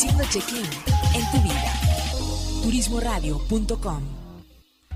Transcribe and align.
haciendo 0.00 0.24
check-in 0.30 0.64
en 1.14 1.30
tu 1.30 1.38
vida. 1.42 1.74
Turismoradio.com 2.62 4.02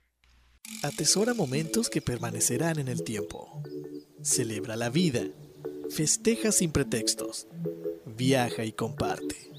Atesora 0.82 1.34
momentos 1.34 1.90
que 1.90 2.00
permanecerán 2.00 2.78
en 2.78 2.86
el 2.88 3.02
tiempo. 3.02 3.62
Celebra 4.22 4.76
la 4.76 4.90
vida. 4.90 5.22
Festeja 5.90 6.52
sin 6.52 6.70
pretextos. 6.70 7.48
Viaja 8.06 8.64
y 8.64 8.70
comparte. 8.72 9.50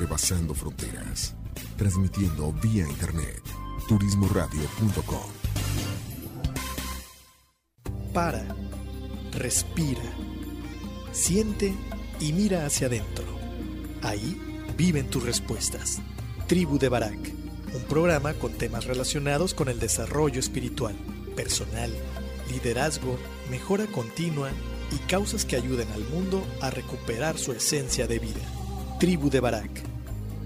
Rebasando 0.00 0.54
fronteras, 0.54 1.34
transmitiendo 1.76 2.54
vía 2.54 2.88
internet, 2.88 3.42
turismoradio.com. 3.86 5.30
Para, 8.14 8.56
respira, 9.32 10.00
siente 11.12 11.74
y 12.18 12.32
mira 12.32 12.64
hacia 12.64 12.86
adentro. 12.86 13.26
Ahí 14.00 14.40
viven 14.74 15.10
tus 15.10 15.22
respuestas. 15.22 16.00
Tribu 16.46 16.78
de 16.78 16.88
Barak, 16.88 17.34
un 17.74 17.82
programa 17.82 18.32
con 18.32 18.52
temas 18.52 18.86
relacionados 18.86 19.52
con 19.52 19.68
el 19.68 19.78
desarrollo 19.78 20.40
espiritual, 20.40 20.96
personal, 21.36 21.92
liderazgo, 22.50 23.18
mejora 23.50 23.84
continua 23.84 24.48
y 24.92 24.96
causas 25.10 25.44
que 25.44 25.56
ayuden 25.56 25.88
al 25.92 26.04
mundo 26.08 26.42
a 26.62 26.70
recuperar 26.70 27.36
su 27.36 27.52
esencia 27.52 28.06
de 28.06 28.18
vida. 28.18 28.40
Tribu 28.98 29.30
de 29.30 29.40
Barak, 29.40 29.90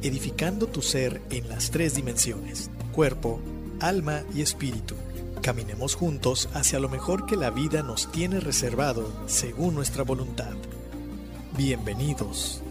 edificando 0.04 0.66
tu 0.66 0.82
ser 0.82 1.22
en 1.30 1.48
las 1.48 1.70
tres 1.70 1.94
dimensiones, 1.94 2.70
cuerpo, 2.92 3.40
alma 3.80 4.20
y 4.34 4.42
espíritu. 4.42 4.94
Caminemos 5.40 5.94
juntos 5.94 6.50
hacia 6.52 6.78
lo 6.78 6.90
mejor 6.90 7.24
que 7.24 7.36
la 7.36 7.48
vida 7.50 7.82
nos 7.82 8.12
tiene 8.12 8.38
reservado 8.38 9.10
según 9.24 9.74
nuestra 9.74 10.04
voluntad. 10.04 10.52
Bienvenidos. 11.56 12.62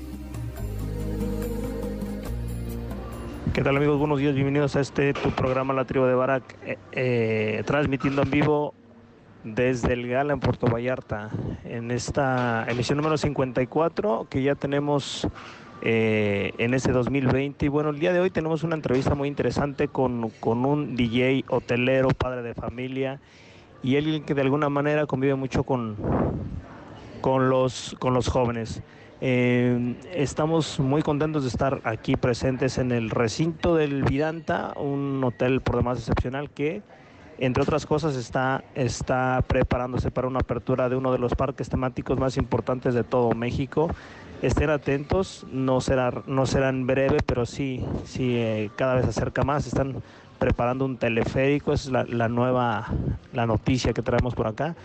¿Qué 3.52 3.64
tal 3.64 3.78
amigos? 3.78 3.98
Buenos 3.98 4.20
días, 4.20 4.36
bienvenidos 4.36 4.76
a 4.76 4.82
este 4.82 5.16
programa 5.36 5.74
La 5.74 5.86
Tribu 5.86 6.06
de 6.06 6.14
Barak, 6.14 6.56
eh, 6.64 6.78
eh, 6.92 7.64
transmitiendo 7.66 8.22
en 8.22 8.30
vivo 8.30 8.76
desde 9.44 9.94
el 9.94 10.08
Gala 10.08 10.34
en 10.34 10.40
Puerto 10.40 10.68
Vallarta, 10.68 11.32
en 11.66 11.90
esta 11.90 12.66
emisión 12.70 12.98
número 12.98 13.18
54 13.18 14.28
que 14.30 14.44
ya 14.44 14.54
tenemos 14.54 15.28
eh, 15.86 16.54
en 16.60 16.74
este 16.74 16.94
2020. 16.94 17.66
Y 17.66 17.68
bueno, 17.68 17.90
el 17.90 18.00
día 18.00 18.14
de 18.14 18.22
hoy 18.22 18.30
tenemos 18.30 18.64
una 18.64 18.76
entrevista 18.76 19.16
muy 19.16 19.28
interesante 19.28 19.90
con, 19.90 20.30
con 20.40 20.66
un 20.66 20.96
DJ 20.96 21.44
hotelero, 21.50 22.08
padre 22.10 22.42
de 22.42 22.54
familia 22.54 23.20
y 23.84 23.98
alguien 23.98 24.24
que 24.24 24.34
de 24.34 24.42
alguna 24.42 24.70
manera 24.70 25.06
convive 25.06 25.36
mucho 25.36 25.64
con, 25.64 25.98
con, 27.20 27.50
los, 27.50 27.98
con 28.00 28.14
los 28.14 28.30
jóvenes. 28.30 28.82
Eh, 29.20 29.96
estamos 30.14 30.80
muy 30.80 31.02
contentos 31.02 31.44
de 31.44 31.50
estar 31.50 31.82
aquí 31.84 32.16
presentes 32.16 32.78
en 32.78 32.94
el 32.94 33.10
recinto 33.10 33.76
del 33.76 34.04
Vidanta, 34.04 34.74
un 34.78 35.22
hotel 35.22 35.60
por 35.60 35.76
demás 35.76 36.00
excepcional 36.00 36.50
que, 36.50 36.82
entre 37.40 37.62
otras 37.62 37.86
cosas, 37.86 38.16
está, 38.16 38.64
está 38.74 39.44
preparándose 39.46 40.12
para 40.12 40.30
una 40.30 40.40
apertura 40.40 40.88
de 40.88 40.96
uno 40.96 41.12
de 41.12 41.20
los 41.20 41.36
parques 41.36 41.68
temáticos 41.68 42.18
más 42.18 42.38
importantes 42.38 42.94
de 42.94 43.04
todo 43.04 43.32
México. 43.32 43.90
Estén 44.44 44.70
atentos, 44.70 45.48
no 45.54 45.80
será, 45.80 46.12
no 46.28 46.46
serán 46.46 46.86
breve, 46.86 47.20
pero 47.26 47.46
sí, 47.46 47.84
sí 48.04 48.36
eh, 48.36 48.70
cada 48.76 48.96
vez 48.96 49.06
acerca 49.06 49.44
más. 49.44 49.66
Están 49.66 50.04
preparando 50.38 50.84
un 50.84 50.98
teleférico, 50.98 51.72
esa 51.72 51.86
es 51.86 51.92
la, 51.92 52.04
la 52.04 52.28
nueva 52.28 52.90
la 53.32 53.46
noticia 53.46 53.94
que 53.94 54.02
traemos 54.02 54.36
por 54.36 54.48
acá. 54.48 54.76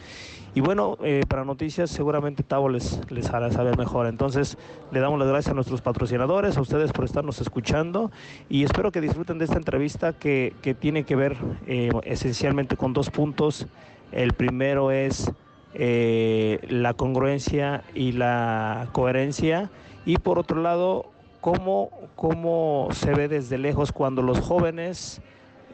Y 0.55 0.61
bueno, 0.61 0.97
eh, 1.03 1.23
para 1.29 1.45
noticias 1.45 1.91
seguramente 1.91 2.45
Tavo 2.45 2.69
les, 2.69 3.01
les 3.11 3.29
hará 3.31 3.51
saber 3.51 3.77
mejor. 3.77 4.07
Entonces 4.07 4.57
le 4.93 5.01
damos 5.01 5.19
las 5.19 5.27
gracias 5.27 5.51
a 5.51 5.55
nuestros 5.55 5.83
patrocinadores, 5.83 6.57
a 6.57 6.61
ustedes 6.61 6.93
por 6.93 7.05
estarnos 7.05 7.41
escuchando 7.41 8.13
y 8.49 8.63
espero 8.63 8.93
que 8.93 9.01
disfruten 9.01 9.39
de 9.39 9.45
esta 9.45 9.57
entrevista 9.57 10.13
que, 10.13 10.55
que 10.63 10.75
tiene 10.75 11.03
que 11.03 11.17
ver 11.17 11.37
eh, 11.67 11.91
esencialmente 12.05 12.77
con 12.77 12.93
dos 12.93 13.11
puntos. 13.11 13.67
El 14.13 14.35
primero 14.35 14.93
es 14.93 15.33
eh, 15.75 16.61
la 16.71 16.95
congruencia 16.95 17.85
y 17.95 18.13
la 18.13 18.89
coherencia 18.93 19.71
y 20.07 20.17
por 20.17 20.39
otro 20.39 20.63
lado, 20.63 21.11
cómo, 21.41 21.91
cómo 22.17 22.89
se 22.93 23.13
ve 23.13 23.29
desde 23.29 23.59
lejos 23.59 23.93
cuando 23.93 24.23
los 24.23 24.41
jóvenes 24.41 25.21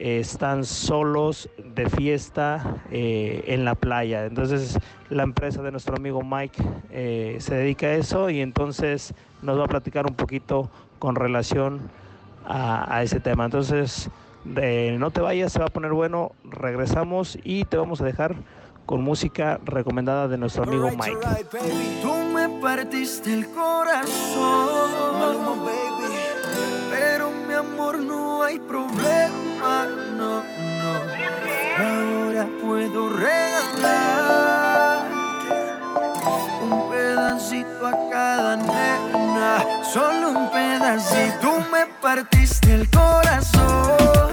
eh, 0.00 0.18
están 0.18 0.64
solos 0.64 1.48
de 1.74 1.88
fiesta 1.88 2.82
eh, 2.90 3.44
en 3.46 3.64
la 3.64 3.76
playa. 3.76 4.26
Entonces 4.26 4.78
la 5.10 5.22
empresa 5.22 5.62
de 5.62 5.70
nuestro 5.70 5.96
amigo 5.96 6.22
Mike 6.22 6.60
se 7.40 7.54
dedica 7.54 7.86
a 7.86 7.94
eso 7.94 8.30
y 8.30 8.40
entonces 8.40 9.14
nos 9.42 9.58
va 9.58 9.64
a 9.64 9.68
platicar 9.68 10.06
un 10.06 10.16
poquito 10.16 10.70
con 10.98 11.14
relación 11.14 11.88
a 12.46 13.02
ese 13.02 13.20
tema. 13.20 13.44
Entonces 13.44 14.10
no 14.44 15.10
te 15.10 15.20
vayas, 15.20 15.52
se 15.52 15.60
va 15.60 15.66
a 15.66 15.70
poner 15.70 15.92
bueno, 15.92 16.32
regresamos 16.44 17.38
y 17.44 17.64
te 17.64 17.76
vamos 17.76 18.00
a 18.00 18.04
dejar 18.04 18.34
con 18.86 19.02
música 19.02 19.60
recomendada 19.64 20.28
de 20.28 20.38
nuestro 20.38 20.64
amigo 20.64 20.90
Mike. 20.90 21.46
Tú 22.02 22.14
me 22.32 22.48
partiste 22.60 23.32
el 23.32 23.46
corazón, 23.48 24.90
pero 26.90 27.30
mi 27.48 27.54
amor 27.54 27.98
no 27.98 28.42
hay 28.42 28.58
problema, 28.58 29.86
no, 30.16 30.42
no. 30.42 30.44
Ahora 31.76 32.46
puedo 32.62 33.08
regalar 33.08 35.02
un 36.62 36.90
pedacito 36.90 37.86
a 37.86 38.10
cada 38.10 38.56
nena, 38.56 39.64
solo 39.92 40.30
un 40.30 40.50
pedacito. 40.50 41.38
Tú 41.40 41.52
me 41.72 41.86
partiste 42.00 42.74
el 42.74 42.90
corazón, 42.90 44.23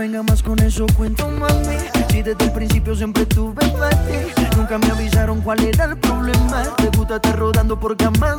venga 0.00 0.22
más 0.22 0.42
con 0.42 0.58
eso, 0.60 0.86
cuento 0.96 1.28
mami. 1.28 1.76
Si 2.10 2.22
desde 2.22 2.44
el 2.44 2.52
principio 2.52 2.94
siempre 2.96 3.26
tuve 3.26 3.60
ti, 3.66 4.46
nunca 4.56 4.78
me 4.78 4.90
avisaron 4.90 5.42
cuál 5.42 5.62
era 5.62 5.84
el 5.84 5.98
problema. 5.98 6.62
Te 6.78 6.88
gusta 6.96 7.16
estar 7.16 7.38
rodando 7.38 7.78
por 7.78 7.94
camas. 7.98 8.38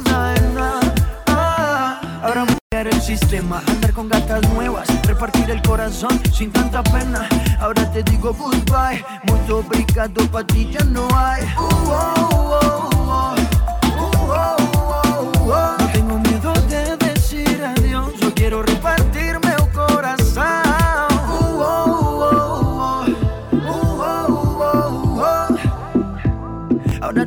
Ah, 1.27 2.01
ahora 2.23 2.45
cambiar 2.47 2.87
el 2.87 3.01
sistema, 3.01 3.61
andar 3.67 3.93
con 3.93 4.09
gatas 4.09 4.41
nuevas, 4.53 4.87
repartir 5.05 5.51
el 5.51 5.61
corazón 5.61 6.19
sin 6.33 6.51
tanta 6.51 6.81
pena. 6.81 7.29
Ahora 7.59 7.91
te 7.91 8.01
digo 8.01 8.33
goodbye, 8.33 9.05
muy 9.27 9.51
obrigado, 9.51 10.25
pa' 10.31 10.43
ti 10.43 10.67
ya 10.71 10.83
no 10.85 11.07
hay. 11.15 11.43
Uh, 11.43 11.69
oh, 11.85 12.59
oh, 12.63 12.90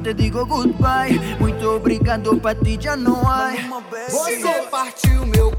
te 0.05 0.13
digo 0.13 0.45
goodbye, 0.45 1.19
muito 1.41 1.67
obrigado, 1.67 2.37
pra 2.37 2.55
ti 2.55 2.77
já 2.79 2.95
não 2.95 3.27
hay. 3.27 3.57
Você 4.11 4.67
partiu 4.71 5.25
meu 5.25 5.51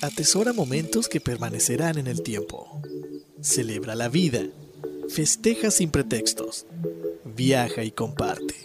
Atesora 0.00 0.54
momentos 0.54 1.10
que 1.10 1.20
permanecerán 1.20 1.98
en 1.98 2.06
el 2.06 2.22
tiempo. 2.22 2.80
Celebra 3.42 3.96
la 3.96 4.08
vida. 4.08 4.44
Festeja 5.10 5.70
sin 5.70 5.90
pretextos. 5.90 6.64
Viaja 7.36 7.84
y 7.84 7.90
comparte. 7.90 8.63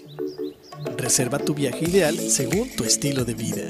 Reserva 0.97 1.39
tu 1.39 1.53
viaje 1.53 1.85
ideal 1.85 2.17
según 2.17 2.69
tu 2.75 2.83
estilo 2.83 3.23
de 3.25 3.33
vida. 3.33 3.69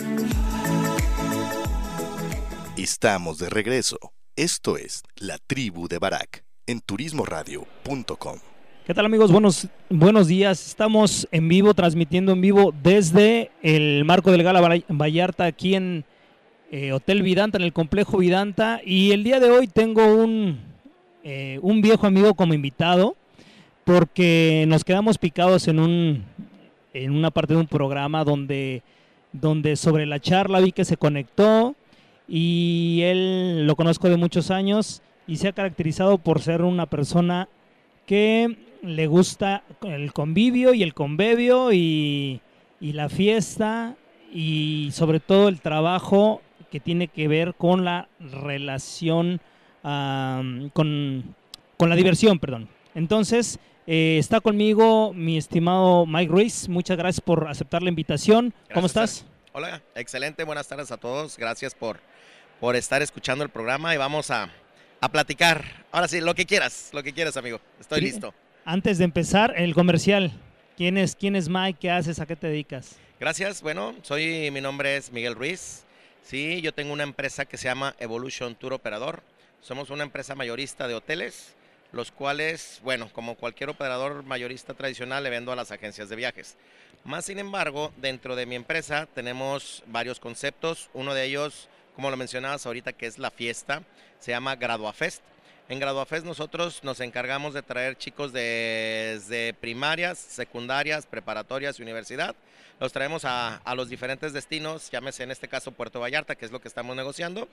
Estamos 2.78 3.38
de 3.38 3.50
regreso. 3.50 3.98
Esto 4.36 4.78
es 4.78 5.02
La 5.16 5.38
Tribu 5.48 5.88
de 5.88 5.98
Barak 5.98 6.44
en 6.68 6.82
turismoradio.com. 6.82 8.55
¿Qué 8.86 8.94
tal 8.94 9.06
amigos? 9.06 9.32
Buenos, 9.32 9.68
buenos 9.90 10.28
días. 10.28 10.68
Estamos 10.68 11.28
en 11.32 11.48
vivo, 11.48 11.74
transmitiendo 11.74 12.34
en 12.34 12.42
vivo 12.42 12.74
desde 12.84 13.50
el 13.64 14.06
marco 14.06 14.32
del 14.32 14.44
Gala 14.44 14.62
Val- 14.62 14.86
Vallarta 14.90 15.46
aquí 15.46 15.74
en 15.74 16.06
eh, 16.72 16.92
Hotel 16.92 17.24
Vidanta, 17.24 17.58
en 17.58 17.64
el 17.64 17.74
complejo 17.74 18.18
Vidanta. 18.20 18.82
Y 18.86 19.12
el 19.12 19.24
día 19.24 19.40
de 19.40 19.50
hoy 19.50 19.68
tengo 19.68 20.06
un, 20.06 20.60
eh, 21.24 21.58
un 21.64 21.82
viejo 21.82 22.06
amigo 22.06 22.36
como 22.36 22.54
invitado 22.54 23.16
porque 23.86 24.66
nos 24.68 24.84
quedamos 24.84 25.18
picados 25.18 25.68
en, 25.68 25.80
un, 25.80 26.24
en 26.94 27.12
una 27.12 27.32
parte 27.32 27.56
de 27.56 27.60
un 27.62 27.68
programa 27.68 28.24
donde, 28.24 28.84
donde 29.32 29.78
sobre 29.78 30.06
la 30.06 30.20
charla 30.20 30.60
vi 30.60 30.72
que 30.72 30.86
se 30.86 30.98
conectó 30.98 31.76
y 32.28 33.02
él 33.04 33.66
lo 33.66 33.76
conozco 33.76 34.10
de 34.10 34.18
muchos 34.18 34.52
años 34.52 35.02
y 35.26 35.38
se 35.38 35.48
ha 35.48 35.54
caracterizado 35.54 36.20
por 36.20 36.40
ser 36.40 36.62
una 36.62 36.86
persona 36.86 37.48
que 38.08 38.58
le 38.86 39.08
gusta 39.08 39.64
el 39.82 40.14
convivio 40.14 40.74
y 40.74 40.84
el 40.84 40.94
convivio 40.94 41.74
y, 41.74 42.42
y 42.80 42.94
la 42.94 43.10
fiesta 43.10 43.96
y 44.32 44.90
sobre 44.92 45.20
todo 45.20 45.48
el 45.48 45.62
trabajo 45.62 46.42
que 46.72 46.80
tiene 46.80 47.08
que 47.08 47.28
ver 47.28 47.56
con 47.56 47.86
la 47.86 48.10
relación, 48.20 49.40
con, 49.82 51.36
con 51.78 51.90
la 51.90 51.96
diversión, 51.96 52.40
perdón. 52.40 52.68
Entonces, 52.96 53.60
eh, 53.88 54.18
está 54.20 54.42
conmigo 54.42 55.14
mi 55.14 55.38
estimado 55.38 56.06
Mike 56.06 56.32
Ruiz. 56.32 56.68
Muchas 56.70 56.98
gracias 56.98 57.22
por 57.22 57.48
aceptar 57.48 57.82
la 57.82 57.90
invitación. 57.90 58.54
¿Cómo 58.74 58.88
estás? 58.88 59.26
Hola, 59.54 59.82
excelente, 59.96 60.44
buenas 60.44 60.68
tardes 60.68 60.92
a 60.92 60.98
todos. 60.98 61.38
Gracias 61.38 61.74
por, 61.74 62.00
por 62.60 62.76
estar 62.76 63.02
escuchando 63.02 63.44
el 63.44 63.50
programa 63.50 63.94
y 63.94 63.98
vamos 63.98 64.32
a, 64.32 64.50
a 65.00 65.10
platicar. 65.10 65.64
Ahora 65.92 66.08
sí, 66.08 66.20
lo 66.20 66.36
que 66.36 66.46
quieras, 66.46 66.90
lo 66.92 67.04
que 67.04 67.14
quieras, 67.14 67.38
amigo. 67.38 67.62
Estoy 67.80 68.02
listo. 68.02 68.34
Antes 68.68 68.98
de 68.98 69.04
empezar, 69.04 69.54
el 69.58 69.76
comercial. 69.76 70.32
¿Quién 70.76 70.98
es, 70.98 71.16
¿Quién 71.16 71.36
es 71.36 71.50
Mike? 71.50 71.78
¿Qué 71.80 71.92
haces? 71.92 72.20
¿A 72.20 72.26
qué 72.26 72.36
te 72.36 72.48
dedicas? 72.48 72.96
Gracias, 73.20 73.62
bueno, 73.62 73.94
soy, 74.02 74.50
mi 74.50 74.60
nombre 74.60 74.98
es 74.98 75.12
Miguel 75.12 75.36
Ruiz. 75.36 75.84
Sí, 76.24 76.62
yo 76.64 76.74
tengo 76.74 76.92
una 76.92 77.04
empresa 77.04 77.46
que 77.46 77.58
se 77.58 77.66
llama 77.66 77.96
Evolution 78.00 78.56
Tour 78.56 78.74
Operador. 78.74 79.22
Somos 79.62 79.92
una 79.92 80.02
empresa 80.02 80.34
mayorista 80.34 80.88
de 80.88 80.96
hoteles, 80.96 81.54
los 81.92 82.12
cuales, 82.12 82.82
bueno, 82.84 83.08
como 83.14 83.36
cualquier 83.36 83.70
operador 83.70 84.24
mayorista 84.24 84.74
tradicional, 84.74 85.24
le 85.24 85.30
vendo 85.30 85.52
a 85.52 85.56
las 85.56 85.70
agencias 85.70 86.10
de 86.10 86.16
viajes. 86.16 86.58
Más 87.04 87.26
sin 87.26 87.38
embargo, 87.38 87.94
dentro 87.98 88.36
de 88.36 88.48
mi 88.48 88.56
empresa 88.56 89.08
tenemos 89.14 89.84
varios 89.86 90.20
conceptos. 90.20 90.90
Uno 90.96 91.14
de 91.14 91.26
ellos, 91.26 91.70
como 91.96 92.10
lo 92.10 92.18
mencionabas 92.18 92.66
ahorita, 92.66 92.94
que 92.94 93.06
es 93.06 93.20
la 93.20 93.30
fiesta, 93.30 93.84
se 94.18 94.32
llama 94.32 94.56
GraduaFest. 94.56 95.22
En 95.68 95.80
GraduaFest 95.80 96.26
nosotros 96.26 96.84
nos 96.84 97.00
encargamos 97.00 97.54
de 97.56 97.64
traer 97.64 97.98
chicos 97.98 98.32
de- 98.32 99.56
primarias, 99.60 100.20
secundarias, 100.20 101.08
preparatorias 101.08 101.80
y 101.80 101.82
universidad. 101.84 102.36
Los 102.80 102.92
traemos 102.92 103.26
a, 103.26 103.56
a 103.58 103.74
los 103.74 103.90
diferentes 103.90 104.32
destinos, 104.34 104.92
llámese 104.92 105.24
en 105.24 105.32
este 105.32 105.48
caso 105.48 105.72
Puerto 105.72 106.00
Vallarta, 106.00 106.36
que 106.36 106.46
es 106.46 106.52
lo 106.52 106.60
que 106.62 106.68
estamos 106.68 106.96
negociando. 106.96 107.48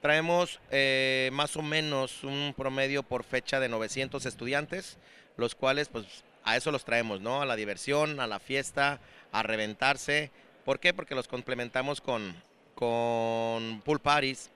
Traemos 0.00 0.58
eh, 0.70 1.28
más 1.32 1.54
o 1.56 1.62
menos 1.62 2.24
un 2.24 2.54
promedio 2.56 3.02
por 3.02 3.24
fecha 3.24 3.60
de 3.60 3.68
900 3.68 4.24
estudiantes, 4.24 4.96
los 5.36 5.54
cuales 5.54 5.88
pues 5.88 6.06
a 6.44 6.56
eso 6.56 6.70
los 6.70 6.84
traemos, 6.84 7.20
¿no? 7.20 7.42
A 7.42 7.46
la 7.46 7.56
diversión, 7.56 8.20
a 8.20 8.26
la 8.26 8.38
fiesta, 8.38 9.00
a 9.32 9.42
reventarse. 9.42 10.30
¿Por 10.64 10.78
qué? 10.78 10.94
Porque 10.94 11.14
los 11.16 11.28
complementamos 11.28 12.00
con, 12.00 12.34
con 12.74 13.82
pool 13.84 14.00
parties, 14.00 14.50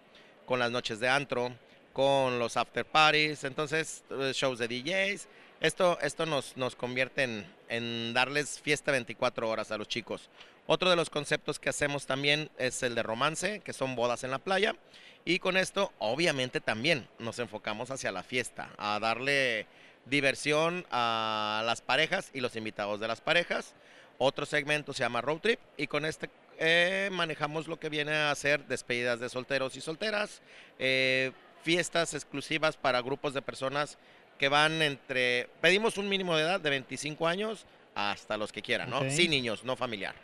con 0.46 0.58
las 0.58 0.70
noches 0.70 1.00
de 1.00 1.08
antro, 1.08 1.52
con 1.94 2.38
los 2.38 2.58
after 2.58 2.84
parties, 2.84 3.44
entonces 3.44 4.04
eh, 4.10 4.32
shows 4.34 4.58
de 4.58 4.68
DJs. 4.68 5.26
Esto, 5.60 5.98
esto 6.02 6.26
nos, 6.26 6.54
nos 6.58 6.76
convierte 6.76 7.22
en, 7.22 7.46
en 7.70 8.12
darles 8.12 8.60
fiesta 8.60 8.92
24 8.92 9.48
horas 9.48 9.70
a 9.70 9.78
los 9.78 9.88
chicos. 9.88 10.28
Otro 10.66 10.90
de 10.90 10.96
los 10.96 11.08
conceptos 11.08 11.58
que 11.58 11.70
hacemos 11.70 12.04
también 12.04 12.50
es 12.58 12.82
el 12.82 12.94
de 12.94 13.02
romance, 13.02 13.60
que 13.60 13.72
son 13.72 13.96
bodas 13.96 14.24
en 14.24 14.30
la 14.30 14.38
playa. 14.38 14.76
Y 15.24 15.38
con 15.38 15.56
esto, 15.56 15.92
obviamente, 15.98 16.60
también 16.60 17.08
nos 17.18 17.38
enfocamos 17.38 17.90
hacia 17.90 18.12
la 18.12 18.22
fiesta, 18.22 18.70
a 18.76 18.98
darle 18.98 19.66
diversión 20.04 20.84
a 20.90 21.62
las 21.64 21.80
parejas 21.80 22.30
y 22.34 22.40
los 22.40 22.56
invitados 22.56 23.00
de 23.00 23.08
las 23.08 23.22
parejas. 23.22 23.74
Otro 24.18 24.46
segmento 24.46 24.92
se 24.92 25.00
llama 25.00 25.22
Road 25.22 25.38
Trip 25.38 25.60
y 25.76 25.86
con 25.86 26.04
este 26.04 26.28
eh, 26.58 27.08
manejamos 27.12 27.66
lo 27.66 27.80
que 27.80 27.88
viene 27.88 28.12
a 28.12 28.34
ser 28.34 28.66
despedidas 28.66 29.18
de 29.18 29.28
solteros 29.28 29.76
y 29.76 29.80
solteras, 29.80 30.40
eh, 30.78 31.32
fiestas 31.64 32.14
exclusivas 32.14 32.76
para 32.76 33.00
grupos 33.02 33.34
de 33.34 33.42
personas 33.42 33.98
que 34.38 34.48
van 34.48 34.80
entre, 34.82 35.48
pedimos 35.60 35.96
un 35.98 36.08
mínimo 36.08 36.36
de 36.36 36.42
edad 36.42 36.60
de 36.60 36.70
25 36.70 37.26
años 37.26 37.66
hasta 37.94 38.36
los 38.36 38.52
que 38.52 38.62
quieran, 38.62 38.90
¿no? 38.90 38.98
Ok. 38.98 39.08
Sin 39.08 39.30
niños, 39.30 39.64
no 39.64 39.74
familiar. 39.74 40.14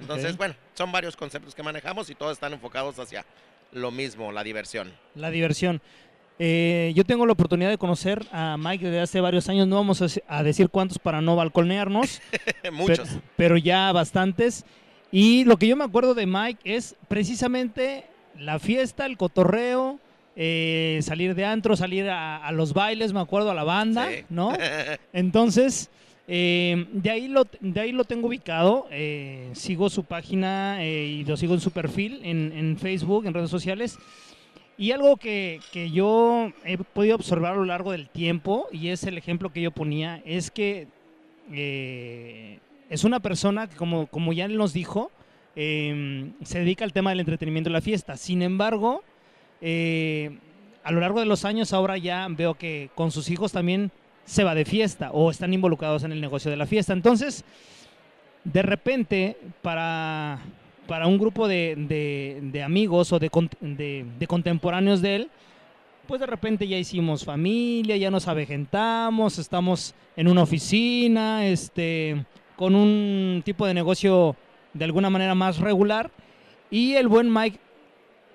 Entonces, 0.00 0.32
Ok. 0.32 0.38
bueno, 0.38 0.54
son 0.74 0.90
varios 0.90 1.16
conceptos 1.16 1.54
que 1.54 1.62
manejamos 1.62 2.10
y 2.10 2.14
todos 2.14 2.32
están 2.32 2.52
enfocados 2.52 2.98
hacia 2.98 3.24
lo 3.72 3.90
mismo, 3.90 4.32
la 4.32 4.42
diversión. 4.42 4.92
La 5.14 5.30
diversión. 5.30 5.80
Eh, 6.38 6.92
yo 6.94 7.04
tengo 7.04 7.24
la 7.26 7.32
oportunidad 7.32 7.70
de 7.70 7.78
conocer 7.78 8.26
a 8.30 8.56
Mike 8.58 8.84
desde 8.86 9.00
hace 9.00 9.20
varios 9.20 9.48
años. 9.48 9.66
No 9.66 9.76
vamos 9.76 10.02
a, 10.02 10.06
a 10.28 10.42
decir 10.42 10.68
cuántos 10.68 10.98
para 10.98 11.20
no 11.20 11.34
balconearnos. 11.36 12.20
Muchos. 12.72 13.08
Pero, 13.08 13.22
pero 13.36 13.56
ya 13.56 13.90
bastantes. 13.92 14.64
Y 15.10 15.44
lo 15.44 15.56
que 15.56 15.66
yo 15.66 15.76
me 15.76 15.84
acuerdo 15.84 16.14
de 16.14 16.26
Mike 16.26 16.60
es 16.76 16.94
precisamente 17.08 18.04
la 18.38 18.58
fiesta, 18.58 19.06
el 19.06 19.16
cotorreo, 19.16 19.98
eh, 20.36 20.98
salir 21.02 21.34
de 21.34 21.44
antro, 21.46 21.74
salir 21.76 22.08
a, 22.08 22.36
a 22.36 22.52
los 22.52 22.72
bailes, 22.74 23.12
me 23.12 23.20
acuerdo, 23.20 23.50
a 23.50 23.54
la 23.54 23.64
banda, 23.64 24.08
Sí. 24.10 24.24
¿no? 24.28 24.52
Entonces, 25.12 25.90
Eh, 26.28 26.86
de, 26.92 27.08
ahí 27.10 27.28
lo, 27.28 27.46
de 27.60 27.80
ahí 27.80 27.92
lo 27.92 28.02
tengo 28.02 28.26
ubicado, 28.26 28.88
eh, 28.90 29.48
sigo 29.52 29.88
su 29.88 30.02
página 30.02 30.84
y 30.84 31.24
lo 31.24 31.36
sigo 31.36 31.54
en 31.54 31.60
su 31.60 31.70
perfil 31.70 32.18
en, 32.24 32.50
en 32.52 32.76
Facebook, 32.78 33.26
en 33.26 33.32
redes 33.32 33.48
sociales. 33.48 33.96
Y 34.76 34.90
algo 34.90 35.18
que, 35.18 35.60
que 35.72 35.88
yo 35.92 36.50
he 36.64 36.78
podido 36.78 37.14
observar 37.14 37.52
a 37.52 37.56
lo 37.56 37.64
largo 37.64 37.92
del 37.92 38.08
tiempo, 38.08 38.66
y 38.72 38.88
es 38.88 39.04
el 39.04 39.16
ejemplo 39.18 39.50
que 39.52 39.62
yo 39.62 39.70
ponía, 39.70 40.20
es 40.26 40.50
que 40.50 40.88
es 42.90 43.04
una 43.04 43.20
persona 43.20 43.68
que, 43.68 43.76
como, 43.76 44.06
como 44.08 44.32
ya 44.32 44.46
él 44.46 44.56
nos 44.56 44.72
dijo, 44.72 45.12
se 45.54 46.58
dedica 46.58 46.84
al 46.84 46.92
tema 46.92 47.10
del 47.10 47.20
entretenimiento 47.20 47.70
y 47.70 47.72
la 47.72 47.80
fiesta. 47.80 48.16
Sin 48.16 48.42
embargo, 48.42 49.02
eh, 49.60 50.38
a 50.84 50.92
lo 50.92 51.00
largo 51.00 51.20
de 51.20 51.26
los 51.26 51.44
años 51.44 51.72
ahora 51.72 51.98
ya 51.98 52.26
veo 52.30 52.54
que 52.54 52.90
con 52.94 53.10
sus 53.10 53.30
hijos 53.30 53.52
también 53.52 53.90
se 54.24 54.44
va 54.44 54.54
de 54.54 54.64
fiesta 54.64 55.10
o 55.12 55.30
están 55.30 55.52
involucrados 55.54 56.04
en 56.04 56.12
el 56.12 56.20
negocio 56.20 56.50
de 56.50 56.56
la 56.56 56.66
fiesta. 56.66 56.92
Entonces, 56.92 57.44
de 58.44 58.62
repente, 58.62 59.36
para, 59.62 60.38
para 60.86 61.06
un 61.06 61.18
grupo 61.18 61.48
de, 61.48 62.62
amigos 62.64 63.12
o 63.12 63.18
de- 63.18 64.06
de 64.18 64.26
contemporáneos 64.26 65.00
de 65.02 65.16
él, 65.16 65.30
pues 66.06 66.20
de 66.20 66.26
repente 66.26 66.68
ya 66.68 66.78
hicimos 66.78 67.24
familia, 67.24 67.96
ya 67.96 68.10
nos 68.12 68.28
avejentamos, 68.28 69.38
estamos 69.38 69.94
en 70.16 70.28
una 70.28 70.42
oficina, 70.42 71.46
este, 71.46 72.24
con 72.54 72.76
un 72.76 73.42
tipo 73.44 73.66
de 73.66 73.74
negocio 73.74 74.36
de 74.72 74.84
alguna 74.84 75.10
manera 75.10 75.34
más 75.34 75.58
regular. 75.58 76.10
Y 76.70 76.94
el 76.94 77.08
buen 77.08 77.32
Mike 77.32 77.58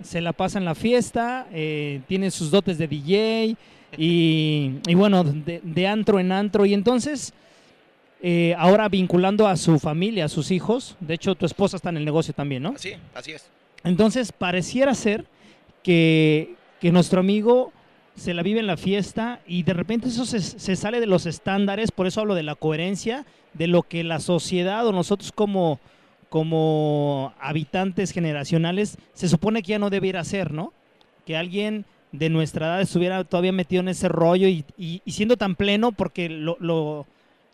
se 0.03 0.21
la 0.21 0.33
pasa 0.33 0.59
en 0.59 0.65
la 0.65 0.75
fiesta, 0.75 1.47
eh, 1.51 2.01
tiene 2.07 2.31
sus 2.31 2.51
dotes 2.51 2.77
de 2.77 2.87
DJ 2.87 3.55
y, 3.97 4.71
y 4.87 4.95
bueno, 4.95 5.23
de, 5.23 5.61
de 5.63 5.87
antro 5.87 6.19
en 6.19 6.31
antro. 6.31 6.65
Y 6.65 6.73
entonces, 6.73 7.33
eh, 8.21 8.55
ahora 8.57 8.87
vinculando 8.87 9.47
a 9.47 9.57
su 9.57 9.79
familia, 9.79 10.25
a 10.25 10.29
sus 10.29 10.51
hijos, 10.51 10.95
de 10.99 11.15
hecho 11.15 11.33
tu 11.35 11.45
esposa 11.45 11.77
está 11.77 11.89
en 11.89 11.97
el 11.97 12.05
negocio 12.05 12.33
también, 12.33 12.63
¿no? 12.63 12.73
Así, 12.75 12.93
así 13.15 13.31
es. 13.31 13.49
Entonces, 13.83 14.31
pareciera 14.31 14.93
ser 14.93 15.25
que, 15.81 16.53
que 16.79 16.91
nuestro 16.91 17.19
amigo 17.19 17.73
se 18.15 18.33
la 18.33 18.43
vive 18.43 18.59
en 18.59 18.67
la 18.67 18.77
fiesta 18.77 19.39
y 19.47 19.63
de 19.63 19.73
repente 19.73 20.09
eso 20.09 20.25
se, 20.25 20.39
se 20.39 20.75
sale 20.75 20.99
de 20.99 21.07
los 21.07 21.25
estándares, 21.25 21.91
por 21.91 22.05
eso 22.05 22.21
hablo 22.21 22.35
de 22.35 22.43
la 22.43 22.55
coherencia, 22.55 23.25
de 23.53 23.67
lo 23.67 23.83
que 23.83 24.03
la 24.03 24.19
sociedad 24.19 24.85
o 24.85 24.91
nosotros 24.91 25.31
como, 25.31 25.79
como 26.31 27.33
habitantes 27.41 28.11
generacionales 28.11 28.97
se 29.13 29.27
supone 29.27 29.61
que 29.61 29.71
ya 29.71 29.79
no 29.79 29.89
debiera 29.89 30.21
hacer, 30.21 30.53
¿no? 30.53 30.71
Que 31.25 31.35
alguien 31.35 31.83
de 32.13 32.29
nuestra 32.29 32.67
edad 32.67 32.81
estuviera 32.81 33.21
todavía 33.25 33.51
metido 33.51 33.81
en 33.81 33.89
ese 33.89 34.07
rollo 34.07 34.47
y, 34.47 34.63
y- 34.77 35.01
siendo 35.11 35.35
tan 35.35 35.55
pleno 35.55 35.91
porque 35.91 36.29
lo, 36.29 37.05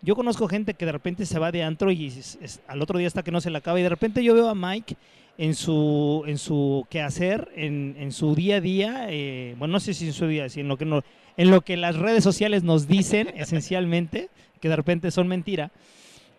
yo 0.04 0.16
conozco 0.16 0.48
gente 0.48 0.76
que 0.76 0.86
de 0.86 0.92
repente 0.92 1.26
se 1.26 1.40
va 1.40 1.52
de 1.52 1.64
antro 1.64 1.92
y 1.92 2.06
es- 2.06 2.62
al 2.68 2.84
otro 2.84 3.00
día 3.00 3.08
está 3.08 3.24
que 3.24 3.32
no 3.32 3.42
se 3.42 3.50
la 3.50 3.58
acaba 3.58 3.80
y 3.80 3.84
de 3.84 3.90
repente 3.90 4.24
yo 4.24 4.36
veo 4.36 4.48
a 4.48 4.54
Mike 4.54 4.96
en 5.40 5.56
su 5.56 6.24
en 6.28 6.38
su 6.38 6.86
quehacer, 6.92 7.50
en, 7.56 7.96
en 7.98 8.12
su 8.12 8.36
día 8.36 8.58
a 8.58 8.62
día, 8.62 9.08
eh, 9.10 9.56
bueno 9.58 9.72
no 9.72 9.80
sé 9.80 9.96
si 9.96 10.06
en 10.06 10.14
su 10.14 10.28
día, 10.28 10.50
si 10.50 10.60
en 10.60 10.68
lo 10.68 10.78
que 10.78 10.86
no, 10.86 11.02
en 11.36 11.50
lo 11.50 11.62
que 11.62 11.78
las 11.78 11.96
redes 11.96 12.24
sociales 12.24 12.62
nos 12.62 12.88
dicen 12.88 13.28
esencialmente, 13.36 14.30
que 14.62 14.70
de 14.70 14.76
repente 14.76 15.10
son 15.10 15.28
mentira. 15.28 15.72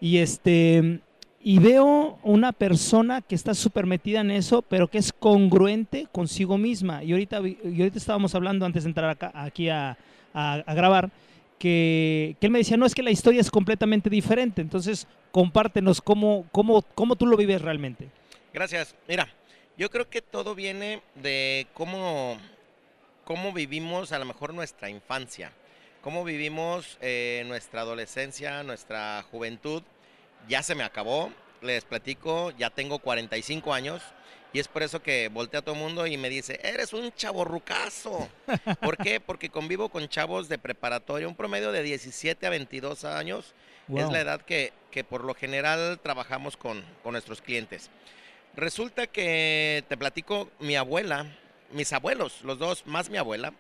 Y 0.01 0.19
este 0.19 1.01
y 1.41 1.59
veo 1.61 2.19
una 2.25 2.53
persona 2.53 3.23
que 3.23 3.35
está 3.35 3.55
súper 3.55 3.87
metida 3.87 4.21
en 4.21 4.31
eso, 4.31 4.63
pero 4.63 4.89
que 4.89 4.99
es 4.99 5.13
congruente 5.13 6.07
consigo 6.11 6.59
misma. 6.59 7.05
Y 7.05 7.13
ahorita, 7.13 7.41
y 7.41 7.79
ahorita 7.81 7.99
estábamos 7.99 8.35
hablando 8.35 8.67
antes 8.67 8.85
de 8.85 8.91
entrar 8.91 9.09
acá, 9.11 9.31
aquí 9.35 9.69
a, 9.69 9.97
a- 10.35 10.63
a 10.67 10.75
grabar, 10.75 11.11
que, 11.59 12.37
que 12.41 12.47
él 12.47 12.53
me 12.53 12.59
decía, 12.59 12.77
no, 12.77 12.87
es 12.87 12.95
que 12.95 13.03
la 13.03 13.11
historia 13.11 13.41
es 13.41 13.51
completamente 13.51 14.11
diferente. 14.11 14.61
Entonces, 14.63 15.07
compártenos 15.31 16.01
cómo, 16.01 16.47
cómo, 16.53 16.83
cómo 16.95 17.15
tú 17.17 17.27
lo 17.27 17.37
vives 17.37 17.63
realmente. 17.63 18.09
Gracias. 18.53 18.95
Mira, 19.07 19.29
yo 19.77 19.91
creo 19.91 20.09
que 20.09 20.23
todo 20.23 20.55
viene 20.55 21.03
de 21.23 21.67
cómo, 21.75 22.37
cómo 23.25 23.53
vivimos 23.53 24.11
a 24.13 24.19
lo 24.19 24.25
mejor 24.25 24.55
nuestra 24.55 24.91
infancia, 24.91 25.53
cómo 26.03 26.25
vivimos 26.25 26.99
eh, 27.01 27.45
nuestra 27.47 27.83
adolescencia, 27.83 28.63
nuestra 28.65 29.25
juventud. 29.31 29.83
Ya 30.49 30.63
se 30.63 30.75
me 30.75 30.83
acabó, 30.83 31.31
les 31.61 31.85
platico, 31.85 32.53
ya 32.53 32.71
tengo 32.71 32.99
45 32.99 33.75
años 33.75 34.03
y 34.53 34.61
es 34.61 34.69
por 34.69 34.83
eso 34.83 35.03
que 35.03 35.29
voltea 35.29 35.61
a 35.61 35.63
todo 35.63 35.75
el 35.75 35.81
mundo 35.81 36.07
y 36.07 36.17
me 36.17 36.31
dice, 36.31 36.59
eres 36.63 36.95
un 36.95 37.13
chaborrucazo. 37.13 38.29
¿Por 38.81 38.97
qué? 38.97 39.21
Porque 39.21 39.51
convivo 39.51 39.91
con 39.91 40.09
chavos 40.09 40.49
de 40.49 40.59
preparatoria, 40.59 41.29
un 41.29 41.35
promedio 41.35 41.71
de 41.71 41.83
17 41.83 42.47
a 42.47 42.51
22 42.51 43.05
años. 43.05 43.55
Es 43.95 44.11
la 44.11 44.21
edad 44.21 44.43
que, 44.43 44.73
que 44.91 45.03
por 45.03 45.25
lo 45.25 45.35
general 45.35 45.99
trabajamos 46.03 46.57
con, 46.57 46.85
con 47.03 47.13
nuestros 47.13 47.41
clientes. 47.41 47.91
Resulta 48.55 49.07
que 49.07 49.85
te 49.89 49.97
platico, 49.97 50.51
mi 50.61 50.77
abuela, 50.77 51.27
mis 51.73 51.93
abuelos, 51.93 52.43
los 52.43 52.59
dos, 52.59 52.87
más 52.87 53.09
mi 53.09 53.17
abuela, 53.17 53.53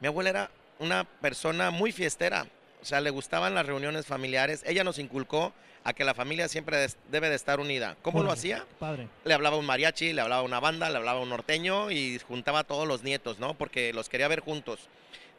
mi 0.00 0.08
abuela 0.08 0.30
era 0.30 0.50
una 0.78 1.04
persona 1.04 1.70
muy 1.70 1.90
fiestera, 1.90 2.46
o 2.80 2.84
sea, 2.84 3.00
le 3.00 3.10
gustaban 3.10 3.54
las 3.54 3.66
reuniones 3.66 4.06
familiares, 4.06 4.62
ella 4.66 4.84
nos 4.84 4.98
inculcó 4.98 5.52
a 5.84 5.92
que 5.92 6.04
la 6.04 6.14
familia 6.14 6.48
siempre 6.48 6.86
debe 7.10 7.28
de 7.28 7.34
estar 7.34 7.60
unida. 7.60 7.96
¿Cómo 8.02 8.22
lo 8.22 8.30
hacía? 8.30 8.66
Padre. 8.78 9.08
Le 9.24 9.34
hablaba 9.34 9.56
un 9.56 9.66
mariachi, 9.66 10.12
le 10.12 10.20
hablaba 10.20 10.42
una 10.42 10.60
banda, 10.60 10.90
le 10.90 10.96
hablaba 10.96 11.20
un 11.20 11.28
norteño 11.28 11.90
y 11.90 12.18
juntaba 12.20 12.60
a 12.60 12.64
todos 12.64 12.86
los 12.86 13.02
nietos, 13.02 13.38
¿no? 13.38 13.54
Porque 13.54 13.92
los 13.92 14.08
quería 14.08 14.28
ver 14.28 14.40
juntos. 14.40 14.88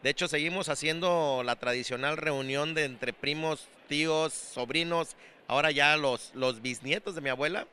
De 0.01 0.09
hecho, 0.09 0.27
seguimos 0.27 0.67
haciendo 0.67 1.43
la 1.45 1.55
tradicional 1.55 2.17
reunión 2.17 2.73
de 2.73 2.83
entre 2.83 3.13
primos, 3.13 3.69
tíos, 3.87 4.33
sobrinos, 4.33 5.15
ahora 5.47 5.71
ya 5.71 5.95
los, 5.95 6.31
los 6.33 6.61
bisnietos 6.61 7.15
de 7.15 7.21
mi 7.21 7.29
abuela. 7.29 7.67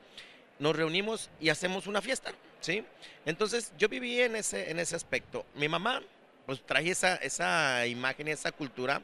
Nos 0.60 0.76
reunimos 0.76 1.28
y 1.40 1.48
hacemos 1.48 1.88
una 1.88 2.00
fiesta, 2.00 2.32
¿sí? 2.60 2.84
Entonces, 3.26 3.72
yo 3.78 3.88
viví 3.88 4.20
en 4.20 4.36
ese, 4.36 4.70
en 4.70 4.78
ese 4.78 4.94
aspecto. 4.94 5.44
Mi 5.56 5.68
mamá, 5.68 6.02
pues 6.46 6.62
trae 6.64 6.88
esa, 6.88 7.16
esa 7.16 7.84
imagen 7.86 8.28
y 8.28 8.30
esa 8.30 8.52
cultura, 8.52 9.02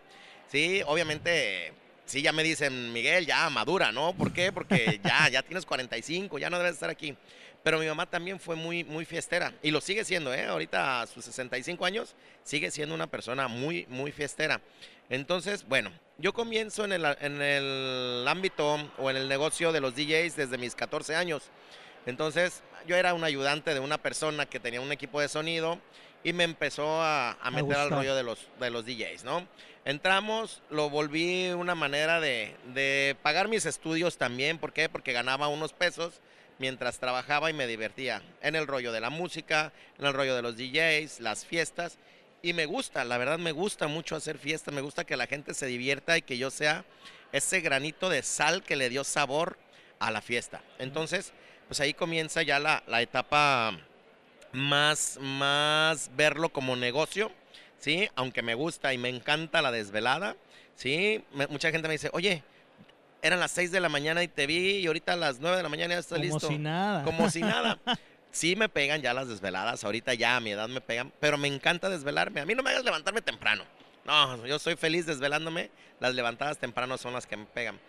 ¿sí? 0.52 0.82
Obviamente, 0.86 1.72
sí, 2.06 2.22
ya 2.22 2.32
me 2.32 2.42
dicen, 2.42 2.92
Miguel, 2.92 3.26
ya 3.26 3.50
madura, 3.50 3.92
¿no? 3.92 4.14
¿Por 4.14 4.32
qué? 4.32 4.52
Porque 4.52 5.00
ya, 5.04 5.28
ya 5.30 5.42
tienes 5.42 5.66
45, 5.66 6.38
ya 6.38 6.48
no 6.48 6.58
debes 6.58 6.74
estar 6.74 6.88
aquí. 6.88 7.14
Pero 7.62 7.80
mi 7.80 7.86
mamá 7.86 8.08
también 8.08 8.38
fue 8.38 8.54
muy, 8.54 8.84
muy 8.84 9.04
fiestera 9.04 9.52
y 9.60 9.72
lo 9.72 9.80
sigue 9.80 10.04
siendo, 10.04 10.32
¿eh? 10.32 10.46
Ahorita 10.46 11.02
a 11.02 11.06
sus 11.06 11.24
65 11.24 11.84
años 11.84 12.14
sigue 12.44 12.70
siendo 12.70 12.94
una 12.94 13.08
persona 13.08 13.48
muy, 13.48 13.86
muy 13.88 14.12
fiestera. 14.12 14.60
Entonces, 15.10 15.66
bueno, 15.66 15.90
yo 16.18 16.32
comienzo 16.32 16.84
en 16.84 16.92
el, 16.92 17.04
en 17.20 17.42
el 17.42 18.24
ámbito 18.28 18.78
o 18.98 19.10
en 19.10 19.16
el 19.16 19.28
negocio 19.28 19.72
de 19.72 19.80
los 19.80 19.96
DJs 19.96 20.36
desde 20.36 20.58
mis 20.58 20.76
14 20.76 21.16
años. 21.16 21.50
Entonces, 22.06 22.62
yo 22.86 22.94
era 22.94 23.14
un 23.14 23.24
ayudante 23.24 23.74
de 23.74 23.80
una 23.80 23.98
persona 23.98 24.46
que 24.46 24.60
tenía 24.60 24.80
un 24.80 24.92
equipo 24.92 25.20
de 25.20 25.26
sonido 25.26 25.80
y 26.24 26.32
me 26.32 26.44
empezó 26.44 27.00
a, 27.02 27.32
a 27.32 27.50
meter 27.50 27.76
al 27.76 27.90
rollo 27.90 28.14
de 28.14 28.22
los, 28.22 28.48
de 28.58 28.70
los 28.70 28.84
DJs, 28.84 29.24
¿no? 29.24 29.46
Entramos, 29.84 30.62
lo 30.70 30.90
volví 30.90 31.50
una 31.50 31.76
manera 31.76 32.20
de, 32.20 32.56
de 32.74 33.16
pagar 33.22 33.46
mis 33.46 33.66
estudios 33.66 34.18
también. 34.18 34.58
¿Por 34.58 34.72
qué? 34.72 34.88
Porque 34.88 35.12
ganaba 35.12 35.46
unos 35.46 35.72
pesos 35.72 36.20
mientras 36.58 36.98
trabajaba 36.98 37.50
y 37.50 37.52
me 37.52 37.68
divertía 37.68 38.22
en 38.42 38.56
el 38.56 38.66
rollo 38.66 38.90
de 38.90 39.00
la 39.00 39.10
música, 39.10 39.72
en 39.98 40.06
el 40.06 40.12
rollo 40.14 40.34
de 40.34 40.42
los 40.42 40.56
DJs, 40.56 41.20
las 41.20 41.44
fiestas. 41.44 41.98
Y 42.42 42.52
me 42.52 42.66
gusta, 42.66 43.04
la 43.04 43.18
verdad 43.18 43.38
me 43.38 43.52
gusta 43.52 43.86
mucho 43.86 44.16
hacer 44.16 44.38
fiestas, 44.38 44.74
me 44.74 44.80
gusta 44.80 45.04
que 45.04 45.16
la 45.16 45.26
gente 45.26 45.54
se 45.54 45.66
divierta 45.66 46.18
y 46.18 46.22
que 46.22 46.38
yo 46.38 46.50
sea 46.50 46.84
ese 47.32 47.60
granito 47.60 48.08
de 48.08 48.22
sal 48.22 48.62
que 48.62 48.76
le 48.76 48.88
dio 48.88 49.04
sabor 49.04 49.56
a 49.98 50.10
la 50.10 50.20
fiesta. 50.20 50.62
Entonces, 50.78 51.32
pues 51.68 51.80
ahí 51.80 51.94
comienza 51.94 52.42
ya 52.42 52.58
la, 52.58 52.82
la 52.86 53.02
etapa 53.02 53.78
más, 54.56 55.18
más 55.20 56.10
verlo 56.16 56.48
como 56.48 56.74
negocio, 56.76 57.30
¿sí? 57.78 58.08
Aunque 58.16 58.42
me 58.42 58.54
gusta 58.54 58.92
y 58.94 58.98
me 58.98 59.08
encanta 59.08 59.62
la 59.62 59.70
desvelada, 59.70 60.36
¿sí? 60.74 61.22
Me- 61.32 61.46
mucha 61.46 61.70
gente 61.70 61.88
me 61.88 61.92
dice, 61.94 62.10
oye, 62.12 62.42
eran 63.22 63.40
las 63.40 63.50
6 63.52 63.70
de 63.70 63.80
la 63.80 63.88
mañana 63.88 64.22
y 64.22 64.28
te 64.28 64.46
vi 64.46 64.78
y 64.78 64.86
ahorita 64.86 65.12
a 65.14 65.16
las 65.16 65.40
9 65.40 65.56
de 65.56 65.62
la 65.62 65.68
mañana 65.68 65.94
ya 65.94 66.00
está 66.00 66.16
Como 66.16 66.24
listo. 66.24 66.48
si 66.48 66.58
nada. 66.58 67.04
Como 67.04 67.30
si 67.30 67.40
nada. 67.40 67.78
Sí 68.32 68.54
me 68.54 68.68
pegan 68.68 69.00
ya 69.00 69.14
las 69.14 69.28
desveladas, 69.28 69.82
ahorita 69.82 70.12
ya 70.12 70.36
a 70.36 70.40
mi 70.40 70.50
edad 70.50 70.68
me 70.68 70.82
pegan, 70.82 71.10
pero 71.20 71.38
me 71.38 71.48
encanta 71.48 71.88
desvelarme. 71.88 72.42
A 72.42 72.44
mí 72.44 72.54
no 72.54 72.62
me 72.62 72.68
hagas 72.68 72.84
levantarme 72.84 73.22
temprano. 73.22 73.64
No, 74.04 74.44
yo 74.44 74.58
soy 74.58 74.76
feliz 74.76 75.06
desvelándome, 75.06 75.70
las 76.00 76.14
levantadas 76.14 76.58
temprano 76.58 76.98
son 76.98 77.14
las 77.14 77.26
que 77.26 77.38
me 77.38 77.46
pegan. 77.46 77.80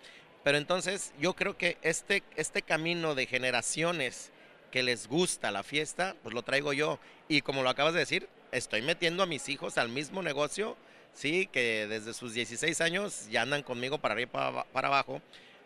Pero 0.46 0.58
entonces 0.58 1.12
yo 1.20 1.34
creo 1.34 1.58
que 1.58 1.78
este, 1.82 2.24
este 2.38 2.62
camino 2.62 3.14
de 3.14 3.26
generaciones 3.26 4.32
que 4.72 4.84
les 4.84 5.08
gusta 5.08 5.52
la 5.52 5.64
fiesta, 5.64 6.16
pues 6.24 6.34
lo 6.34 6.44
traigo 6.44 6.74
yo. 6.74 7.00
Y 7.28 7.42
como 7.42 7.64
lo 7.64 7.70
acabas 7.70 7.94
de 7.94 8.00
decir, 8.00 8.28
estoy 8.52 8.82
metiendo 8.82 9.24
a 9.24 9.26
mis 9.26 9.50
hijos 9.50 9.78
al 9.78 9.90
mismo 9.90 10.22
negocio, 10.22 10.78
sí, 11.14 11.48
que 11.52 11.88
desde 11.88 12.14
sus 12.14 12.34
16 12.34 12.82
años 12.82 13.28
ya 13.30 13.42
andan 13.42 13.64
conmigo 13.64 13.98
para 13.98 14.14
arriba 14.14 14.32
para, 14.32 14.64
para 14.66 14.88
abajo, 14.88 15.22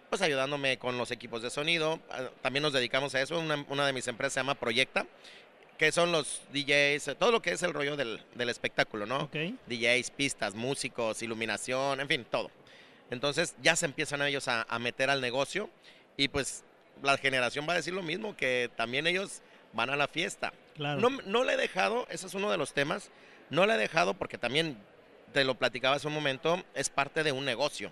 pues 0.10 0.22
ayudándome 0.22 0.78
con 0.78 0.98
los 0.98 1.12
equipos 1.12 1.42
de 1.42 1.50
sonido. 1.50 2.00
Ah, 2.10 2.30
También 2.42 2.64
nos 2.64 2.74
dedicamos 2.74 3.16
a 3.16 3.22
eso. 3.22 3.40
Una, 3.40 3.66
una 3.70 3.86
de 3.86 3.94
mis 3.94 4.08
empresas 4.08 4.34
se 4.34 4.40
llama 4.42 4.56
Proyecta, 4.56 5.06
que 5.78 5.92
son 5.92 6.12
los 6.12 6.42
DJs, 6.54 7.18
todo 7.18 7.32
lo 7.32 7.42
que 7.42 7.52
es 7.52 7.64
el 7.64 7.74
rollo 7.74 7.96
del, 7.96 8.22
del 8.36 8.50
espectáculo, 8.50 9.06
¿no? 9.06 9.24
Ok. 9.24 9.36
DJs, 9.68 10.12
pistas, 10.12 10.54
músicos, 10.54 11.22
iluminación, 11.22 12.02
en 12.02 12.08
fin, 12.08 12.26
todo. 12.30 12.52
Entonces 13.10 13.56
ya 13.62 13.76
se 13.76 13.86
empiezan 13.86 14.22
ellos 14.22 14.48
a, 14.48 14.64
a 14.70 14.80
meter 14.80 15.10
al 15.10 15.22
negocio 15.22 15.70
y 16.18 16.28
pues 16.28 16.64
la 17.04 17.18
generación 17.18 17.66
va 17.68 17.74
a 17.74 17.78
decir 17.78 17.94
lo 17.94 18.04
mismo, 18.04 18.36
que 18.36 18.70
también 18.76 19.08
ellos 19.08 19.42
van 19.74 19.90
a 19.90 19.96
la 19.96 20.08
fiesta. 20.08 20.54
Claro. 20.76 21.00
No, 21.02 21.22
no 21.26 21.44
le 21.44 21.54
he 21.54 21.58
dejado, 21.58 22.08
ese 22.10 22.28
es 22.28 22.34
uno 22.34 22.52
de 22.52 22.58
los 22.58 22.74
temas, 22.74 23.12
no 23.50 23.66
le 23.66 23.76
he 23.76 23.78
dejado 23.78 24.14
porque 24.14 24.38
también 24.38 24.78
te 25.32 25.44
lo 25.44 25.56
platicaba 25.56 25.96
hace 25.96 26.08
un 26.08 26.14
momento, 26.14 26.64
es 26.74 26.90
parte 26.90 27.24
de 27.24 27.32
un 27.32 27.46
negocio, 27.46 27.92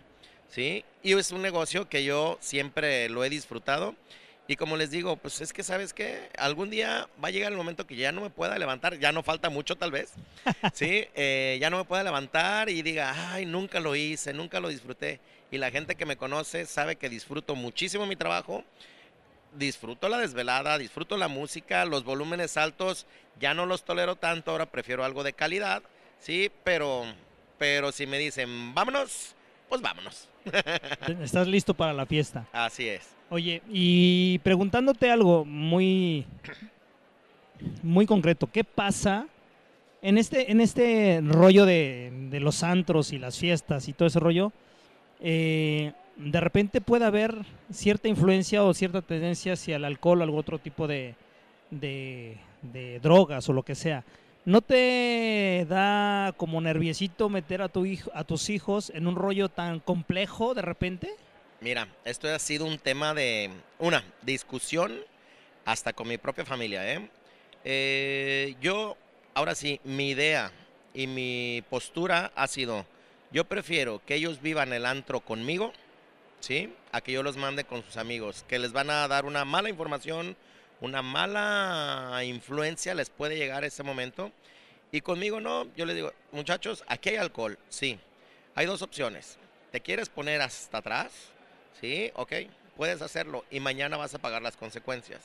¿sí? 0.49 0.83
Y 1.03 1.13
es 1.13 1.31
un 1.31 1.41
negocio 1.41 1.87
que 1.87 2.03
yo 2.03 2.37
siempre 2.41 3.09
lo 3.09 3.23
he 3.23 3.29
disfrutado. 3.29 3.95
Y 4.47 4.55
como 4.55 4.77
les 4.77 4.89
digo, 4.89 5.15
pues 5.15 5.41
es 5.41 5.53
que 5.53 5.61
sabes 5.61 5.93
que 5.93 6.27
algún 6.35 6.71
día 6.71 7.07
va 7.23 7.27
a 7.27 7.31
llegar 7.31 7.51
el 7.51 7.57
momento 7.57 7.85
que 7.85 7.95
ya 7.95 8.11
no 8.11 8.21
me 8.21 8.31
pueda 8.31 8.57
levantar, 8.57 8.97
ya 8.97 9.11
no 9.11 9.21
falta 9.21 9.51
mucho 9.51 9.75
tal 9.75 9.91
vez, 9.91 10.13
¿sí? 10.73 11.07
Eh, 11.13 11.59
ya 11.61 11.69
no 11.69 11.77
me 11.77 11.85
pueda 11.85 12.03
levantar 12.03 12.67
y 12.69 12.81
diga, 12.81 13.31
ay, 13.31 13.45
nunca 13.45 13.79
lo 13.79 13.95
hice, 13.95 14.33
nunca 14.33 14.59
lo 14.59 14.69
disfruté. 14.69 15.19
Y 15.51 15.59
la 15.59 15.69
gente 15.69 15.93
que 15.93 16.07
me 16.07 16.17
conoce 16.17 16.65
sabe 16.65 16.95
que 16.95 17.09
disfruto 17.09 17.55
muchísimo 17.55 18.07
mi 18.07 18.15
trabajo, 18.15 18.63
disfruto 19.57 20.09
la 20.09 20.17
desvelada, 20.17 20.77
disfruto 20.77 21.17
la 21.17 21.27
música, 21.27 21.85
los 21.85 22.03
volúmenes 22.03 22.57
altos, 22.57 23.05
ya 23.39 23.53
no 23.53 23.65
los 23.65 23.83
tolero 23.83 24.15
tanto, 24.15 24.51
ahora 24.51 24.65
prefiero 24.65 25.03
algo 25.03 25.23
de 25.23 25.33
calidad, 25.33 25.81
¿sí? 26.19 26.51
Pero, 26.63 27.03
pero 27.57 27.91
si 27.91 28.05
me 28.05 28.17
dicen, 28.19 28.73
vámonos, 28.73 29.35
pues 29.67 29.81
vámonos. 29.81 30.27
Estás 31.21 31.47
listo 31.47 31.73
para 31.73 31.93
la 31.93 32.05
fiesta. 32.05 32.47
Así 32.51 32.87
es. 32.87 33.09
Oye, 33.29 33.61
y 33.69 34.39
preguntándote 34.39 35.11
algo 35.11 35.45
muy, 35.45 36.25
muy 37.83 38.05
concreto, 38.05 38.49
¿qué 38.51 38.63
pasa 38.63 39.27
en 40.01 40.17
este, 40.17 40.51
en 40.51 40.61
este 40.61 41.21
rollo 41.23 41.65
de, 41.65 42.11
de 42.29 42.39
los 42.39 42.63
antros 42.63 43.11
y 43.13 43.19
las 43.19 43.37
fiestas 43.37 43.87
y 43.87 43.93
todo 43.93 44.07
ese 44.07 44.19
rollo? 44.19 44.51
eh, 45.19 45.91
de 46.19 46.41
repente 46.41 46.81
puede 46.81 47.05
haber 47.05 47.33
cierta 47.71 48.09
influencia 48.09 48.63
o 48.63 48.73
cierta 48.73 49.01
tendencia 49.01 49.53
hacia 49.53 49.77
el 49.77 49.85
alcohol 49.85 50.19
o 50.19 50.23
algún 50.23 50.39
otro 50.39 50.59
tipo 50.59 50.85
de, 50.85 51.15
drogas 53.01 53.47
o 53.47 53.53
lo 53.53 53.63
que 53.63 53.75
sea. 53.75 54.03
¿No 54.43 54.61
te 54.61 55.65
da 55.69 56.33
como 56.35 56.59
nerviosito 56.59 57.29
meter 57.29 57.61
a, 57.61 57.69
tu 57.69 57.85
hijo, 57.85 58.11
a 58.13 58.23
tus 58.23 58.49
hijos 58.49 58.91
en 58.93 59.07
un 59.07 59.15
rollo 59.15 59.47
tan 59.47 59.79
complejo 59.79 60.53
de 60.53 60.61
repente? 60.61 61.09
Mira, 61.61 61.87
esto 62.03 62.27
ha 62.27 62.39
sido 62.39 62.65
un 62.65 62.79
tema 62.79 63.13
de 63.13 63.49
una 63.79 64.03
discusión 64.21 64.93
hasta 65.65 65.93
con 65.93 66.07
mi 66.07 66.17
propia 66.17 66.45
familia. 66.45 66.93
¿eh? 66.93 67.09
Eh, 67.63 68.55
yo, 68.59 68.97
ahora 69.33 69.55
sí, 69.55 69.79
mi 69.85 70.09
idea 70.09 70.51
y 70.93 71.07
mi 71.07 71.63
postura 71.69 72.31
ha 72.35 72.47
sido, 72.47 72.85
yo 73.31 73.45
prefiero 73.45 74.01
que 74.05 74.15
ellos 74.15 74.41
vivan 74.41 74.73
el 74.73 74.85
antro 74.85 75.21
conmigo, 75.21 75.71
¿sí? 76.39 76.73
A 76.91 77.01
que 77.01 77.11
yo 77.11 77.23
los 77.23 77.37
mande 77.37 77.63
con 77.63 77.83
sus 77.83 77.97
amigos, 77.97 78.45
que 78.47 78.59
les 78.59 78.71
van 78.71 78.89
a 78.89 79.07
dar 79.07 79.25
una 79.25 79.45
mala 79.45 79.69
información, 79.69 80.35
una 80.81 81.01
mala 81.01 82.21
influencia 82.23 82.93
les 82.95 83.09
puede 83.09 83.37
llegar 83.37 83.63
ese 83.63 83.83
momento. 83.83 84.31
Y 84.91 85.01
conmigo 85.01 85.39
no, 85.39 85.67
yo 85.75 85.85
les 85.85 85.95
digo, 85.95 86.13
muchachos, 86.31 86.83
aquí 86.87 87.09
hay 87.09 87.17
alcohol, 87.17 87.57
sí. 87.69 87.99
Hay 88.55 88.65
dos 88.65 88.81
opciones. 88.81 89.37
¿Te 89.71 89.81
quieres 89.81 90.09
poner 90.09 90.41
hasta 90.41 90.79
atrás? 90.79 91.11
Sí, 91.79 92.11
ok, 92.15 92.33
puedes 92.75 93.01
hacerlo 93.01 93.45
y 93.51 93.59
mañana 93.59 93.97
vas 93.97 94.13
a 94.15 94.19
pagar 94.19 94.41
las 94.41 94.57
consecuencias. 94.57 95.21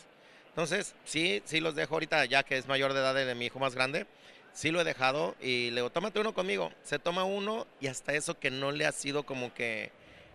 Entonces, 0.48 0.94
sí, 1.04 1.42
sí 1.44 1.60
los 1.60 1.74
dejo 1.74 1.94
ahorita, 1.94 2.24
ya 2.26 2.42
que 2.42 2.56
es 2.56 2.68
mayor 2.68 2.92
de 2.92 3.00
edad 3.00 3.14
de, 3.14 3.34
mi 3.34 3.46
hijo 3.46 3.58
más 3.58 3.74
grande, 3.74 4.06
sí 4.52 4.70
lo 4.70 4.80
he 4.80 4.84
dejado 4.84 5.34
y 5.40 5.70
le 5.70 5.88
tómate 5.90 6.20
uno 6.20 6.34
conmigo. 6.34 6.70
Se 6.84 6.98
toma 6.98 7.24
uno 7.24 7.66
y 7.80 7.88
hasta 7.88 8.12
eso 8.12 8.38
que 8.38 8.50
no 8.50 8.70
le 8.70 8.86
ha 8.86 8.92
sido 8.92 9.24
como 9.24 9.52
que 9.52 9.90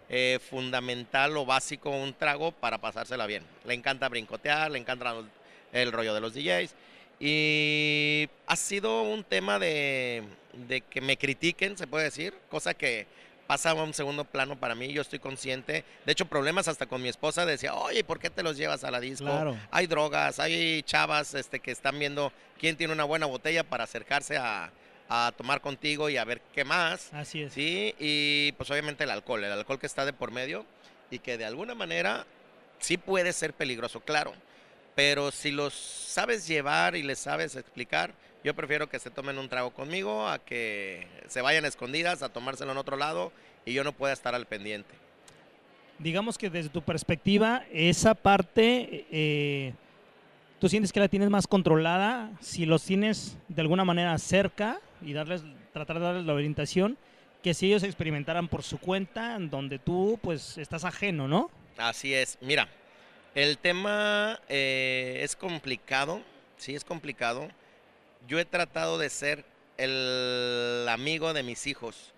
eh, 0.10 0.40
fundamental 0.50 1.38
o 1.38 1.46
básico 1.46 1.92
un 1.92 2.14
trago 2.14 2.52
para 2.52 2.80
pasársela 2.80 3.28
bien. 3.28 3.44
Le 3.66 3.74
encanta 3.74 4.10
brincotear, 4.10 4.72
le 4.72 4.80
encanta 4.80 5.16
el 5.72 5.92
rollo 5.92 6.14
de 6.14 6.22
los 6.22 6.34
DJs. 6.34 6.74
Y 7.20 8.28
ha 8.48 8.56
sido 8.56 9.04
un 9.04 9.24
tema 9.24 9.60
de, 9.60 10.24
de 10.54 10.82
que 10.82 11.02
me 11.02 11.18
critiquen, 11.18 11.78
se 11.78 11.86
puede 11.86 12.06
decir, 12.06 12.34
cosa 12.50 12.74
que 12.74 13.08
pasa 13.46 13.72
a 13.72 13.74
un 13.74 13.94
segundo 13.94 14.26
plano 14.26 14.60
para 14.60 14.76
mí, 14.76 14.94
yo 14.94 15.02
estoy 15.02 15.20
consciente. 15.20 15.84
De 16.06 16.12
hecho, 16.12 16.26
problemas 16.26 16.68
hasta 16.68 16.86
con 16.86 17.02
mi 17.02 17.10
esposa, 17.10 17.46
decía, 17.46 17.74
oye, 17.74 18.04
¿por 18.04 18.20
qué 18.20 18.30
te 18.30 18.44
los 18.44 18.58
llevas 18.58 18.84
a 18.84 18.92
la 18.92 19.00
disco? 19.00 19.26
Claro. 19.26 19.58
Hay 19.72 19.88
drogas, 19.88 20.40
hay 20.40 20.84
chavas 20.84 21.34
este, 21.34 21.60
que 21.60 21.72
están 21.72 21.98
viendo 21.98 22.32
quién 22.60 22.78
tiene 22.78 22.94
una 22.94 23.06
buena 23.06 23.26
botella 23.26 23.64
para 23.64 23.86
acercarse 23.86 24.38
a, 24.38 24.72
a 25.10 25.34
tomar 25.36 25.60
contigo 25.60 26.10
y 26.10 26.18
a 26.18 26.24
ver 26.24 26.40
qué 26.54 26.64
más. 26.64 27.12
Así 27.14 27.42
es. 27.42 27.54
Sí, 27.54 27.96
y 28.00 28.52
pues 28.54 28.70
obviamente 28.70 29.04
el 29.04 29.10
alcohol, 29.10 29.44
el 29.44 29.52
alcohol 29.52 29.80
que 29.80 29.88
está 29.88 30.06
de 30.06 30.14
por 30.14 30.32
medio 30.32 30.66
y 31.10 31.20
que 31.20 31.38
de 31.38 31.46
alguna 31.46 31.74
manera 31.74 32.26
sí 32.78 32.98
puede 32.98 33.34
ser 33.34 33.54
peligroso, 33.54 34.00
claro. 34.02 34.34
Pero 34.96 35.32
si 35.32 35.52
los 35.52 35.74
sabes 35.74 36.48
llevar 36.48 36.96
y 36.96 37.04
les 37.04 37.20
sabes 37.20 37.56
explicar, 37.56 38.14
yo 38.44 38.54
prefiero 38.54 38.88
que 38.88 39.00
se 39.00 39.10
tomen 39.10 39.38
un 39.38 39.50
trago 39.50 39.72
conmigo 39.72 40.28
a 40.28 40.40
que 40.40 41.08
se 41.28 41.42
vayan 41.42 41.66
escondidas 41.66 42.22
a 42.22 42.30
tomárselo 42.30 42.72
en 42.72 42.78
otro 42.78 42.96
lado 42.96 43.32
y 43.66 43.74
yo 43.74 43.84
no 43.84 43.94
pueda 43.94 44.14
estar 44.14 44.36
al 44.36 44.46
pendiente. 44.46 44.94
Digamos 45.98 46.38
que 46.38 46.50
desde 46.50 46.70
tu 46.70 46.82
perspectiva, 46.82 47.64
esa 47.74 48.14
parte, 48.14 49.06
eh, 49.12 49.74
tú 50.60 50.70
sientes 50.70 50.94
que 50.94 51.00
la 51.00 51.10
tienes 51.10 51.30
más 51.30 51.48
controlada 51.48 52.32
si 52.40 52.66
los 52.66 52.84
tienes 52.84 53.38
de 53.50 53.62
alguna 53.62 53.84
manera 53.84 54.18
cerca 54.18 54.80
y 55.02 55.14
darles, 55.14 55.44
tratar 55.74 56.00
de 56.00 56.06
darles 56.06 56.26
la 56.26 56.34
orientación, 56.34 56.98
que 57.44 57.54
si 57.54 57.68
ellos 57.68 57.84
experimentaran 57.84 58.48
por 58.48 58.64
su 58.64 58.80
cuenta, 58.80 59.36
en 59.36 59.50
donde 59.50 59.80
tú 59.80 60.20
pues 60.22 60.58
estás 60.58 60.84
ajeno, 60.84 61.28
¿no? 61.28 61.50
Así 61.78 62.14
es. 62.14 62.38
Mira, 62.42 62.68
el 63.36 63.58
tema 63.58 64.40
eh, 64.50 65.20
es 65.22 65.36
complicado, 65.36 66.22
sí 66.58 66.76
es 66.76 66.84
complicado. 66.84 67.48
Yo 68.28 68.40
he 68.40 68.46
tratado 68.46 68.98
de 68.98 69.10
ser 69.10 69.46
el 69.78 70.86
amigo 70.90 71.34
de 71.34 71.44
mis 71.44 71.66
hijos 71.68 72.14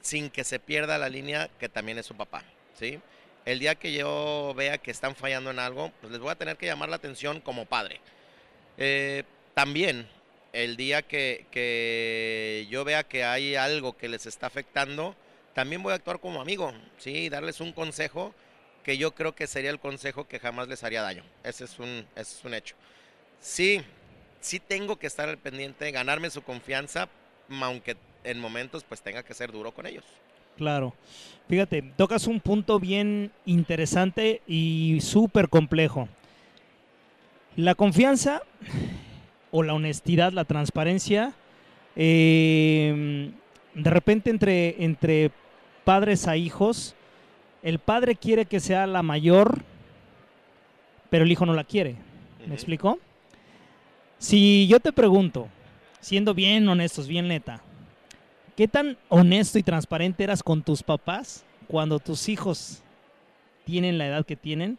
sin 0.00 0.30
que 0.30 0.44
se 0.44 0.58
pierda 0.58 0.98
la 0.98 1.08
línea 1.08 1.48
que 1.60 1.68
también 1.68 1.98
es 1.98 2.06
su 2.06 2.16
papá, 2.16 2.42
¿sí? 2.74 2.98
El 3.44 3.60
día 3.60 3.76
que 3.76 3.92
yo 3.92 4.52
vea 4.56 4.78
que 4.78 4.90
están 4.90 5.14
fallando 5.14 5.50
en 5.50 5.58
algo, 5.58 5.92
pues 6.00 6.12
les 6.12 6.20
voy 6.20 6.30
a 6.30 6.34
tener 6.34 6.56
que 6.56 6.66
llamar 6.66 6.88
la 6.88 6.96
atención 6.96 7.40
como 7.40 7.66
padre. 7.66 8.00
Eh, 8.76 9.24
también, 9.54 10.08
el 10.52 10.76
día 10.76 11.02
que, 11.02 11.46
que 11.50 12.66
yo 12.70 12.84
vea 12.84 13.04
que 13.04 13.24
hay 13.24 13.54
algo 13.54 13.96
que 13.96 14.08
les 14.08 14.26
está 14.26 14.46
afectando, 14.46 15.14
también 15.54 15.82
voy 15.82 15.92
a 15.92 15.96
actuar 15.96 16.20
como 16.20 16.40
amigo, 16.40 16.72
¿sí? 16.98 17.10
Y 17.10 17.28
darles 17.28 17.60
un 17.60 17.72
consejo 17.72 18.34
que 18.82 18.96
yo 18.96 19.14
creo 19.14 19.34
que 19.34 19.46
sería 19.46 19.70
el 19.70 19.80
consejo 19.80 20.26
que 20.26 20.38
jamás 20.38 20.68
les 20.68 20.82
haría 20.84 21.02
daño. 21.02 21.22
Ese 21.44 21.64
es 21.64 21.78
un, 21.78 22.06
ese 22.14 22.38
es 22.38 22.44
un 22.44 22.54
hecho. 22.54 22.74
Sí, 23.40 23.82
sí 24.40 24.60
tengo 24.60 24.96
que 24.96 25.06
estar 25.06 25.28
al 25.28 25.38
pendiente, 25.38 25.90
ganarme 25.90 26.30
su 26.30 26.42
confianza, 26.42 27.08
aunque 27.60 27.96
en 28.24 28.40
momentos 28.40 28.84
pues 28.84 29.02
tenga 29.02 29.22
que 29.22 29.34
ser 29.34 29.52
duro 29.52 29.72
con 29.72 29.86
ellos. 29.86 30.04
Claro. 30.56 30.94
Fíjate, 31.48 31.82
tocas 31.96 32.26
un 32.26 32.40
punto 32.40 32.80
bien 32.80 33.30
interesante 33.44 34.42
y 34.46 35.00
súper 35.00 35.48
complejo. 35.48 36.08
La 37.56 37.74
confianza 37.74 38.42
o 39.50 39.62
la 39.62 39.74
honestidad, 39.74 40.32
la 40.32 40.44
transparencia, 40.44 41.32
eh, 41.96 43.30
de 43.74 43.90
repente 43.90 44.30
entre, 44.30 44.84
entre 44.84 45.30
padres 45.84 46.28
a 46.28 46.36
hijos, 46.36 46.94
el 47.62 47.78
padre 47.78 48.14
quiere 48.14 48.46
que 48.46 48.60
sea 48.60 48.86
la 48.86 49.02
mayor, 49.02 49.62
pero 51.10 51.24
el 51.24 51.32
hijo 51.32 51.46
no 51.46 51.54
la 51.54 51.64
quiere. 51.64 51.96
¿Me 52.46 52.54
explico? 52.54 52.98
Si 54.18 54.66
yo 54.68 54.80
te 54.80 54.92
pregunto, 54.92 55.48
siendo 56.00 56.34
bien 56.34 56.68
honestos, 56.68 57.08
bien 57.08 57.28
neta, 57.28 57.62
¿qué 58.56 58.68
tan 58.68 58.96
honesto 59.08 59.58
y 59.58 59.62
transparente 59.62 60.24
eras 60.24 60.42
con 60.42 60.62
tus 60.62 60.82
papás 60.82 61.44
cuando 61.68 61.98
tus 61.98 62.28
hijos 62.28 62.82
tienen 63.64 63.98
la 63.98 64.06
edad 64.06 64.26
que 64.26 64.36
tienen? 64.36 64.78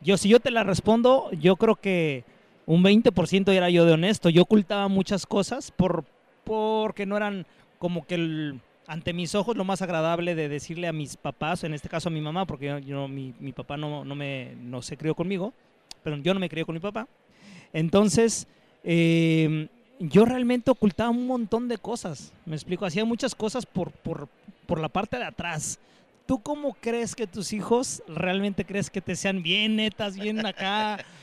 Yo, 0.00 0.16
si 0.16 0.28
yo 0.28 0.40
te 0.40 0.50
la 0.50 0.64
respondo, 0.64 1.30
yo 1.32 1.56
creo 1.56 1.76
que 1.76 2.24
un 2.70 2.84
20% 2.84 3.50
era 3.52 3.68
yo 3.68 3.84
de 3.84 3.92
honesto. 3.92 4.28
Yo 4.30 4.42
ocultaba 4.42 4.86
muchas 4.86 5.26
cosas 5.26 5.72
por, 5.72 6.04
porque 6.44 7.04
no 7.04 7.16
eran 7.16 7.44
como 7.80 8.06
que 8.06 8.54
ante 8.86 9.12
mis 9.12 9.34
ojos 9.34 9.56
lo 9.56 9.64
más 9.64 9.82
agradable 9.82 10.36
de 10.36 10.48
decirle 10.48 10.86
a 10.86 10.92
mis 10.92 11.16
papás, 11.16 11.64
en 11.64 11.74
este 11.74 11.88
caso 11.88 12.08
a 12.08 12.12
mi 12.12 12.20
mamá, 12.20 12.46
porque 12.46 12.66
yo, 12.66 12.78
yo- 12.78 13.08
mi, 13.08 13.32
papá 13.52 13.76
no, 13.76 14.04
no, 14.04 14.14
me, 14.14 14.54
no 14.60 14.82
se 14.82 14.96
crió 14.96 15.16
conmigo, 15.16 15.52
pero 16.04 16.16
yo 16.18 16.32
no 16.32 16.38
me 16.38 16.48
crié 16.48 16.64
con 16.64 16.76
mi 16.76 16.80
papá. 16.80 17.08
Entonces, 17.72 18.46
eh, 18.84 19.66
yo 19.98 20.24
realmente 20.24 20.70
ocultaba 20.70 21.10
un 21.10 21.26
montón 21.26 21.66
de 21.66 21.76
cosas. 21.76 22.32
Me 22.46 22.54
explico, 22.54 22.86
hacía 22.86 23.04
muchas 23.04 23.34
cosas 23.34 23.66
por, 23.66 23.90
por, 23.90 24.28
por 24.66 24.80
la 24.80 24.88
parte 24.88 25.18
de 25.18 25.24
atrás. 25.24 25.80
¿Tú 26.24 26.40
cómo 26.40 26.74
crees 26.80 27.16
que 27.16 27.26
tus 27.26 27.52
hijos 27.52 28.00
realmente 28.06 28.64
crees 28.64 28.90
que 28.90 29.00
te 29.00 29.16
sean 29.16 29.42
bien 29.42 29.74
netas, 29.74 30.16
bien 30.16 30.46
acá, 30.46 31.04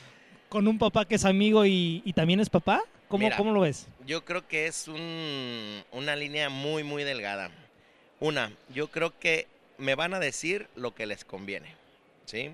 con 0.48 0.66
un 0.68 0.78
papá 0.78 1.04
que 1.06 1.14
es 1.16 1.24
amigo 1.24 1.64
y, 1.66 2.02
y 2.04 2.12
también 2.12 2.40
es 2.40 2.48
papá? 2.50 2.82
¿Cómo, 3.08 3.24
Mira, 3.24 3.36
¿Cómo 3.36 3.52
lo 3.52 3.60
ves? 3.60 3.86
Yo 4.06 4.24
creo 4.24 4.46
que 4.46 4.66
es 4.66 4.86
un- 4.88 5.82
una 5.92 6.14
línea 6.16 6.48
muy, 6.50 6.82
muy 6.84 7.04
delgada. 7.04 7.50
Una, 8.20 8.52
yo 8.74 8.88
creo 8.90 9.18
que 9.18 9.46
me 9.78 9.94
van 9.94 10.12
a 10.12 10.18
decir 10.18 10.68
lo 10.74 10.94
que 10.94 11.06
les 11.06 11.24
conviene, 11.24 11.74
¿sí? 12.26 12.50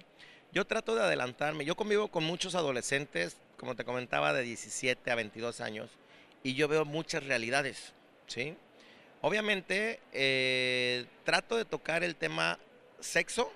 Yo 0.52 0.64
trato 0.66 0.94
de 0.94 1.02
adelantarme. 1.02 1.64
Yo 1.64 1.74
convivo 1.74 2.08
con 2.08 2.22
muchos 2.22 2.54
adolescentes, 2.54 3.36
como 3.56 3.74
te 3.74 3.84
comentaba, 3.84 4.32
de 4.32 4.42
17 4.42 5.10
a 5.10 5.14
22 5.16 5.60
años, 5.60 5.90
y 6.44 6.54
yo 6.54 6.68
veo 6.68 6.84
muchas 6.84 7.24
realidades, 7.24 7.92
¿sí? 8.26 8.54
Obviamente, 9.22 10.00
eh, 10.12 11.06
trato 11.24 11.56
de 11.56 11.64
tocar 11.64 12.04
el 12.04 12.14
tema 12.14 12.58
sexo, 13.00 13.50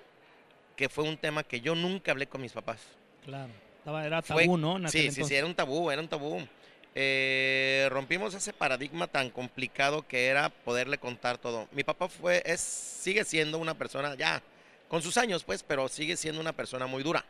que 0.75 0.89
fue 0.89 1.03
un 1.03 1.15
tema 1.17 1.43
que 1.43 1.61
yo 1.61 1.75
nunca 1.75 2.11
hablé 2.11 2.27
con 2.27 2.41
mis 2.41 2.53
papás. 2.53 2.81
Claro. 3.23 3.51
Estaba, 3.79 4.05
era 4.05 4.21
Fue- 4.21 4.43
tabú, 4.43 4.57
¿no? 4.57 4.77
En 4.77 4.85
aquel 4.85 4.91
Sí, 4.91 4.97
sí, 4.99 5.03
sí, 5.03 5.15
entonces. 5.21 5.37
era 5.37 5.47
un 5.47 5.55
tabú, 5.55 5.91
era 5.91 6.01
un 6.01 6.07
tabú. 6.07 6.47
Eh, 6.95 7.87
rompimos 7.91 8.33
ese 8.33 8.51
paradigma 8.51 9.07
tan 9.07 9.29
complicado 9.29 10.05
que 10.07 10.27
era 10.27 10.49
poderle 10.49 10.97
contar 10.97 11.37
todo. 11.37 11.67
Mi 11.71 11.83
papá 11.83 12.07
fue, 12.09 12.41
es, 12.45 12.59
sigue 12.59 13.23
siendo 13.23 13.57
una 13.57 13.73
persona 13.75 14.15
ya 14.15 14.41
con 14.87 15.01
sus 15.01 15.17
años, 15.17 15.43
pues, 15.43 15.63
pero 15.63 15.87
sigue 15.87 16.17
siendo 16.17 16.41
una 16.41 16.51
persona 16.53 16.87
muy 16.87 17.03
dura. 17.03 17.23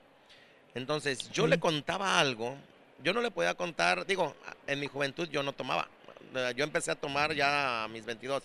Entonces, 0.76 1.30
yo 1.32 1.44
Sí. 1.44 1.50
le 1.50 1.60
contaba 1.60 2.20
algo, 2.20 2.56
yo 3.04 3.14
no 3.14 3.22
le 3.22 3.32
podía 3.32 3.54
contar, 3.54 4.06
digo, 4.06 4.36
en 4.66 4.80
mi 4.80 4.88
juventud 4.88 5.28
yo 5.30 5.44
no 5.44 5.54
tomaba. 5.54 5.88
Eh, 6.36 6.54
Yo 6.56 6.64
empecé 6.64 6.92
a 6.92 6.96
tomar 6.96 7.34
ya 7.34 7.84
a 7.84 7.88
mis 7.88 8.06
22, 8.06 8.44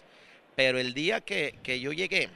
pero 0.57 0.79
el 0.79 0.95
día 0.95 1.21
que, 1.21 1.59
que 1.62 1.81
yo 1.81 1.93
llegué 1.93 2.29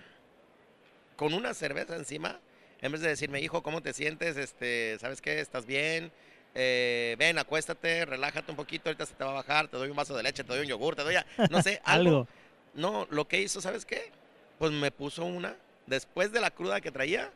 con 1.16 1.32
una 1.34 1.54
cerveza 1.54 1.96
encima, 1.96 2.38
en 2.80 2.92
vez 2.92 3.00
de 3.00 3.08
decirme, 3.08 3.40
hijo, 3.40 3.62
¿cómo 3.62 3.80
te 3.82 3.92
sientes? 3.92 4.36
Este, 4.36 4.96
¿Sabes 5.00 5.20
qué? 5.20 5.40
¿Estás 5.40 5.66
bien? 5.66 6.12
Eh, 6.54 7.16
ven, 7.18 7.38
acuéstate, 7.38 8.04
relájate 8.04 8.50
un 8.50 8.56
poquito, 8.56 8.88
ahorita 8.88 9.06
se 9.06 9.14
te 9.14 9.24
va 9.24 9.30
a 9.30 9.34
bajar, 9.34 9.68
te 9.68 9.76
doy 9.76 9.90
un 9.90 9.96
vaso 9.96 10.16
de 10.16 10.22
leche, 10.22 10.42
te 10.44 10.48
doy 10.52 10.60
un 10.60 10.66
yogur, 10.66 10.96
te 10.96 11.02
doy, 11.02 11.16
a- 11.16 11.26
no 11.50 11.62
sé, 11.62 11.80
algo. 11.84 12.08
Algo. 12.10 12.28
No, 12.74 13.06
lo 13.10 13.26
que 13.28 13.40
hizo, 13.40 13.60
¿sabes 13.60 13.84
qué? 13.84 14.10
Pues 14.58 14.72
me 14.72 14.90
puso 14.90 15.24
una, 15.24 15.56
después 15.86 16.32
de 16.32 16.40
la 16.40 16.50
cruda 16.50 16.80
que 16.80 16.90
traía, 16.90 17.30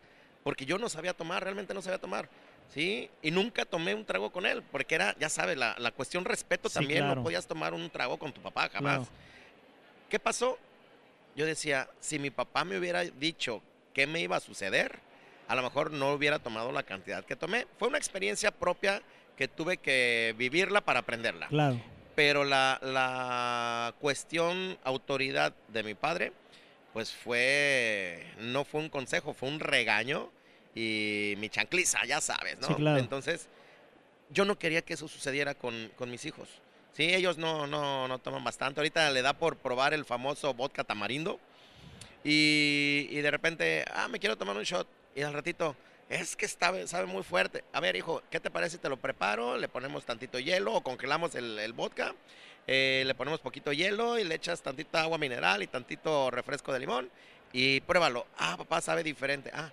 porque 0.44 0.64
yo 0.66 0.78
no 0.78 0.88
sabía 0.88 1.14
tomar, 1.14 1.42
realmente 1.42 1.74
no 1.74 1.82
sabía 1.82 1.98
tomar, 1.98 2.28
¿sí? 2.72 3.10
Y 3.22 3.30
nunca 3.30 3.64
tomé 3.64 3.94
un 3.94 4.04
trago 4.04 4.30
con 4.32 4.46
él, 4.46 4.62
porque 4.72 4.94
era, 4.94 5.16
ya 5.18 5.28
sabes, 5.28 5.56
la, 5.56 5.74
la 5.78 5.90
cuestión 5.92 6.24
respeto 6.24 6.68
Sí, 6.68 6.74
también, 6.74 7.00
claro. 7.00 7.16
no 7.16 7.22
podías 7.22 7.46
tomar 7.46 7.74
un 7.74 7.90
trago 7.90 8.18
con 8.18 8.32
tu 8.32 8.40
papá, 8.40 8.68
jamás. 8.72 8.98
Claro. 9.08 9.12
¿Qué 10.08 10.18
pasó? 10.18 10.58
Yo 11.36 11.46
decía, 11.46 11.88
si 12.00 12.18
mi 12.18 12.30
papá 12.30 12.64
me 12.64 12.78
hubiera 12.78 13.02
dicho 13.04 13.62
qué 13.94 14.06
me 14.06 14.20
iba 14.20 14.36
a 14.36 14.40
suceder, 14.40 14.98
a 15.52 15.54
lo 15.54 15.62
mejor 15.62 15.90
no 15.90 16.14
hubiera 16.14 16.38
tomado 16.38 16.72
la 16.72 16.82
cantidad 16.82 17.22
que 17.26 17.36
tomé. 17.36 17.66
Fue 17.78 17.88
una 17.88 17.98
experiencia 17.98 18.50
propia 18.50 19.02
que 19.36 19.48
tuve 19.48 19.76
que 19.76 20.34
vivirla 20.38 20.80
para 20.80 21.00
aprenderla. 21.00 21.48
Claro. 21.48 21.78
Pero 22.14 22.44
la, 22.44 22.78
la 22.80 23.94
cuestión 24.00 24.78
autoridad 24.82 25.52
de 25.68 25.82
mi 25.82 25.92
padre, 25.94 26.32
pues 26.94 27.12
fue, 27.12 28.26
no 28.38 28.64
fue 28.64 28.80
un 28.80 28.88
consejo, 28.88 29.34
fue 29.34 29.50
un 29.50 29.60
regaño 29.60 30.30
y 30.74 31.34
mi 31.36 31.50
chancliza, 31.50 32.02
ya 32.06 32.22
sabes, 32.22 32.58
¿no? 32.58 32.68
Sí, 32.68 32.74
claro. 32.76 32.98
Entonces, 32.98 33.46
yo 34.30 34.46
no 34.46 34.58
quería 34.58 34.80
que 34.80 34.94
eso 34.94 35.06
sucediera 35.06 35.54
con, 35.54 35.92
con 35.96 36.10
mis 36.10 36.24
hijos. 36.24 36.48
Sí, 36.94 37.12
ellos 37.12 37.36
no, 37.36 37.66
no, 37.66 38.08
no 38.08 38.18
toman 38.20 38.42
bastante. 38.42 38.80
Ahorita 38.80 39.10
le 39.10 39.20
da 39.20 39.34
por 39.34 39.58
probar 39.58 39.92
el 39.92 40.06
famoso 40.06 40.54
vodka 40.54 40.82
tamarindo. 40.82 41.38
Y, 42.24 43.06
y 43.10 43.20
de 43.20 43.30
repente, 43.30 43.84
ah, 43.92 44.08
me 44.08 44.18
quiero 44.18 44.38
tomar 44.38 44.56
un 44.56 44.62
shot. 44.62 44.88
Y 45.14 45.22
al 45.22 45.32
ratito, 45.32 45.76
es 46.08 46.36
que 46.36 46.46
está, 46.46 46.86
sabe 46.86 47.06
muy 47.06 47.22
fuerte. 47.22 47.64
A 47.72 47.80
ver, 47.80 47.96
hijo, 47.96 48.22
¿qué 48.30 48.40
te 48.40 48.50
parece 48.50 48.76
si 48.76 48.78
te 48.78 48.88
lo 48.88 48.96
preparo? 48.96 49.56
Le 49.56 49.68
ponemos 49.68 50.04
tantito 50.04 50.38
hielo 50.38 50.74
o 50.74 50.82
congelamos 50.82 51.34
el, 51.34 51.58
el 51.58 51.72
vodka. 51.72 52.14
eh, 52.66 53.02
le 53.06 53.14
ponemos 53.14 53.40
poquito 53.40 53.72
hielo 53.72 54.18
y 54.18 54.24
le 54.24 54.34
echas 54.36 54.62
tantita 54.62 55.02
agua 55.02 55.18
mineral 55.18 55.62
y 55.62 55.66
tantito 55.66 56.30
refresco 56.30 56.72
de 56.72 56.80
limón. 56.80 57.10
Y 57.52 57.80
pruébalo. 57.82 58.26
Ah, 58.38 58.56
papá, 58.56 58.80
sabe 58.80 59.02
diferente. 59.02 59.50
Ah, 59.54 59.70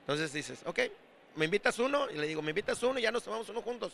entonces 0.00 0.32
dices, 0.32 0.60
ok, 0.64 0.80
me 1.36 1.44
invitas 1.44 1.78
uno. 1.78 2.10
Y 2.10 2.16
le 2.16 2.26
digo, 2.26 2.40
me 2.42 2.50
invitas 2.50 2.82
uno 2.82 2.98
y 2.98 3.02
ya 3.02 3.10
nos 3.10 3.24
tomamos 3.24 3.48
uno 3.48 3.60
juntos. 3.62 3.92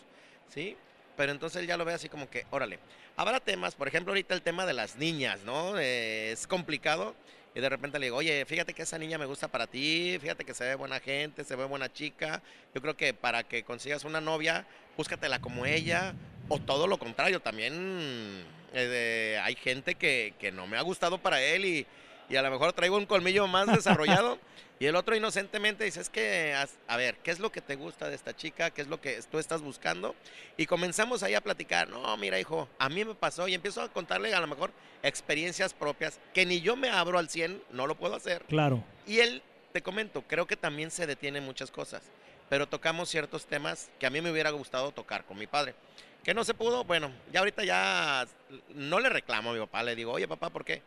¿Sí? 0.48 0.76
Pero 1.16 1.32
entonces 1.32 1.62
él 1.62 1.68
ya 1.68 1.76
lo 1.76 1.84
ve 1.84 1.92
así 1.92 2.08
como 2.08 2.28
que, 2.28 2.44
órale. 2.50 2.78
Habrá 3.16 3.38
temas, 3.40 3.74
por 3.76 3.86
ejemplo, 3.88 4.12
ahorita 4.12 4.34
el 4.34 4.42
tema 4.42 4.66
de 4.66 4.72
las 4.72 4.96
niñas, 4.96 5.40
¿no? 5.44 5.78
Eh, 5.78 6.32
es 6.32 6.46
complicado. 6.46 7.14
Y 7.54 7.60
de 7.60 7.68
repente 7.68 7.98
le 7.98 8.06
digo, 8.06 8.16
oye, 8.16 8.44
fíjate 8.46 8.74
que 8.74 8.82
esa 8.82 8.98
niña 8.98 9.16
me 9.16 9.26
gusta 9.26 9.46
para 9.46 9.68
ti, 9.68 10.18
fíjate 10.20 10.44
que 10.44 10.54
se 10.54 10.64
ve 10.64 10.74
buena 10.74 10.98
gente, 10.98 11.44
se 11.44 11.54
ve 11.54 11.64
buena 11.64 11.92
chica. 11.92 12.42
Yo 12.74 12.80
creo 12.80 12.96
que 12.96 13.14
para 13.14 13.44
que 13.44 13.62
consigas 13.62 14.04
una 14.04 14.20
novia, 14.20 14.66
búscatela 14.96 15.40
como 15.40 15.64
ella. 15.64 16.14
O 16.48 16.58
todo 16.58 16.86
lo 16.86 16.98
contrario, 16.98 17.40
también 17.40 18.44
eh, 18.72 19.40
hay 19.42 19.54
gente 19.54 19.94
que, 19.94 20.34
que 20.38 20.50
no 20.50 20.66
me 20.66 20.76
ha 20.76 20.82
gustado 20.82 21.18
para 21.18 21.40
él 21.40 21.64
y, 21.64 21.86
y 22.28 22.36
a 22.36 22.42
lo 22.42 22.50
mejor 22.50 22.72
traigo 22.72 22.96
un 22.96 23.06
colmillo 23.06 23.46
más 23.46 23.66
desarrollado. 23.66 24.38
y 24.78 24.86
el 24.86 24.96
otro 24.96 25.14
inocentemente 25.14 25.84
dice, 25.84 26.00
es 26.00 26.10
que, 26.10 26.54
a 26.88 26.96
ver, 26.96 27.16
¿qué 27.18 27.30
es 27.30 27.38
lo 27.38 27.50
que 27.52 27.60
te 27.60 27.76
gusta 27.76 28.08
de 28.08 28.14
esta 28.14 28.34
chica? 28.34 28.70
¿Qué 28.70 28.82
es 28.82 28.88
lo 28.88 29.00
que 29.00 29.20
tú 29.30 29.38
estás 29.38 29.62
buscando? 29.62 30.14
Y 30.56 30.66
comenzamos 30.66 31.22
ahí 31.22 31.34
a 31.34 31.40
platicar, 31.40 31.88
no, 31.88 32.16
mira 32.16 32.40
hijo, 32.40 32.68
a 32.78 32.88
mí 32.88 33.04
me 33.04 33.14
pasó 33.14 33.46
y 33.48 33.54
empiezo 33.54 33.82
a 33.82 33.88
contarle 33.88 34.34
a 34.34 34.40
lo 34.40 34.46
mejor 34.46 34.72
experiencias 35.02 35.74
propias 35.74 36.18
que 36.32 36.46
ni 36.46 36.60
yo 36.60 36.76
me 36.76 36.90
abro 36.90 37.18
al 37.18 37.28
100, 37.28 37.62
no 37.70 37.86
lo 37.86 37.94
puedo 37.94 38.14
hacer. 38.14 38.44
Claro. 38.48 38.82
Y 39.06 39.18
él, 39.18 39.42
te 39.72 39.82
comento, 39.82 40.22
creo 40.22 40.46
que 40.46 40.56
también 40.56 40.90
se 40.90 41.06
detiene 41.06 41.38
en 41.38 41.44
muchas 41.44 41.70
cosas, 41.70 42.02
pero 42.48 42.68
tocamos 42.68 43.08
ciertos 43.08 43.46
temas 43.46 43.90
que 43.98 44.06
a 44.06 44.10
mí 44.10 44.20
me 44.20 44.30
hubiera 44.30 44.50
gustado 44.50 44.92
tocar 44.92 45.24
con 45.24 45.38
mi 45.38 45.46
padre. 45.46 45.74
Que 46.22 46.32
no 46.32 46.42
se 46.42 46.54
pudo, 46.54 46.84
bueno, 46.84 47.12
ya 47.32 47.40
ahorita 47.40 47.64
ya 47.64 48.26
no 48.74 48.98
le 48.98 49.10
reclamo 49.10 49.50
a 49.50 49.52
mi 49.52 49.60
papá, 49.60 49.82
le 49.82 49.94
digo, 49.94 50.12
oye 50.12 50.26
papá, 50.26 50.48
¿por 50.48 50.64
qué? 50.64 50.82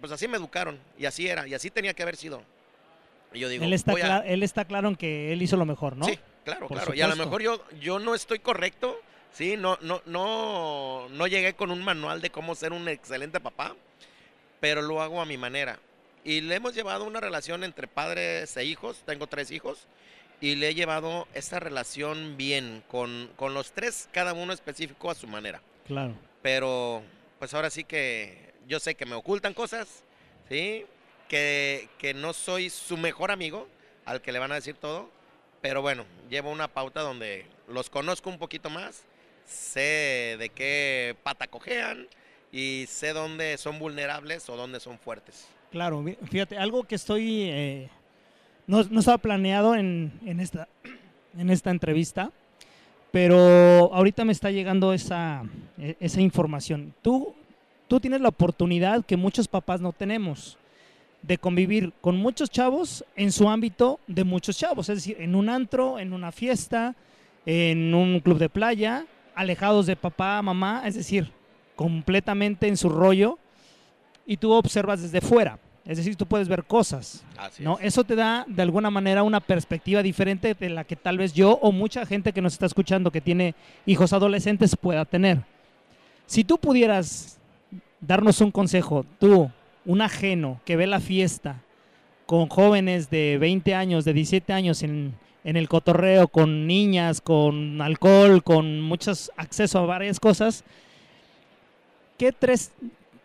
Pues 0.00 0.12
así 0.12 0.28
me 0.28 0.36
educaron, 0.36 0.78
y 0.98 1.06
así 1.06 1.26
era, 1.28 1.46
y 1.48 1.54
así 1.54 1.70
tenía 1.70 1.94
que 1.94 2.02
haber 2.02 2.16
sido. 2.16 2.42
Y 3.32 3.40
yo 3.40 3.48
digo, 3.48 3.64
él, 3.64 3.72
está 3.72 3.92
a- 3.92 4.18
él 4.26 4.42
está 4.42 4.64
claro 4.64 4.88
en 4.88 4.96
que 4.96 5.32
él 5.32 5.42
hizo 5.42 5.56
lo 5.56 5.64
mejor, 5.64 5.96
¿no? 5.96 6.04
Sí, 6.06 6.18
claro, 6.44 6.68
Por 6.68 6.76
claro. 6.78 6.94
Y 6.94 7.00
a 7.00 7.08
lo 7.08 7.16
mejor 7.16 7.42
yo, 7.42 7.62
yo 7.80 7.98
no 7.98 8.14
estoy 8.14 8.38
correcto, 8.38 9.00
sí, 9.32 9.56
no, 9.56 9.78
no, 9.80 10.02
no, 10.06 11.08
no 11.10 11.26
llegué 11.26 11.54
con 11.54 11.70
un 11.70 11.82
manual 11.82 12.20
de 12.20 12.30
cómo 12.30 12.54
ser 12.54 12.72
un 12.72 12.88
excelente 12.88 13.40
papá, 13.40 13.74
pero 14.60 14.82
lo 14.82 15.00
hago 15.02 15.20
a 15.20 15.26
mi 15.26 15.36
manera. 15.36 15.78
Y 16.24 16.40
le 16.42 16.56
hemos 16.56 16.74
llevado 16.74 17.04
una 17.04 17.20
relación 17.20 17.64
entre 17.64 17.86
padres 17.88 18.56
e 18.56 18.64
hijos, 18.64 19.02
tengo 19.06 19.26
tres 19.26 19.50
hijos, 19.50 19.86
y 20.40 20.54
le 20.56 20.68
he 20.68 20.74
llevado 20.74 21.26
esta 21.34 21.58
relación 21.60 22.36
bien, 22.36 22.82
con, 22.88 23.30
con 23.36 23.54
los 23.54 23.72
tres, 23.72 24.08
cada 24.12 24.32
uno 24.34 24.52
específico 24.52 25.10
a 25.10 25.14
su 25.14 25.26
manera. 25.26 25.60
Claro. 25.86 26.14
Pero, 26.42 27.02
pues 27.38 27.54
ahora 27.54 27.70
sí 27.70 27.84
que 27.84 28.52
yo 28.68 28.78
sé 28.78 28.94
que 28.94 29.06
me 29.06 29.14
ocultan 29.14 29.54
cosas, 29.54 30.04
¿sí? 30.48 30.84
Que, 31.28 31.88
que 31.98 32.14
no 32.14 32.32
soy 32.32 32.70
su 32.70 32.96
mejor 32.96 33.30
amigo, 33.30 33.66
al 34.04 34.20
que 34.20 34.30
le 34.32 34.38
van 34.38 34.52
a 34.52 34.56
decir 34.56 34.74
todo. 34.74 35.10
Pero 35.60 35.82
bueno, 35.82 36.04
llevo 36.30 36.50
una 36.50 36.68
pauta 36.68 37.00
donde 37.00 37.46
los 37.66 37.90
conozco 37.90 38.30
un 38.30 38.38
poquito 38.38 38.70
más, 38.70 39.02
sé 39.46 40.36
de 40.38 40.50
qué 40.54 41.16
pata 41.22 41.48
cojean 41.48 42.06
y 42.52 42.84
sé 42.88 43.12
dónde 43.12 43.58
son 43.58 43.78
vulnerables 43.78 44.48
o 44.48 44.56
dónde 44.56 44.78
son 44.80 44.98
fuertes. 44.98 45.48
Claro, 45.72 46.04
fíjate, 46.30 46.56
algo 46.56 46.84
que 46.84 46.94
estoy... 46.94 47.42
eh, 47.50 47.90
no, 48.66 48.82
no 48.84 49.00
estaba 49.00 49.18
planeado 49.18 49.74
en, 49.74 50.12
en 50.24 50.40
esta, 50.40 50.68
en 51.38 51.50
esta 51.50 51.70
entrevista, 51.70 52.30
pero 53.10 53.92
ahorita 53.92 54.24
me 54.24 54.32
está 54.32 54.50
llegando 54.50 54.92
esa, 54.92 55.42
e- 55.78 55.96
esa 56.00 56.20
información. 56.20 56.94
Tú, 57.02 57.34
tú 57.88 57.98
tienes 58.00 58.20
la 58.20 58.28
oportunidad 58.28 59.04
que 59.04 59.16
muchos 59.16 59.48
papás 59.48 59.80
no 59.80 59.92
tenemos 59.92 60.58
de 61.22 61.38
convivir 61.38 61.92
con 62.00 62.16
muchos 62.16 62.50
chavos 62.50 63.04
en 63.16 63.32
su 63.32 63.48
ámbito 63.48 63.98
de 64.06 64.24
muchos 64.24 64.56
chavos, 64.56 64.88
es 64.88 64.98
decir, 64.98 65.16
en 65.18 65.34
un 65.34 65.48
antro, 65.48 65.98
en 65.98 66.12
una 66.12 66.30
fiesta, 66.30 66.94
en 67.44 67.94
un 67.94 68.20
club 68.20 68.38
de 68.38 68.48
playa, 68.48 69.06
alejados 69.34 69.86
de 69.86 69.96
papá, 69.96 70.40
mamá, 70.42 70.82
es 70.84 70.94
decir, 70.94 71.32
completamente 71.74 72.68
en 72.68 72.76
su 72.76 72.88
rollo 72.88 73.38
y 74.26 74.36
tú 74.36 74.52
observas 74.52 75.02
desde 75.02 75.20
fuera. 75.20 75.58
Es 75.84 75.96
decir, 75.96 76.16
tú 76.16 76.26
puedes 76.26 76.48
ver 76.48 76.64
cosas. 76.64 77.24
Así 77.38 77.62
¿no? 77.62 77.78
es. 77.78 77.86
Eso 77.86 78.04
te 78.04 78.14
da 78.14 78.44
de 78.46 78.60
alguna 78.60 78.90
manera 78.90 79.22
una 79.22 79.40
perspectiva 79.40 80.02
diferente 80.02 80.54
de 80.54 80.68
la 80.68 80.84
que 80.84 80.96
tal 80.96 81.16
vez 81.16 81.32
yo 81.32 81.52
o 81.62 81.72
mucha 81.72 82.04
gente 82.04 82.34
que 82.34 82.42
nos 82.42 82.52
está 82.52 82.66
escuchando 82.66 83.10
que 83.10 83.22
tiene 83.22 83.54
hijos 83.86 84.12
adolescentes 84.12 84.76
pueda 84.76 85.06
tener. 85.06 85.42
Si 86.26 86.44
tú 86.44 86.58
pudieras 86.58 87.37
darnos 88.00 88.40
un 88.40 88.50
consejo, 88.50 89.04
tú, 89.18 89.50
un 89.84 90.00
ajeno 90.00 90.60
que 90.64 90.76
ve 90.76 90.86
la 90.86 91.00
fiesta 91.00 91.62
con 92.26 92.48
jóvenes 92.48 93.10
de 93.10 93.38
20 93.38 93.74
años, 93.74 94.04
de 94.04 94.12
17 94.12 94.52
años 94.52 94.82
en, 94.82 95.14
en 95.44 95.56
el 95.56 95.68
cotorreo, 95.68 96.28
con 96.28 96.66
niñas, 96.66 97.20
con 97.20 97.80
alcohol, 97.80 98.42
con 98.42 98.80
muchos 98.82 99.32
acceso 99.36 99.78
a 99.78 99.86
varias 99.86 100.20
cosas, 100.20 100.64
¿qué 102.18 102.32
tres, 102.32 102.72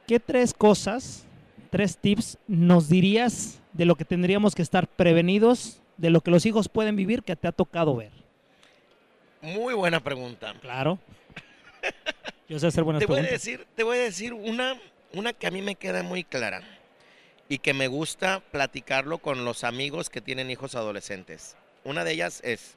qué 0.07 0.19
tres 0.19 0.53
cosas, 0.53 1.25
tres 1.69 1.97
tips 1.97 2.37
nos 2.47 2.87
dirías 2.87 3.59
de 3.73 3.85
lo 3.85 3.95
que 3.95 4.05
tendríamos 4.05 4.55
que 4.55 4.61
estar 4.61 4.87
prevenidos, 4.87 5.81
de 5.97 6.09
lo 6.09 6.21
que 6.21 6.31
los 6.31 6.45
hijos 6.45 6.69
pueden 6.69 6.95
vivir 6.95 7.23
que 7.23 7.35
te 7.35 7.47
ha 7.47 7.51
tocado 7.51 7.95
ver? 7.95 8.11
Muy 9.41 9.73
buena 9.73 9.99
pregunta. 9.99 10.53
Claro. 10.61 10.99
Yo 12.53 12.59
sé 12.59 12.67
hacer 12.67 12.83
buenas 12.83 12.99
te 12.99 13.07
voy 13.07 13.21
a 13.21 13.23
decir, 13.23 13.65
te 13.75 13.81
voy 13.81 13.97
a 13.97 14.01
decir 14.01 14.31
una, 14.31 14.79
una 15.11 15.33
que 15.33 15.47
a 15.47 15.49
mí 15.49 15.63
me 15.63 15.73
queda 15.73 16.03
muy 16.03 16.23
clara. 16.23 16.61
y 17.49 17.57
que 17.57 17.73
me 17.73 17.87
gusta 17.87 18.41
platicarlo 18.51 19.17
con 19.17 19.43
los 19.43 19.63
amigos 19.63 20.11
que 20.11 20.21
tienen 20.21 20.51
hijos 20.51 20.75
adolescentes. 20.75 21.55
Una 21.83 22.03
de 22.03 22.11
ellas 22.11 22.41
es, 22.43 22.75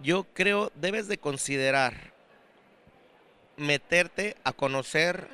yo 0.00 0.26
creo 0.34 0.72
debes 0.74 1.06
de 1.06 1.18
considerar 1.18 2.12
meterte 3.56 4.36
a 4.42 4.52
conocer 4.52 5.28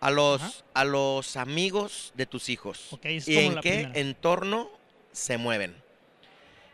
a 0.00 0.10
los, 0.10 0.62
a 0.74 0.84
los 0.84 1.38
amigos 1.38 2.12
de 2.16 2.26
tus 2.26 2.50
hijos 2.50 2.98
y 3.02 3.38
en 3.38 3.54
qué 3.60 3.70
primera. 3.70 3.92
entorno 3.98 4.70
se 5.12 5.38
mueven. 5.38 5.74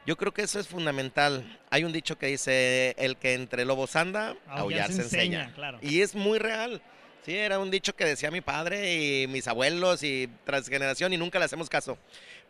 Yo 0.07 0.17
creo 0.17 0.33
que 0.33 0.43
eso 0.43 0.61
es 0.61 0.69
fundamental. 0.69 1.59
Hay 1.71 1.85
un 1.85 1.93
dicho 1.93 2.19
que 2.19 2.27
dice, 2.27 2.95
el 2.99 3.17
que 3.17 3.35
entre 3.35 3.65
lobos 3.65 3.97
anda, 3.97 4.37
aullar 4.47 4.93
se 4.93 5.03
enseña. 5.03 5.53
claro. 5.55 5.79
Y 5.81 6.03
es 6.03 6.15
muy 6.15 6.39
real. 6.39 6.83
Sí, 7.25 7.35
era 7.35 7.59
un 7.59 7.71
dicho 7.71 7.97
que 7.97 8.05
decía 8.05 8.31
mi 8.31 8.43
padre 8.43 9.23
y 9.23 9.27
mis 9.29 9.49
abuelos 9.49 10.03
y 10.03 10.29
transgeneración 10.45 11.15
y 11.15 11.17
nunca 11.17 11.39
le 11.39 11.47
hacemos 11.47 11.71
caso. 11.71 11.97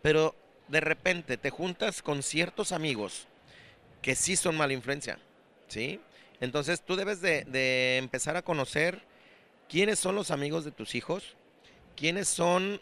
Pero 0.03 0.35
de 0.67 0.81
repente 0.81 1.37
te 1.37 1.51
juntas 1.51 2.03
con 2.03 2.25
ciertos 2.25 2.73
amigos 2.73 3.29
que 4.03 4.17
sí 4.17 4.35
son 4.35 4.57
mala 4.57 4.73
influencia, 4.73 5.19
¿sí? 5.69 6.01
Entonces 6.41 6.83
tú 6.83 6.97
debes 6.97 7.21
de, 7.21 7.45
de 7.45 7.99
empezar 7.99 8.37
a 8.37 8.43
conocer 8.43 9.01
quiénes 9.69 10.01
son 10.01 10.17
los 10.17 10.33
amigos 10.33 10.65
de 10.65 10.73
tus 10.73 10.97
hijos, 10.97 11.37
quiénes 11.97 12.27
son 12.27 12.81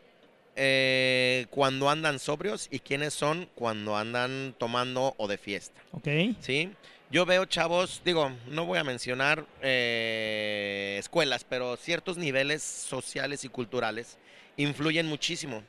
eh, 0.56 1.46
cuando 1.50 1.88
andan 1.88 2.18
sobrios 2.18 2.68
y 2.70 2.80
quiénes 2.80 3.14
son 3.14 3.48
cuando 3.54 3.96
andan 3.96 4.54
tomando 4.58 5.14
o 5.16 5.28
de 5.28 5.38
fiesta. 5.38 5.80
Ok. 5.92 6.08
¿sí? 6.40 6.70
Yo 7.10 7.26
veo 7.26 7.44
chavos, 7.44 8.00
digo, 8.04 8.32
no 8.48 8.64
voy 8.64 8.78
a 8.78 8.84
mencionar 8.84 9.44
eh, 9.60 10.96
escuelas, 10.98 11.44
pero 11.44 11.76
ciertos 11.76 12.16
niveles 12.16 12.62
sociales 12.62 13.44
y 13.44 13.48
culturales 13.48 14.18
influyen 14.56 15.06
muchísimo. 15.06 15.62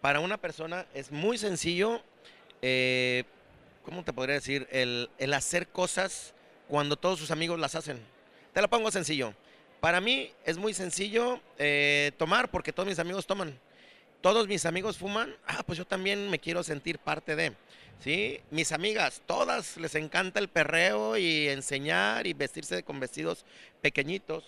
Para 0.00 0.20
una 0.20 0.36
persona 0.36 0.86
es 0.94 1.12
muy 1.12 1.38
sencillo, 1.38 2.02
eh, 2.62 3.24
¿cómo 3.84 4.02
te 4.02 4.12
podría 4.12 4.34
decir? 4.34 4.66
El, 4.70 5.10
el 5.18 5.34
hacer 5.34 5.68
cosas 5.68 6.34
cuando 6.68 6.96
todos 6.96 7.18
sus 7.18 7.30
amigos 7.30 7.58
las 7.60 7.74
hacen. 7.74 8.00
Te 8.52 8.60
lo 8.60 8.68
pongo 8.68 8.90
sencillo. 8.90 9.34
Para 9.80 10.00
mí 10.00 10.30
es 10.44 10.58
muy 10.58 10.74
sencillo 10.74 11.40
eh, 11.58 12.12
tomar 12.18 12.50
porque 12.50 12.72
todos 12.72 12.88
mis 12.88 12.98
amigos 12.98 13.26
toman. 13.26 13.58
Todos 14.20 14.48
mis 14.48 14.66
amigos 14.66 14.98
fuman, 14.98 15.34
ah, 15.46 15.62
pues 15.64 15.78
yo 15.78 15.86
también 15.86 16.28
me 16.28 16.38
quiero 16.38 16.62
sentir 16.62 16.98
parte 16.98 17.36
de. 17.36 17.52
¿sí? 18.02 18.40
Mis 18.50 18.72
amigas, 18.72 19.22
todas 19.26 19.76
les 19.76 19.94
encanta 19.94 20.40
el 20.40 20.48
perreo 20.48 21.16
y 21.16 21.48
enseñar 21.48 22.26
y 22.26 22.32
vestirse 22.32 22.82
con 22.82 23.00
vestidos 23.00 23.44
pequeñitos, 23.80 24.44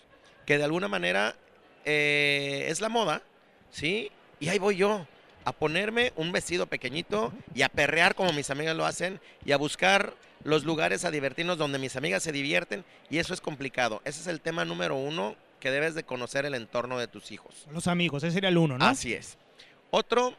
que 0.46 0.58
de 0.58 0.64
alguna 0.64 0.88
manera 0.88 1.36
eh, 1.84 2.66
es 2.68 2.80
la 2.80 2.88
moda, 2.88 3.22
¿sí? 3.70 4.10
Y 4.40 4.48
ahí 4.48 4.58
voy 4.58 4.76
yo 4.76 5.06
a 5.44 5.52
ponerme 5.52 6.12
un 6.16 6.32
vestido 6.32 6.66
pequeñito 6.66 7.32
y 7.54 7.62
a 7.62 7.68
perrear 7.68 8.14
como 8.14 8.32
mis 8.32 8.50
amigas 8.50 8.76
lo 8.76 8.86
hacen 8.86 9.20
y 9.44 9.52
a 9.52 9.56
buscar 9.56 10.14
los 10.44 10.64
lugares 10.64 11.04
a 11.04 11.10
divertirnos 11.10 11.58
donde 11.58 11.78
mis 11.78 11.96
amigas 11.96 12.22
se 12.22 12.32
divierten 12.32 12.84
y 13.10 13.18
eso 13.18 13.34
es 13.34 13.40
complicado. 13.40 14.02
Ese 14.04 14.20
es 14.20 14.26
el 14.26 14.40
tema 14.40 14.64
número 14.64 14.96
uno 14.96 15.36
que 15.60 15.70
debes 15.70 15.94
de 15.94 16.02
conocer 16.02 16.44
el 16.44 16.54
entorno 16.54 16.98
de 16.98 17.06
tus 17.06 17.30
hijos. 17.30 17.66
Los 17.70 17.86
amigos, 17.86 18.24
ese 18.24 18.34
sería 18.34 18.48
el 18.48 18.58
uno, 18.58 18.78
¿no? 18.78 18.84
Así 18.84 19.14
es. 19.14 19.36
Otro, 19.94 20.34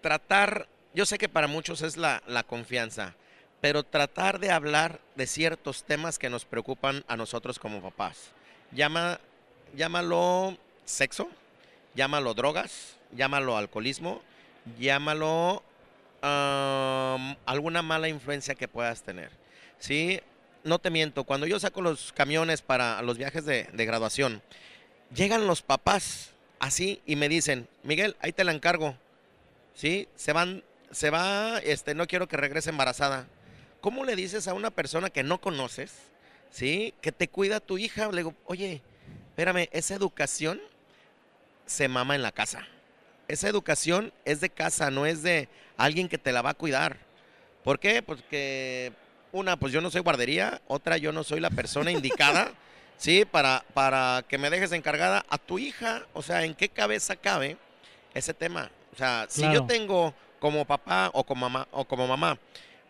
tratar, 0.00 0.66
yo 0.92 1.06
sé 1.06 1.18
que 1.18 1.28
para 1.28 1.46
muchos 1.46 1.82
es 1.82 1.96
la, 1.96 2.20
la 2.26 2.42
confianza, 2.42 3.14
pero 3.60 3.84
tratar 3.84 4.40
de 4.40 4.50
hablar 4.50 4.98
de 5.14 5.28
ciertos 5.28 5.84
temas 5.84 6.18
que 6.18 6.28
nos 6.28 6.44
preocupan 6.44 7.04
a 7.06 7.16
nosotros 7.16 7.60
como 7.60 7.80
papás. 7.80 8.32
Llama, 8.72 9.20
llámalo 9.76 10.58
sexo, 10.84 11.28
llámalo 11.94 12.34
drogas, 12.34 12.96
llámalo 13.12 13.56
alcoholismo, 13.56 14.20
llámalo 14.80 15.62
alguna 16.20 17.82
mala 17.82 18.08
influencia 18.08 18.56
que 18.56 18.66
puedas 18.66 19.02
tener. 19.04 19.30
¿Sí? 19.78 20.20
No 20.64 20.80
te 20.80 20.90
miento, 20.90 21.22
cuando 21.22 21.46
yo 21.46 21.60
saco 21.60 21.82
los 21.82 22.12
camiones 22.12 22.62
para 22.62 23.00
los 23.02 23.16
viajes 23.16 23.44
de, 23.44 23.68
de 23.72 23.86
graduación, 23.86 24.42
llegan 25.14 25.46
los 25.46 25.62
papás 25.62 26.32
así 26.60 27.00
y 27.06 27.16
me 27.16 27.28
dicen, 27.28 27.68
Miguel, 27.82 28.16
ahí 28.20 28.32
te 28.32 28.44
la 28.44 28.52
encargo. 28.52 28.96
¿Sí? 29.74 30.08
Se 30.16 30.32
van, 30.32 30.64
se 30.90 31.10
va, 31.10 31.58
este, 31.58 31.94
no 31.94 32.06
quiero 32.06 32.28
que 32.28 32.36
regrese 32.36 32.70
embarazada. 32.70 33.26
¿Cómo 33.80 34.04
le 34.04 34.16
dices 34.16 34.48
a 34.48 34.54
una 34.54 34.70
persona 34.70 35.10
que 35.10 35.22
no 35.22 35.40
conoces, 35.40 35.92
¿sí? 36.50 36.94
Que 37.00 37.12
te 37.12 37.28
cuida 37.28 37.60
tu 37.60 37.78
hija? 37.78 38.08
Le 38.10 38.18
digo, 38.18 38.34
oye, 38.46 38.82
espérame, 39.30 39.68
esa 39.70 39.94
educación 39.94 40.60
se 41.66 41.86
mama 41.86 42.16
en 42.16 42.22
la 42.22 42.32
casa. 42.32 42.66
Esa 43.28 43.48
educación 43.48 44.12
es 44.24 44.40
de 44.40 44.50
casa, 44.50 44.90
no 44.90 45.06
es 45.06 45.22
de 45.22 45.48
alguien 45.76 46.08
que 46.08 46.18
te 46.18 46.32
la 46.32 46.42
va 46.42 46.50
a 46.50 46.54
cuidar. 46.54 46.96
¿Por 47.62 47.78
qué? 47.78 48.02
Porque 48.02 48.92
una, 49.32 49.58
pues 49.58 49.72
yo 49.72 49.80
no 49.80 49.90
soy 49.90 50.00
guardería, 50.00 50.60
otra, 50.66 50.96
yo 50.96 51.12
no 51.12 51.22
soy 51.22 51.38
la 51.38 51.50
persona 51.50 51.92
indicada, 51.92 52.52
¿sí? 52.98 53.24
Para, 53.24 53.64
para 53.72 54.24
que 54.28 54.36
me 54.36 54.50
dejes 54.50 54.72
encargada 54.72 55.24
a 55.30 55.38
tu 55.38 55.58
hija. 55.58 56.06
O 56.12 56.22
sea, 56.22 56.44
¿en 56.44 56.54
qué 56.54 56.68
cabeza 56.68 57.16
cabe 57.16 57.56
ese 58.12 58.34
tema? 58.34 58.70
O 58.92 58.96
sea, 58.96 59.26
si 59.28 59.42
yo 59.52 59.64
tengo 59.64 60.12
como 60.38 60.66
papá 60.66 61.10
o 61.14 61.24
como 61.24 61.48
mamá, 61.48 61.68
o 61.72 61.84
como 61.84 62.06
mamá 62.06 62.38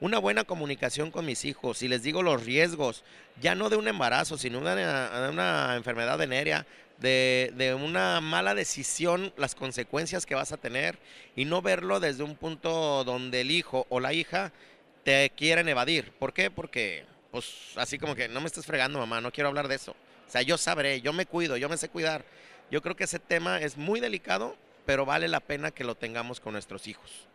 una 0.01 0.19
buena 0.19 0.45
comunicación 0.45 1.11
con 1.11 1.27
mis 1.27 1.45
hijos 1.45 1.83
y 1.83 1.89
les 1.89 2.03
digo 2.03 2.23
los 2.23 2.45
riesgos, 2.45 3.05
ya 3.41 3.55
no 3.55 3.69
de 3.69 3.77
un 3.77 3.89
embarazo, 3.89 4.39
sino 4.39 4.59
una, 4.59 4.75
de 4.77 5.29
una 5.29 5.75
enfermedad 5.77 6.19
venérea, 6.19 6.67
de, 6.99 7.53
de 7.57 7.75
una 7.75 8.21
mala 8.21 8.55
decisión, 8.55 9.33
las 9.37 9.55
consecuencias 9.55 10.27
que 10.27 10.35
vas 10.35 10.53
a 10.53 10.57
tener 10.57 10.99
y 11.37 11.45
no 11.45 11.63
verlo 11.63 12.01
desde 12.01 12.23
un 12.23 12.37
punto 12.37 13.05
donde 13.05 13.41
el 13.41 13.51
hijo 13.51 13.87
o 13.89 14.01
la 14.01 14.13
hija 14.13 14.53
te 15.05 15.31
quieren 15.31 15.69
evadir. 15.69 16.13
¿Por 16.19 16.33
qué? 16.33 16.51
Porque, 16.51 17.05
pues, 17.31 17.73
así 17.77 17.99
como 17.99 18.15
que 18.15 18.29
no 18.29 18.41
me 18.41 18.47
estés 18.47 18.67
fregando, 18.67 18.99
mamá, 18.99 19.21
no 19.21 19.31
quiero 19.31 19.49
hablar 19.49 19.69
de 19.69 19.77
eso. 19.77 19.93
O 19.93 20.31
sea, 20.31 20.43
yo 20.43 20.59
sabré, 20.59 21.01
yo 21.01 21.13
me 21.13 21.27
cuido, 21.27 21.57
yo 21.57 21.69
me 21.69 21.77
sé 21.77 21.89
cuidar. 21.89 22.25
Yo 22.71 22.83
creo 22.83 22.97
que 22.97 23.05
ese 23.05 23.19
tema 23.19 23.61
es 23.61 23.77
muy 23.77 24.01
delicado, 24.01 24.57
pero 24.85 25.07
vale 25.07 25.29
la 25.29 25.41
pena 25.41 25.71
que 25.71 25.85
lo 25.85 25.95
tengamos 25.95 26.41
con 26.41 26.53
nuestros 26.53 26.87
hijos. 26.87 27.29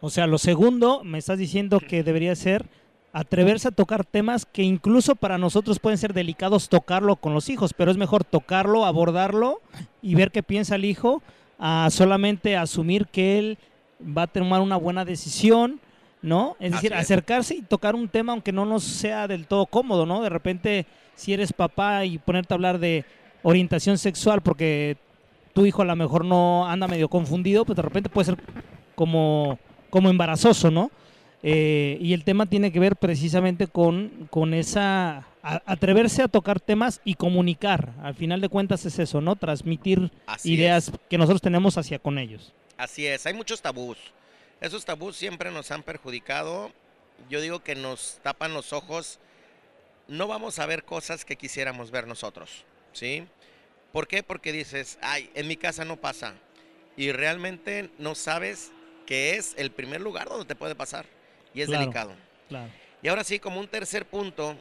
O 0.00 0.10
sea, 0.10 0.26
lo 0.26 0.38
segundo, 0.38 1.02
me 1.04 1.18
estás 1.18 1.38
diciendo 1.38 1.80
que 1.80 2.02
debería 2.02 2.34
ser 2.34 2.66
atreverse 3.12 3.68
a 3.68 3.72
tocar 3.72 4.04
temas 4.04 4.46
que 4.46 4.62
incluso 4.62 5.16
para 5.16 5.36
nosotros 5.36 5.78
pueden 5.78 5.98
ser 5.98 6.14
delicados 6.14 6.68
tocarlo 6.68 7.16
con 7.16 7.34
los 7.34 7.48
hijos, 7.48 7.74
pero 7.74 7.90
es 7.90 7.96
mejor 7.96 8.24
tocarlo, 8.24 8.84
abordarlo 8.84 9.60
y 10.00 10.14
ver 10.14 10.30
qué 10.30 10.42
piensa 10.42 10.76
el 10.76 10.84
hijo, 10.84 11.22
a 11.58 11.88
solamente 11.90 12.56
asumir 12.56 13.06
que 13.06 13.38
él 13.38 13.58
va 14.00 14.22
a 14.22 14.26
tomar 14.26 14.60
una 14.60 14.76
buena 14.76 15.04
decisión, 15.04 15.80
¿no? 16.22 16.56
Es 16.60 16.72
decir, 16.72 16.92
es. 16.92 16.98
acercarse 16.98 17.54
y 17.54 17.62
tocar 17.62 17.94
un 17.94 18.08
tema 18.08 18.32
aunque 18.32 18.52
no 18.52 18.64
nos 18.66 18.84
sea 18.84 19.26
del 19.28 19.46
todo 19.46 19.66
cómodo, 19.66 20.06
¿no? 20.06 20.22
De 20.22 20.28
repente, 20.28 20.86
si 21.14 21.32
eres 21.32 21.52
papá 21.52 22.04
y 22.04 22.18
ponerte 22.18 22.52
a 22.52 22.56
hablar 22.56 22.78
de 22.78 23.04
orientación 23.42 23.96
sexual 23.98 24.42
porque 24.42 24.96
tu 25.54 25.64
hijo 25.66 25.82
a 25.82 25.84
lo 25.86 25.96
mejor 25.96 26.24
no 26.24 26.66
anda 26.68 26.86
medio 26.88 27.08
confundido, 27.08 27.64
pues 27.64 27.76
de 27.76 27.82
repente 27.82 28.08
puede 28.08 28.26
ser 28.26 28.36
como, 28.94 29.58
como 29.88 30.10
embarazoso, 30.10 30.70
¿no? 30.70 30.90
Eh, 31.42 31.96
y 32.02 32.12
el 32.12 32.22
tema 32.24 32.44
tiene 32.46 32.70
que 32.70 32.78
ver 32.80 32.96
precisamente 32.96 33.66
con, 33.66 34.28
con 34.30 34.52
esa 34.52 35.24
a- 35.42 35.62
atreverse 35.64 36.22
a 36.22 36.28
tocar 36.28 36.60
temas 36.60 37.00
y 37.02 37.14
comunicar. 37.14 37.94
Al 38.02 38.14
final 38.14 38.42
de 38.42 38.50
cuentas 38.50 38.84
es 38.84 38.98
eso, 38.98 39.22
¿no? 39.22 39.36
Transmitir 39.36 40.10
Así 40.26 40.52
ideas 40.52 40.92
que 41.08 41.16
nosotros 41.16 41.40
tenemos 41.40 41.78
hacia 41.78 41.98
con 41.98 42.18
ellos. 42.18 42.52
Así 42.76 43.06
es, 43.06 43.24
hay 43.24 43.32
muchos 43.32 43.62
tabús. 43.62 43.96
Esos 44.60 44.84
tabús 44.84 45.16
siempre 45.16 45.50
nos 45.50 45.70
han 45.70 45.82
perjudicado. 45.82 46.70
Yo 47.28 47.40
digo 47.40 47.62
que 47.62 47.74
nos 47.74 48.18
tapan 48.22 48.52
los 48.54 48.72
ojos. 48.72 49.18
No 50.08 50.26
vamos 50.26 50.58
a 50.58 50.66
ver 50.66 50.84
cosas 50.84 51.24
que 51.24 51.36
quisiéramos 51.36 51.90
ver 51.90 52.06
nosotros, 52.06 52.64
¿sí? 52.92 53.26
¿Por 53.92 54.06
qué? 54.08 54.22
Porque 54.22 54.52
dices, 54.52 54.98
ay, 55.02 55.30
en 55.34 55.46
mi 55.48 55.56
casa 55.56 55.84
no 55.84 55.96
pasa. 55.96 56.34
Y 56.96 57.12
realmente 57.12 57.90
no 57.98 58.14
sabes 58.14 58.72
que 59.06 59.36
es 59.36 59.54
el 59.56 59.70
primer 59.70 60.00
lugar 60.00 60.28
donde 60.28 60.44
te 60.46 60.54
puede 60.56 60.74
pasar. 60.74 61.06
Y 61.54 61.62
es 61.62 61.68
Claro. 61.68 61.80
delicado. 61.82 62.12
Claro. 62.48 62.70
Y 63.02 63.08
ahora 63.08 63.24
sí, 63.24 63.38
como 63.38 63.60
un 63.60 63.68
tercer 63.68 64.04
punto, 64.06 64.56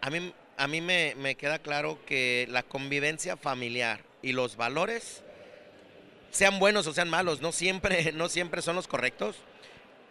a 0.00 0.10
mí, 0.10 0.32
a 0.56 0.66
mí 0.68 0.80
me, 0.80 1.14
me 1.16 1.34
queda 1.34 1.58
claro 1.58 1.98
que 2.06 2.46
la 2.50 2.62
convivencia 2.62 3.36
familiar 3.36 4.00
y 4.22 4.32
los 4.32 4.56
valores, 4.56 5.22
sean 6.30 6.58
buenos 6.58 6.86
o 6.86 6.92
sean 6.92 7.08
malos, 7.08 7.40
no 7.40 7.52
siempre, 7.52 8.12
no 8.14 8.28
siempre 8.28 8.62
son 8.62 8.76
los 8.76 8.86
correctos, 8.86 9.36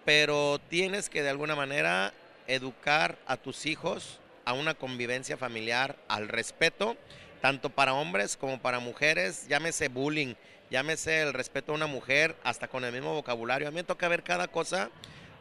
pero 0.05 0.60
tienes 0.69 1.10
que 1.10 1.23
de 1.23 1.29
alguna 1.29 1.55
manera 1.55 2.13
educar 2.47 3.17
a 3.27 3.38
tus 3.38 3.65
hijos 3.65 4.19
a 4.45 4.53
una 4.53 4.73
convivencia 4.73 5.38
familiar, 5.38 5.95
al 6.08 6.27
respeto, 6.27 6.97
tanto 7.41 7.69
para 7.69 7.93
hombres 7.93 8.36
como 8.38 8.60
para 8.60 8.79
mujeres, 8.79 9.47
llámese 9.47 9.88
bullying, 9.89 10.34
llámese 10.71 11.21
el 11.21 11.34
respeto 11.34 11.71
a 11.71 11.75
una 11.75 11.88
mujer, 11.88 12.36
hasta 12.43 12.67
con 12.67 12.84
el 12.84 12.91
mismo 12.91 13.13
vocabulario. 13.13 13.67
A 13.67 13.71
mí 13.71 13.75
me 13.75 13.84
toca 13.84 14.08
ver 14.08 14.23
cada 14.23 14.47
cosa 14.47 14.89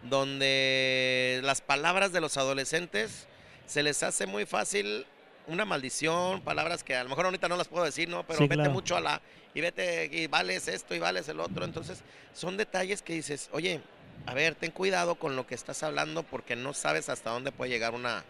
donde 0.03 1.41
las 1.43 1.61
palabras 1.61 2.13
de 2.13 2.21
los 2.21 2.37
adolescentes 2.37 3.27
se 3.67 3.83
les 3.83 4.03
hace 4.03 4.27
muy 4.27 4.47
fácil 4.47 5.07
una 5.47 5.65
maldición, 5.65 6.43
palabras 6.43 6.85
que 6.85 6.95
a 6.95 7.03
lo 7.03 7.09
mejor 7.09 7.25
ahorita 7.25 7.49
no 7.49 7.57
las 7.57 7.69
puedo 7.69 7.85
decir, 7.85 8.09
¿no? 8.09 8.27
Pero 8.27 8.39
Sí, 8.39 8.45
vete 8.45 8.57
claro. 8.57 8.71
mucho 8.71 8.97
a 8.97 9.01
la, 9.01 9.23
y 9.59 9.61
vete, 9.61 10.09
y 10.13 10.29
vales 10.29 10.69
esto 10.69 10.95
y 10.95 11.01
vales 11.01 11.29
el 11.29 11.41
otro. 11.41 11.65
Entonces, 11.65 12.05
son 12.33 12.57
detalles 12.57 13.03
que 13.03 13.15
dices, 13.15 13.51
oye, 13.51 13.81
a 14.25 14.33
ver, 14.33 14.55
ten 14.55 14.71
cuidado 14.71 15.17
con 15.17 15.35
lo 15.35 15.49
que 15.49 15.57
estás 15.57 15.83
hablando 15.83 16.23
porque 16.23 16.55
no 16.55 16.75
sabes 16.75 17.09
hasta 17.09 17.31
dónde 17.31 17.51
puede 17.51 17.73
llegar 17.73 17.93
una, 17.93 18.23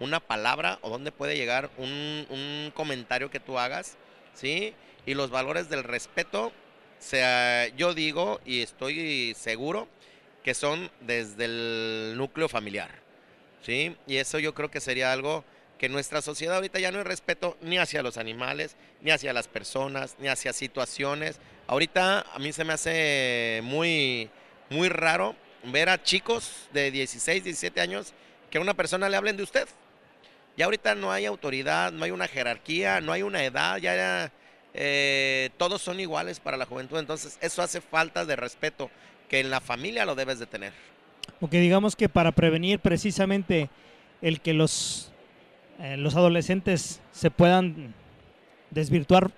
una 0.00 0.18
palabra 0.18 0.80
o 0.82 0.90
dónde 0.90 1.12
puede 1.12 1.36
llegar 1.36 1.70
un, 1.78 2.26
un 2.30 2.72
comentario 2.74 3.30
que 3.30 3.38
tú 3.38 3.60
hagas, 3.60 3.96
¿sí? 4.34 4.74
Y 5.06 5.14
los 5.14 5.30
valores 5.30 5.68
del 5.68 5.84
respeto, 5.84 6.50
sea, 6.98 7.68
yo 7.76 7.94
digo 7.94 8.40
y 8.44 8.62
estoy 8.62 9.36
seguro 9.38 9.86
que 10.42 10.52
son 10.52 10.90
desde 11.00 11.44
el 11.44 12.14
núcleo 12.16 12.48
familiar, 12.48 12.90
¿sí? 13.64 13.96
Y 14.08 14.16
eso 14.16 14.40
yo 14.40 14.52
creo 14.52 14.68
que 14.68 14.80
sería 14.80 15.12
algo 15.12 15.44
que 15.82 15.88
nuestra 15.88 16.22
sociedad 16.22 16.54
ahorita 16.54 16.78
ya 16.78 16.92
no 16.92 16.98
hay 16.98 17.04
respeto 17.04 17.56
ni 17.60 17.76
hacia 17.76 18.04
los 18.04 18.16
animales, 18.16 18.76
ni 19.00 19.10
hacia 19.10 19.32
las 19.32 19.48
personas, 19.48 20.14
ni 20.20 20.28
hacia 20.28 20.52
situaciones. 20.52 21.40
Ahorita 21.66 22.20
a 22.20 22.38
mí 22.38 22.52
se 22.52 22.62
me 22.62 22.72
hace 22.72 23.62
muy, 23.64 24.30
muy 24.70 24.88
raro 24.88 25.34
ver 25.64 25.88
a 25.88 26.00
chicos 26.00 26.68
de 26.72 26.92
16, 26.92 27.42
17 27.42 27.80
años 27.80 28.14
que 28.48 28.58
a 28.58 28.60
una 28.60 28.74
persona 28.74 29.08
le 29.08 29.16
hablen 29.16 29.36
de 29.36 29.42
usted. 29.42 29.66
Ya 30.56 30.66
ahorita 30.66 30.94
no 30.94 31.10
hay 31.10 31.26
autoridad, 31.26 31.90
no 31.90 32.04
hay 32.04 32.12
una 32.12 32.28
jerarquía, 32.28 33.00
no 33.00 33.10
hay 33.10 33.22
una 33.22 33.42
edad, 33.42 33.78
ya 33.78 34.30
eh, 34.74 35.50
todos 35.56 35.82
son 35.82 35.98
iguales 35.98 36.38
para 36.38 36.56
la 36.56 36.64
juventud. 36.64 37.00
Entonces 37.00 37.38
eso 37.40 37.60
hace 37.60 37.80
falta 37.80 38.24
de 38.24 38.36
respeto 38.36 38.88
que 39.28 39.40
en 39.40 39.50
la 39.50 39.60
familia 39.60 40.06
lo 40.06 40.14
debes 40.14 40.38
de 40.38 40.46
tener. 40.46 40.72
Porque 41.40 41.58
digamos 41.58 41.96
que 41.96 42.08
para 42.08 42.30
prevenir 42.30 42.78
precisamente 42.78 43.68
el 44.20 44.40
que 44.40 44.54
los, 44.54 45.11
eh, 45.82 45.96
los 45.96 46.14
adolescentes 46.16 47.00
se 47.10 47.30
puedan 47.30 47.92
desvirtuar, 48.70 49.30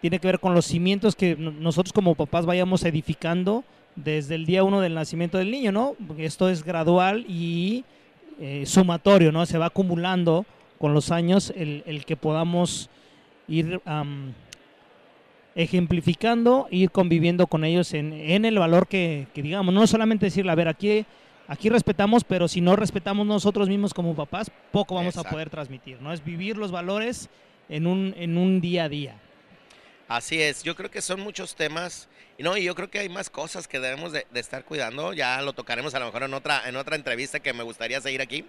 tiene 0.00 0.18
que 0.18 0.26
ver 0.26 0.40
con 0.40 0.54
los 0.54 0.64
cimientos 0.66 1.14
que 1.14 1.36
no- 1.36 1.50
nosotros 1.52 1.92
como 1.92 2.14
papás 2.14 2.46
vayamos 2.46 2.84
edificando 2.84 3.64
desde 3.96 4.34
el 4.34 4.44
día 4.46 4.64
uno 4.64 4.80
del 4.80 4.94
nacimiento 4.94 5.38
del 5.38 5.50
niño, 5.50 5.70
¿no? 5.70 5.94
Esto 6.18 6.48
es 6.48 6.64
gradual 6.64 7.24
y 7.28 7.84
eh, 8.40 8.64
sumatorio, 8.66 9.30
¿no? 9.30 9.46
Se 9.46 9.58
va 9.58 9.66
acumulando 9.66 10.44
con 10.78 10.92
los 10.94 11.10
años 11.12 11.52
el, 11.56 11.84
el 11.86 12.04
que 12.04 12.16
podamos 12.16 12.90
ir 13.46 13.80
am, 13.84 14.32
ejemplificando, 15.54 16.66
ir 16.70 16.90
conviviendo 16.90 17.46
con 17.46 17.64
ellos 17.64 17.94
en, 17.94 18.12
en 18.12 18.44
el 18.44 18.58
valor 18.58 18.88
que, 18.88 19.28
que 19.34 19.42
digamos, 19.42 19.72
no 19.74 19.86
solamente 19.86 20.26
decirle, 20.26 20.50
a 20.50 20.56
ver, 20.56 20.68
aquí, 20.68 21.06
aquí 21.48 21.68
respetamos, 21.68 22.24
pero 22.24 22.48
si 22.48 22.60
no 22.60 22.76
respetamos 22.76 23.26
nosotros 23.26 23.68
mismos 23.68 23.94
como 23.94 24.14
papás, 24.14 24.50
poco 24.72 24.94
vamos 24.94 25.16
a 25.16 25.24
poder 25.24 25.50
transmitir, 25.50 26.00
¿no? 26.00 26.12
Es 26.12 26.24
vivir 26.24 26.56
los 26.56 26.70
valores 26.70 27.28
en 27.68 27.86
un, 27.86 28.14
en 28.16 28.36
un 28.38 28.60
día 28.60 28.84
a 28.84 28.88
día. 28.88 29.20
Así 30.08 30.40
es, 30.40 30.62
yo 30.62 30.76
creo 30.76 30.90
que 30.90 31.00
son 31.00 31.20
muchos 31.20 31.54
temas, 31.54 32.08
y 32.36 32.42
no, 32.42 32.56
y 32.56 32.64
yo 32.64 32.74
creo 32.74 32.90
que 32.90 32.98
hay 32.98 33.08
más 33.08 33.30
cosas 33.30 33.66
que 33.66 33.80
debemos 33.80 34.12
de, 34.12 34.26
de 34.30 34.40
estar 34.40 34.64
cuidando, 34.64 35.14
ya 35.14 35.40
lo 35.40 35.54
tocaremos 35.54 35.94
a 35.94 35.98
lo 35.98 36.06
mejor 36.06 36.24
en 36.24 36.34
otra, 36.34 36.68
en 36.68 36.76
otra 36.76 36.96
entrevista 36.96 37.40
que 37.40 37.54
me 37.54 37.62
gustaría 37.62 38.00
seguir 38.00 38.20
aquí, 38.20 38.44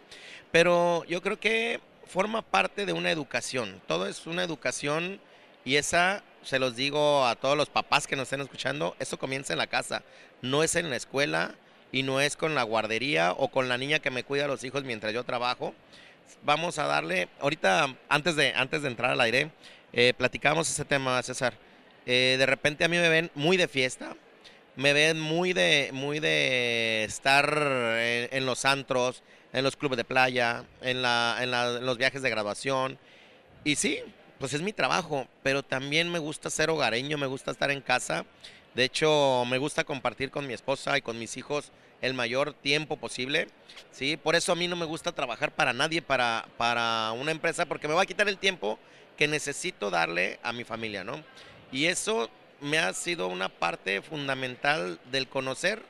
pero 0.51 1.05
yo 1.05 1.21
creo 1.21 1.39
que 1.39 1.79
forma 2.05 2.41
parte 2.41 2.86
de 2.86 2.93
una 2.93 3.10
educación, 3.10 3.81
todo 3.88 4.08
es 4.08 4.27
una 4.27 4.43
educación 4.43 5.19
y 5.63 5.77
esa, 5.77 6.23
se 6.43 6.60
los 6.60 6.75
digo 6.75 7.25
a 7.25 7.36
todos 7.36 7.58
los 7.58 7.69
papás 7.69 8.05
que 8.05 8.15
nos 8.15 8.23
estén 8.23 8.41
escuchando, 8.41 8.95
eso 8.99 9.17
comienza 9.17 9.53
en 9.53 9.60
la 9.60 9.67
casa, 9.67 10.03
no 10.41 10.62
es 10.62 10.75
en 10.75 10.89
la 10.89 10.97
escuela 10.97 11.55
y 11.95 12.03
no 12.03 12.19
es 12.19 12.36
con 12.36 12.55
la 12.55 12.63
guardería 12.63 13.31
o 13.31 13.47
con 13.47 13.69
la 13.69 13.77
niña 13.77 13.99
que 13.99 14.12
me 14.12 14.25
cuida 14.25 14.43
a 14.43 14.47
los 14.49 14.65
hijos 14.65 14.84
mientras 14.84 15.13
yo 15.13 15.23
trabajo. 15.23 15.73
Vamos 16.43 16.77
a 16.77 16.84
darle, 16.88 17.29
ahorita 17.39 17.95
antes 18.10 18.36
de, 18.36 18.51
antes 18.53 18.81
de 18.81 18.89
entrar 18.89 19.12
al 19.12 19.21
aire, 19.21 19.49
eh, 19.93 20.13
platicábamos 20.17 20.69
ese 20.69 20.84
tema, 20.84 21.23
César. 21.23 21.53
Eh, 22.05 22.36
de 22.38 22.45
repente 22.45 22.84
a 22.84 22.89
mí 22.89 22.97
me 22.97 23.08
ven 23.08 23.31
muy 23.34 23.55
de 23.55 23.69
fiesta, 23.69 24.13
me 24.75 24.91
ven 24.91 25.21
muy 25.21 25.53
de, 25.53 25.91
muy 25.93 26.19
de 26.19 27.05
estar 27.05 27.47
en, 27.97 28.45
los 28.45 28.65
antros, 28.65 29.23
en 29.53 29.63
los 29.63 29.77
clubes 29.77 29.95
de 29.95 30.03
playa, 30.03 30.65
en, 30.81 31.01
la, 31.01 31.38
en, 31.39 31.49
la- 31.49 31.77
en 31.77 31.86
los 31.86 31.97
viajes 31.97 32.21
de 32.21 32.29
graduación. 32.29 32.99
Y 33.63 33.77
sí, 33.77 33.99
pues 34.38 34.53
es 34.53 34.62
mi 34.62 34.73
trabajo, 34.73 35.29
pero 35.43 35.63
también 35.63 36.12
me 36.12 36.19
gusta 36.19 36.49
ser 36.49 36.69
hogareño, 36.69 37.17
me 37.17 37.25
gusta 37.27 37.51
estar 37.51 37.71
en 37.71 37.79
casa. 37.79 38.25
De 38.75 38.83
hecho, 38.83 39.43
me 39.47 39.57
gusta 39.57 39.85
compartir 39.85 40.31
con 40.31 40.45
mi 40.45 40.53
esposa 40.53 40.97
y 40.97 41.01
con 41.01 41.17
mis 41.17 41.38
hijos 41.38 41.71
el 42.01 42.13
mayor 42.13 42.53
tiempo 42.53 42.97
posible. 42.97 43.47
¿sí? 43.91 44.17
Por 44.17 44.35
eso 44.35 44.51
a 44.51 44.55
mí 44.55 44.67
no 44.67 44.75
me 44.75 44.85
gusta 44.85 45.13
trabajar 45.13 45.51
para 45.51 45.73
nadie, 45.73 46.01
para, 46.01 46.45
para 46.57 47.13
una 47.13 47.31
empresa, 47.31 47.65
porque 47.65 47.88
me 47.88 47.93
va 47.93 48.03
a 48.03 48.05
quitar 48.05 48.27
el 48.27 48.38
tiempo 48.38 48.77
que 49.17 49.27
necesito 49.27 49.89
darle 49.89 50.39
a 50.43 50.51
mi 50.51 50.65
familia, 50.65 51.03
¿no? 51.05 51.23
Y 51.71 51.85
eso 51.85 52.29
me 52.59 52.79
ha 52.79 52.91
sido 52.93 53.27
una 53.27 53.49
parte 53.49 54.01
fundamental 54.01 54.99
del 55.11 55.27
conocer 55.27 55.81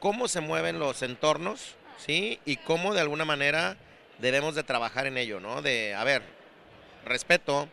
cómo 0.00 0.28
se 0.28 0.40
mueven 0.40 0.78
los 0.78 1.02
entornos, 1.02 1.76
¿sí? 1.98 2.40
Y 2.44 2.56
cómo 2.56 2.94
de 2.94 3.00
alguna 3.00 3.24
manera 3.24 3.76
debemos 4.18 4.54
de 4.54 4.64
trabajar 4.64 5.06
en 5.06 5.18
ello, 5.18 5.38
¿no? 5.38 5.62
De, 5.62 5.94
a 5.94 6.02
ver, 6.04 6.22
respeto, 7.04 7.68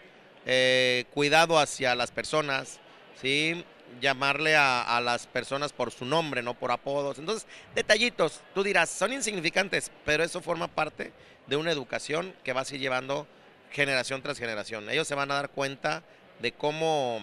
eh, 0.46 1.06
cuidado 1.14 1.60
hacia 1.60 1.96
las 1.96 2.12
personas, 2.12 2.80
¿sí? 3.20 3.64
Llamarle 4.02 4.56
a, 4.58 5.00
las 5.00 5.26
personas 5.28 5.72
por 5.72 5.92
su 5.92 6.06
nombre, 6.06 6.44
no 6.44 6.54
por 6.54 6.72
apodos. 6.72 7.18
Entonces, 7.18 7.48
detallitos, 7.74 8.42
tú 8.54 8.62
dirás, 8.64 8.90
son 8.90 9.14
insignificantes, 9.14 9.90
pero 10.04 10.24
eso 10.24 10.42
forma 10.42 10.68
parte 10.68 11.14
de 11.48 11.56
una 11.56 11.72
educación 11.72 12.34
que 12.44 12.52
vas 12.54 12.72
a 12.72 12.76
ir 12.76 12.82
llevando 12.82 13.26
generación 13.72 14.22
tras 14.22 14.38
generación. 14.38 14.90
Ellos 14.90 15.08
se 15.08 15.16
van 15.16 15.32
a 15.32 15.36
dar 15.36 15.50
cuenta 15.50 16.04
de 16.40 16.52
cómo, 16.52 17.20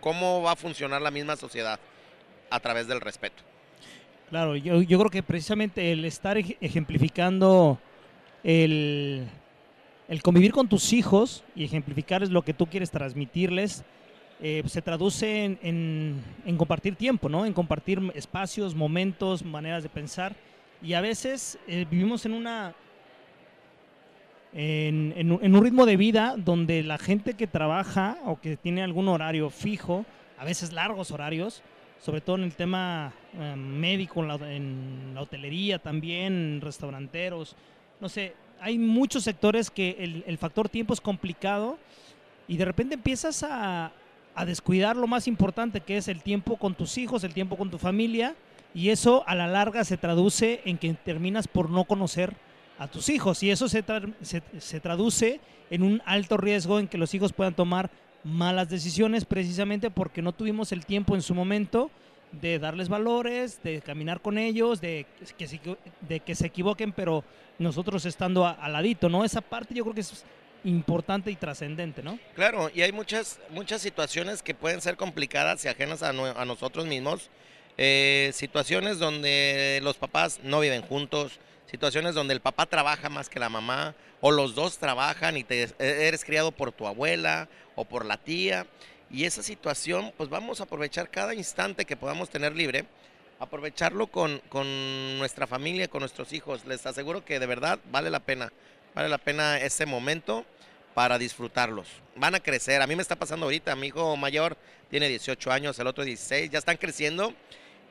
cómo 0.00 0.42
va 0.42 0.52
a 0.52 0.56
funcionar 0.56 1.00
la 1.00 1.10
misma 1.10 1.36
sociedad 1.36 1.80
a 2.50 2.60
través 2.60 2.86
del 2.86 3.00
respeto. 3.00 3.42
Claro, 4.28 4.56
yo, 4.56 4.82
yo 4.82 4.98
creo 4.98 5.10
que 5.10 5.22
precisamente 5.22 5.92
el 5.92 6.04
estar 6.04 6.36
ej- 6.36 6.56
ejemplificando 6.60 7.78
el, 8.44 9.26
el 10.08 10.22
convivir 10.22 10.52
con 10.52 10.68
tus 10.68 10.92
hijos 10.92 11.44
y 11.54 11.64
ejemplificarles 11.64 12.30
lo 12.30 12.42
que 12.42 12.54
tú 12.54 12.66
quieres 12.66 12.90
transmitirles, 12.90 13.84
eh, 14.42 14.62
se 14.66 14.80
traduce 14.82 15.44
en, 15.44 15.58
en- 15.62 16.24
en 16.46 16.56
compartir 16.56 16.96
tiempo, 16.96 17.28
¿no? 17.28 17.44
En 17.46 17.52
compartir 17.52 18.00
espacios, 18.14 18.74
momentos, 18.74 19.44
maneras 19.44 19.82
de 19.82 19.88
pensar. 19.88 20.34
Y 20.82 20.94
a 20.94 21.00
veces 21.00 21.58
eh, 21.68 21.86
vivimos 21.90 22.24
en 22.26 22.32
una 22.32 22.74
en, 24.52 25.14
en 25.16 25.54
un- 25.54 25.62
ritmo 25.64 25.86
de 25.86 25.96
vida 25.96 26.34
donde 26.36 26.82
la 26.82 26.98
gente 26.98 27.34
que 27.34 27.46
trabaja 27.46 28.18
o 28.24 28.40
que 28.40 28.56
tiene 28.56 28.82
algún 28.82 29.08
horario 29.08 29.50
fijo, 29.50 30.04
a 30.38 30.44
veces 30.44 30.72
largos 30.72 31.10
horarios, 31.12 31.62
sobre 32.00 32.20
todo 32.20 32.36
en 32.36 32.44
el 32.44 32.54
tema 32.54 33.12
eh, 33.38 33.54
médico, 33.56 34.20
en 34.22 34.28
la, 34.28 34.34
en 34.52 35.10
la 35.14 35.22
hotelería 35.22 35.78
también, 35.78 36.60
restauranteros, 36.62 37.54
no 38.00 38.08
sé, 38.08 38.34
hay 38.60 38.78
muchos 38.78 39.22
sectores 39.24 39.70
que 39.70 39.96
el, 40.00 40.24
el 40.26 40.38
factor 40.38 40.68
tiempo 40.68 40.94
es 40.94 41.00
complicado 41.00 41.78
y 42.48 42.56
de 42.56 42.64
repente 42.64 42.94
empiezas 42.94 43.42
a, 43.42 43.92
a 44.40 44.46
descuidar 44.46 44.96
lo 44.96 45.06
más 45.06 45.28
importante 45.28 45.82
que 45.82 45.98
es 45.98 46.08
el 46.08 46.22
tiempo 46.22 46.56
con 46.56 46.74
tus 46.74 46.96
hijos, 46.96 47.24
el 47.24 47.34
tiempo 47.34 47.56
con 47.56 47.70
tu 47.70 47.78
familia 47.78 48.34
y 48.72 48.88
eso 48.88 49.22
a 49.26 49.34
la 49.34 49.46
larga 49.46 49.84
se 49.84 49.98
traduce 49.98 50.62
en 50.64 50.78
que 50.78 50.94
terminas 50.94 51.46
por 51.46 51.68
no 51.68 51.84
conocer 51.84 52.34
a 52.78 52.88
tus 52.88 53.10
hijos 53.10 53.42
y 53.42 53.50
eso 53.50 53.68
se, 53.68 53.84
se, 54.22 54.42
se 54.58 54.80
traduce 54.80 55.40
en 55.68 55.82
un 55.82 56.00
alto 56.06 56.38
riesgo 56.38 56.78
en 56.78 56.88
que 56.88 56.96
los 56.96 57.12
hijos 57.14 57.34
puedan 57.34 57.54
tomar 57.54 57.90
malas 58.24 58.70
decisiones 58.70 59.26
precisamente 59.26 59.90
porque 59.90 60.22
no 60.22 60.32
tuvimos 60.32 60.72
el 60.72 60.86
tiempo 60.86 61.14
en 61.14 61.22
su 61.22 61.34
momento 61.34 61.90
de 62.32 62.58
darles 62.58 62.88
valores, 62.88 63.62
de 63.62 63.82
caminar 63.82 64.22
con 64.22 64.38
ellos, 64.38 64.80
de 64.80 65.04
que 65.36 65.48
se, 65.48 65.60
de 66.08 66.20
que 66.20 66.34
se 66.34 66.46
equivoquen, 66.46 66.92
pero 66.92 67.24
nosotros 67.58 68.06
estando 68.06 68.46
al 68.46 68.72
ladito, 68.72 69.08
¿no? 69.08 69.24
Esa 69.24 69.40
parte 69.40 69.74
yo 69.74 69.82
creo 69.84 69.94
que 69.94 70.00
es 70.00 70.24
importante 70.64 71.30
y 71.30 71.36
trascendente, 71.36 72.02
¿no? 72.02 72.18
Claro, 72.34 72.70
y 72.74 72.82
hay 72.82 72.92
muchas, 72.92 73.38
muchas 73.50 73.80
situaciones 73.82 74.42
que 74.42 74.54
pueden 74.54 74.80
ser 74.80 74.96
complicadas 74.96 75.64
y 75.64 75.68
ajenas 75.68 76.02
a, 76.02 76.12
nue- 76.12 76.34
a 76.36 76.44
nosotros 76.44 76.86
mismos. 76.86 77.30
Eh, 77.78 78.30
situaciones 78.34 78.98
donde 78.98 79.80
los 79.82 79.96
papás 79.96 80.40
no 80.42 80.60
viven 80.60 80.82
juntos, 80.82 81.38
situaciones 81.70 82.14
donde 82.14 82.34
el 82.34 82.40
papá 82.40 82.66
trabaja 82.66 83.08
más 83.08 83.28
que 83.30 83.38
la 83.40 83.48
mamá, 83.48 83.94
o 84.20 84.30
los 84.32 84.54
dos 84.54 84.76
trabajan 84.78 85.36
y 85.38 85.44
te, 85.44 85.62
e- 85.62 85.74
eres 85.78 86.24
criado 86.24 86.52
por 86.52 86.72
tu 86.72 86.86
abuela 86.86 87.48
o 87.76 87.84
por 87.86 88.04
la 88.04 88.18
tía. 88.18 88.66
Y 89.10 89.24
esa 89.24 89.42
situación, 89.42 90.12
pues 90.16 90.28
vamos 90.28 90.60
a 90.60 90.64
aprovechar 90.64 91.08
cada 91.08 91.34
instante 91.34 91.84
que 91.86 91.96
podamos 91.96 92.28
tener 92.28 92.54
libre, 92.54 92.84
aprovecharlo 93.38 94.08
con, 94.08 94.40
con 94.50 95.18
nuestra 95.18 95.46
familia, 95.46 95.88
con 95.88 96.00
nuestros 96.00 96.32
hijos. 96.34 96.66
Les 96.66 96.84
aseguro 96.84 97.24
que 97.24 97.40
de 97.40 97.46
verdad 97.46 97.78
vale 97.90 98.10
la 98.10 98.20
pena, 98.20 98.52
vale 98.94 99.08
la 99.08 99.18
pena 99.18 99.58
ese 99.58 99.86
momento 99.86 100.44
para 100.94 101.18
disfrutarlos. 101.18 101.88
Van 102.16 102.34
a 102.34 102.40
crecer. 102.40 102.82
A 102.82 102.86
mí 102.86 102.96
me 102.96 103.02
está 103.02 103.16
pasando 103.16 103.46
ahorita. 103.46 103.74
Mi 103.76 103.88
hijo 103.88 104.16
mayor 104.16 104.56
tiene 104.90 105.08
18 105.08 105.52
años, 105.52 105.78
el 105.78 105.86
otro 105.86 106.04
16. 106.04 106.50
Ya 106.50 106.58
están 106.58 106.76
creciendo 106.76 107.32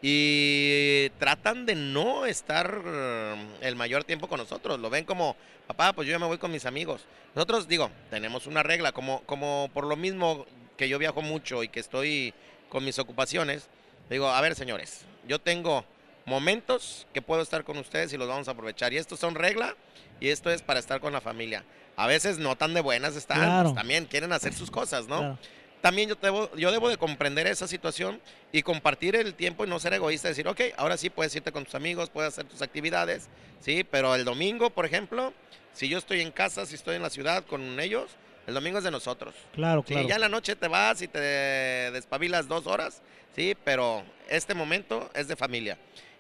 y 0.02 1.10
tratan 1.18 1.66
de 1.66 1.76
no 1.76 2.26
estar 2.26 2.82
eh, 2.86 3.36
el 3.62 3.76
mayor 3.76 4.04
tiempo 4.04 4.28
con 4.28 4.40
nosotros. 4.40 4.80
Lo 4.80 4.90
ven 4.90 5.06
como, 5.06 5.36
papá, 5.68 5.94
pues 5.94 6.08
yo 6.08 6.12
ya 6.12 6.20
me 6.20 6.26
voy 6.26 6.38
con 6.38 6.52
mis 6.52 6.66
amigos. 6.66 7.06
Nosotros, 7.36 7.68
digo, 7.68 7.90
tenemos 8.10 8.48
una 8.48 8.64
regla, 8.64 8.92
como, 8.92 9.22
como 9.22 9.70
por 9.74 9.86
lo 9.86 9.96
mismo 9.96 10.46
que 10.78 10.90
yo 10.90 10.98
viajo 10.98 11.22
mucho 11.22 11.64
y 11.64 11.70
que 11.70 11.80
estoy 11.80 12.34
con 12.70 12.86
mis 12.86 13.00
ocupaciones, 13.00 13.68
digo, 14.10 14.30
a 14.30 14.40
ver, 14.42 14.56
señores, 14.56 15.02
yo 15.28 15.40
tengo 15.40 15.84
momentos 16.30 17.08
que 17.14 17.22
puedo 17.22 17.42
estar 17.42 17.64
con 17.64 17.78
ustedes 17.78 18.14
y 18.14 18.18
los 18.18 18.28
vamos 18.28 18.48
a 18.48 18.52
aprovechar. 18.52 18.94
Y 18.94 18.98
estos 18.98 19.20
son 19.20 19.36
regla 19.36 19.76
y 20.20 20.30
esto 20.30 20.50
es 20.52 20.62
para 20.62 20.80
estar 20.80 21.02
con 21.02 21.12
la 21.12 21.20
familia. 21.22 21.66
A 21.98 22.08
veces 22.08 22.38
no 22.38 22.56
tan 22.56 22.74
de 22.74 22.82
buenas 22.82 23.16
están, 23.16 23.40
Claro. 23.40 23.64
pues, 23.70 23.76
también 23.76 24.06
quieren 24.06 24.32
hacer 24.32 24.54
sus 24.54 24.72
cosas, 24.72 25.08
¿no? 25.08 25.18
Claro. 25.20 25.38
También 25.82 26.10
yo 26.10 26.16
debo, 26.22 26.54
yo 26.56 26.72
debo 26.72 26.90
de 26.90 26.98
comprender 26.98 27.48
esa 27.48 27.66
situación 27.68 28.22
y 28.52 28.64
compartir 28.64 29.16
el 29.16 29.34
tiempo 29.34 29.66
y 29.66 29.70
no 29.70 29.80
ser 29.80 29.94
egoísta, 29.94 30.28
decir, 30.28 30.48
ok, 30.48 30.62
ahora 30.78 30.98
sí 30.98 31.10
puedes 31.10 31.34
irte 31.36 31.52
con 31.54 31.64
tus 31.66 31.74
amigos, 31.76 32.10
puedes 32.10 32.34
hacer 32.34 32.46
tus 32.46 32.62
actividades, 32.62 33.30
sí, 33.62 33.86
pero 33.86 34.14
el 34.16 34.26
domingo, 34.26 34.70
por 34.72 34.86
ejemplo, 34.86 35.34
si 35.74 35.88
yo 35.88 35.98
estoy 35.98 36.20
en 36.22 36.32
casa, 36.32 36.66
si 36.66 36.76
estoy 36.76 36.98
en 36.98 37.02
la 37.02 37.10
ciudad 37.10 37.46
con 37.46 37.80
ellos, 37.80 38.12
el 38.46 38.56
domingo 38.56 38.80
es 38.80 38.84
de 38.84 38.92
nosotros. 38.92 39.34
Claro, 39.54 39.82
Sí, 39.88 39.94
claro. 39.94 40.08
ya 40.10 40.16
en 40.16 40.22
la 40.22 40.30
noche 40.30 40.56
te 40.58 40.68
vas 40.68 41.02
y 41.02 41.08
te 41.08 41.20
despabilas 41.20 42.50
dos 42.50 42.68
horas, 42.68 43.02
sí, 43.34 43.56
pero 43.64 44.04
este 44.28 44.54
momento 44.54 45.10
es 45.14 45.30
de 45.30 45.38
familia. 45.38 45.78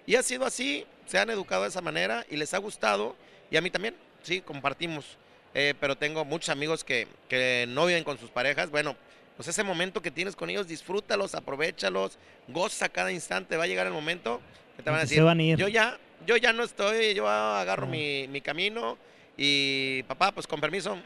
Y 0.09 0.15
ha 0.15 0.23
sido 0.23 0.43
así, 0.43 0.87
se 1.05 1.19
han 1.19 1.29
educado 1.29 1.61
de 1.61 1.69
esa 1.69 1.81
manera 1.81 2.25
y 2.31 2.35
les 2.35 2.55
ha 2.55 2.57
gustado, 2.57 3.15
y 3.51 3.57
a 3.57 3.61
mí 3.61 3.69
también, 3.69 3.93
sí, 4.23 4.41
compartimos. 4.41 5.05
Eh, 5.53 5.75
pero 5.79 5.95
tengo 5.95 6.25
muchos 6.25 6.49
amigos 6.49 6.83
que, 6.83 7.07
que 7.27 7.65
no 7.69 7.85
viven 7.85 8.03
con 8.03 8.17
sus 8.17 8.31
parejas, 8.31 8.71
bueno, 8.71 8.95
pues 9.37 9.49
ese 9.49 9.63
momento 9.63 10.01
que 10.01 10.09
tienes 10.09 10.35
con 10.35 10.49
ellos, 10.49 10.67
disfrútalos, 10.67 11.35
aprovechalos, 11.35 12.17
goza 12.47 12.89
cada 12.89 13.11
instante, 13.11 13.55
va 13.55 13.65
a 13.65 13.67
llegar 13.67 13.85
el 13.85 13.93
momento 13.93 14.41
que 14.77 14.81
te 14.81 14.89
van 14.89 14.97
a 14.97 15.03
decir, 15.03 15.21
van 15.21 15.39
a 15.41 15.43
ir. 15.43 15.59
yo 15.59 15.67
ya, 15.67 15.99
yo 16.25 16.37
ya 16.37 16.53
no 16.53 16.63
estoy, 16.63 17.13
yo 17.13 17.27
agarro 17.27 17.85
mi, 17.85 18.27
mi 18.29 18.41
camino 18.41 18.97
y 19.37 20.01
papá, 20.07 20.31
pues 20.31 20.47
con 20.47 20.59
permiso, 20.59 20.97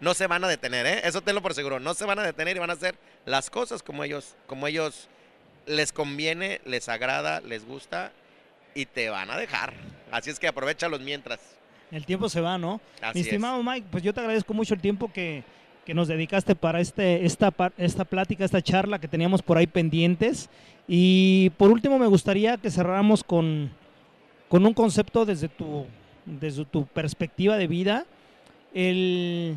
no 0.00 0.14
se 0.14 0.26
van 0.26 0.42
a 0.42 0.48
detener, 0.48 0.84
¿eh? 0.84 1.00
Eso 1.04 1.20
tenlo 1.20 1.42
por 1.42 1.54
seguro, 1.54 1.78
no 1.78 1.94
se 1.94 2.06
van 2.06 2.18
a 2.18 2.24
detener 2.24 2.56
y 2.56 2.58
van 2.58 2.70
a 2.70 2.72
hacer 2.72 2.96
las 3.24 3.50
cosas 3.50 3.84
como 3.84 4.02
ellos, 4.02 4.34
como 4.48 4.66
ellos 4.66 5.08
les 5.66 5.92
conviene, 5.92 6.60
les 6.64 6.88
agrada, 6.88 7.40
les 7.40 7.64
gusta 7.64 8.10
y 8.74 8.86
te 8.86 9.08
van 9.08 9.30
a 9.30 9.36
dejar. 9.36 9.72
Así 10.10 10.30
es 10.30 10.38
que 10.38 10.48
aprovechalos 10.48 11.00
mientras. 11.00 11.40
El 11.90 12.04
tiempo 12.04 12.28
se 12.28 12.40
va, 12.40 12.58
¿no? 12.58 12.80
Así 13.00 13.14
Mi 13.14 13.20
es. 13.20 13.26
estimado 13.26 13.62
Mike, 13.62 13.86
pues 13.90 14.02
yo 14.02 14.12
te 14.12 14.20
agradezco 14.20 14.52
mucho 14.54 14.74
el 14.74 14.80
tiempo 14.80 15.10
que, 15.12 15.42
que 15.86 15.94
nos 15.94 16.08
dedicaste 16.08 16.54
para 16.54 16.80
este, 16.80 17.24
esta, 17.24 17.52
esta 17.78 18.04
plática, 18.04 18.44
esta 18.44 18.62
charla 18.62 18.98
que 18.98 19.08
teníamos 19.08 19.42
por 19.42 19.56
ahí 19.56 19.66
pendientes. 19.66 20.50
Y 20.86 21.50
por 21.56 21.70
último 21.70 21.98
me 21.98 22.06
gustaría 22.06 22.56
que 22.56 22.70
cerráramos 22.70 23.24
con, 23.24 23.70
con 24.48 24.64
un 24.66 24.74
concepto 24.74 25.24
desde 25.24 25.48
tu, 25.48 25.86
desde 26.26 26.64
tu 26.64 26.86
perspectiva 26.86 27.56
de 27.56 27.66
vida. 27.66 28.06
El, 28.74 29.56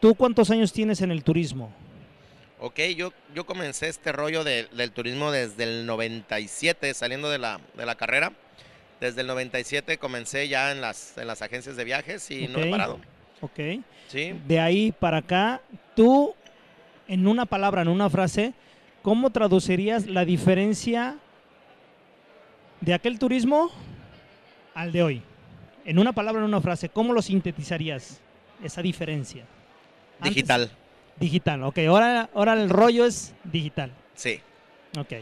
¿Tú 0.00 0.14
cuántos 0.14 0.50
años 0.50 0.72
tienes 0.72 1.00
en 1.00 1.10
el 1.10 1.24
turismo? 1.24 1.72
Ok, 2.60 2.80
yo, 2.96 3.12
yo 3.34 3.46
comencé 3.46 3.88
este 3.88 4.10
rollo 4.12 4.42
de- 4.42 4.66
del 4.72 4.90
turismo 4.90 5.30
desde 5.30 5.62
el 5.64 5.86
97, 5.86 6.92
saliendo 6.94 7.30
de 7.30 7.38
la, 7.38 7.60
de 7.76 7.86
la 7.86 7.94
carrera. 7.94 8.32
Desde 9.00 9.20
el 9.20 9.28
97 9.28 9.98
comencé 9.98 10.48
ya 10.48 10.72
en 10.72 10.80
las, 10.80 11.16
en 11.18 11.28
las 11.28 11.40
agencias 11.40 11.76
de 11.76 11.84
viajes 11.84 12.28
y 12.32 12.48
no 12.48 12.58
he 12.58 12.70
parado. 12.70 12.98
Ok. 13.40 13.60
Sí. 14.08 14.34
De 14.48 14.58
ahí 14.58 14.90
para 14.90 15.18
acá, 15.18 15.60
tú, 15.94 16.34
en 17.06 17.28
una 17.28 17.46
palabra, 17.46 17.82
en 17.82 17.88
una 17.88 18.10
frase, 18.10 18.54
¿cómo 19.02 19.30
traducirías 19.30 20.06
la 20.06 20.24
diferencia 20.24 21.16
de 22.80 22.94
aquel 22.94 23.20
turismo 23.20 23.70
al 24.74 24.90
de 24.90 25.02
hoy? 25.04 25.22
En 25.84 26.00
una 26.00 26.12
palabra, 26.12 26.40
en 26.40 26.48
una 26.48 26.60
frase, 26.60 26.88
¿cómo 26.88 27.12
lo 27.12 27.22
sintetizarías 27.22 28.20
esa 28.64 28.82
diferencia? 28.82 29.44
Antes- 30.18 30.34
Digital. 30.34 30.70
Digital, 31.18 31.62
ok. 31.64 31.78
Ahora, 31.88 32.28
ahora 32.34 32.52
el 32.54 32.68
rollo 32.70 33.04
es 33.06 33.34
digital. 33.44 33.90
Sí. 34.14 34.40
Ok. 34.98 35.12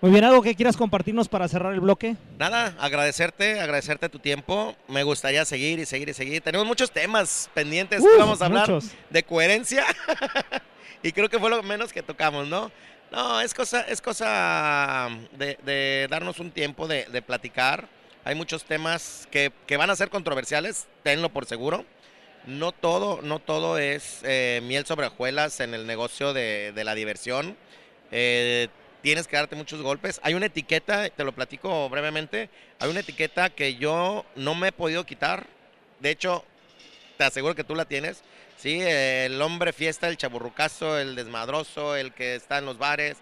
Muy 0.00 0.10
bien, 0.10 0.24
¿algo 0.24 0.42
que 0.42 0.56
quieras 0.56 0.76
compartirnos 0.76 1.28
para 1.28 1.46
cerrar 1.46 1.72
el 1.74 1.80
bloque? 1.80 2.16
Nada, 2.36 2.74
agradecerte, 2.80 3.60
agradecerte 3.60 4.08
tu 4.08 4.18
tiempo. 4.18 4.74
Me 4.88 5.04
gustaría 5.04 5.44
seguir 5.44 5.78
y 5.78 5.86
seguir 5.86 6.08
y 6.08 6.14
seguir. 6.14 6.42
Tenemos 6.42 6.66
muchos 6.66 6.90
temas 6.90 7.48
pendientes 7.54 8.00
Uf, 8.00 8.08
que 8.10 8.18
vamos 8.18 8.42
a 8.42 8.46
hablar 8.46 8.68
muchos. 8.68 8.90
de 9.10 9.22
coherencia. 9.22 9.84
y 11.04 11.12
creo 11.12 11.28
que 11.28 11.38
fue 11.38 11.50
lo 11.50 11.62
menos 11.62 11.92
que 11.92 12.02
tocamos, 12.02 12.48
¿no? 12.48 12.72
No, 13.12 13.40
es 13.40 13.54
cosa, 13.54 13.82
es 13.82 14.00
cosa 14.00 15.08
de, 15.38 15.56
de 15.64 16.08
darnos 16.10 16.40
un 16.40 16.50
tiempo 16.50 16.88
de, 16.88 17.04
de 17.04 17.22
platicar. 17.22 17.86
Hay 18.24 18.34
muchos 18.34 18.64
temas 18.64 19.28
que, 19.30 19.52
que 19.66 19.76
van 19.76 19.90
a 19.90 19.96
ser 19.96 20.08
controversiales, 20.10 20.86
tenlo 21.04 21.28
por 21.28 21.44
seguro. 21.44 21.84
No 22.46 22.72
todo, 22.72 23.22
no 23.22 23.38
todo 23.38 23.78
es 23.78 24.20
eh, 24.24 24.60
miel 24.64 24.84
sobre 24.84 25.06
hojuelas 25.06 25.60
en 25.60 25.74
el 25.74 25.86
negocio 25.86 26.32
de, 26.32 26.72
la 26.84 26.94
diversión. 26.94 27.56
Eh, 28.10 28.68
tienes 29.00 29.28
que 29.28 29.36
darte 29.36 29.54
muchos 29.54 29.80
golpes. 29.80 30.20
Hay 30.24 30.34
una 30.34 30.46
etiqueta, 30.46 31.08
te 31.08 31.24
lo 31.24 31.32
platico 31.32 31.88
brevemente, 31.88 32.50
hay 32.80 32.90
una 32.90 33.00
etiqueta 33.00 33.50
que 33.50 33.76
yo 33.76 34.24
no 34.34 34.56
me 34.56 34.68
he 34.68 34.72
podido 34.72 35.06
quitar. 35.06 35.46
De 36.00 36.10
hecho, 36.10 36.44
te 37.16 37.24
aseguro 37.24 37.54
que 37.54 37.64
tú 37.64 37.76
la 37.76 37.84
tienes. 37.84 38.22
Sí, 38.56 38.80
el 38.80 39.40
hombre 39.40 39.72
fiesta, 39.72 40.08
el 40.08 40.16
chaburrucazo, 40.16 40.98
el 40.98 41.14
desmadroso, 41.14 41.96
el 41.96 42.12
que 42.12 42.34
está 42.34 42.58
en 42.58 42.64
los 42.64 42.78
bares. 42.78 43.18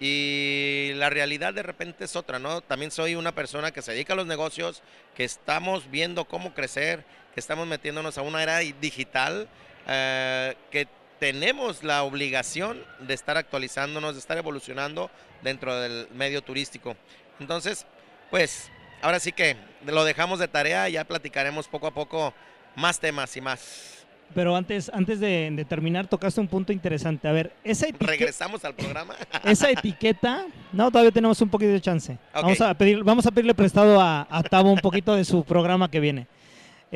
Y 0.00 0.92
la 0.96 1.08
realidad 1.08 1.54
de 1.54 1.62
repente 1.62 2.04
es 2.04 2.16
otra, 2.16 2.38
¿no? 2.38 2.60
También 2.60 2.90
soy 2.90 3.14
una 3.14 3.34
persona 3.34 3.70
que 3.70 3.82
se 3.82 3.92
dedica 3.92 4.12
a 4.14 4.16
los 4.16 4.26
negocios, 4.26 4.82
que 5.14 5.24
estamos 5.24 5.90
viendo 5.90 6.24
cómo 6.24 6.52
crecer, 6.52 7.04
estamos 7.40 7.66
metiéndonos 7.66 8.18
a 8.18 8.22
una 8.22 8.42
era 8.42 8.58
digital, 8.58 9.48
eh, 9.86 10.54
que 10.70 10.88
tenemos 11.18 11.82
la 11.82 12.02
obligación 12.02 12.82
de 13.00 13.14
estar 13.14 13.36
actualizándonos, 13.36 14.14
de 14.14 14.20
estar 14.20 14.36
evolucionando 14.36 15.10
dentro 15.42 15.78
del 15.78 16.08
medio 16.14 16.42
turístico. 16.42 16.96
Entonces, 17.40 17.86
pues, 18.30 18.70
ahora 19.02 19.20
sí 19.20 19.32
que 19.32 19.56
lo 19.86 20.04
dejamos 20.04 20.38
de 20.38 20.48
tarea, 20.48 20.88
ya 20.88 21.04
platicaremos 21.04 21.68
poco 21.68 21.86
a 21.86 21.94
poco 21.94 22.34
más 22.76 22.98
temas 22.98 23.36
y 23.36 23.40
más. 23.40 24.06
Pero 24.34 24.56
antes, 24.56 24.90
antes 24.92 25.20
de, 25.20 25.50
de 25.52 25.64
terminar, 25.64 26.06
tocaste 26.08 26.40
un 26.40 26.48
punto 26.48 26.72
interesante. 26.72 27.28
A 27.28 27.32
ver, 27.32 27.52
esa 27.62 27.86
etiqueta... 27.86 28.10
Regresamos 28.10 28.64
al 28.64 28.74
programa. 28.74 29.14
esa 29.44 29.70
etiqueta, 29.70 30.46
no, 30.72 30.90
todavía 30.90 31.12
tenemos 31.12 31.40
un 31.40 31.48
poquito 31.48 31.72
de 31.72 31.80
chance. 31.80 32.18
Vamos, 32.32 32.60
a 32.60 32.74
pedir, 32.74 33.04
vamos 33.04 33.26
a 33.26 33.30
pedirle 33.30 33.54
prestado 33.54 34.00
a, 34.00 34.26
a 34.28 34.42
Tavo 34.42 34.72
un 34.72 34.80
poquito 34.80 35.14
de 35.14 35.24
su 35.24 35.44
programa 35.44 35.90
que 35.90 36.00
viene. 36.00 36.26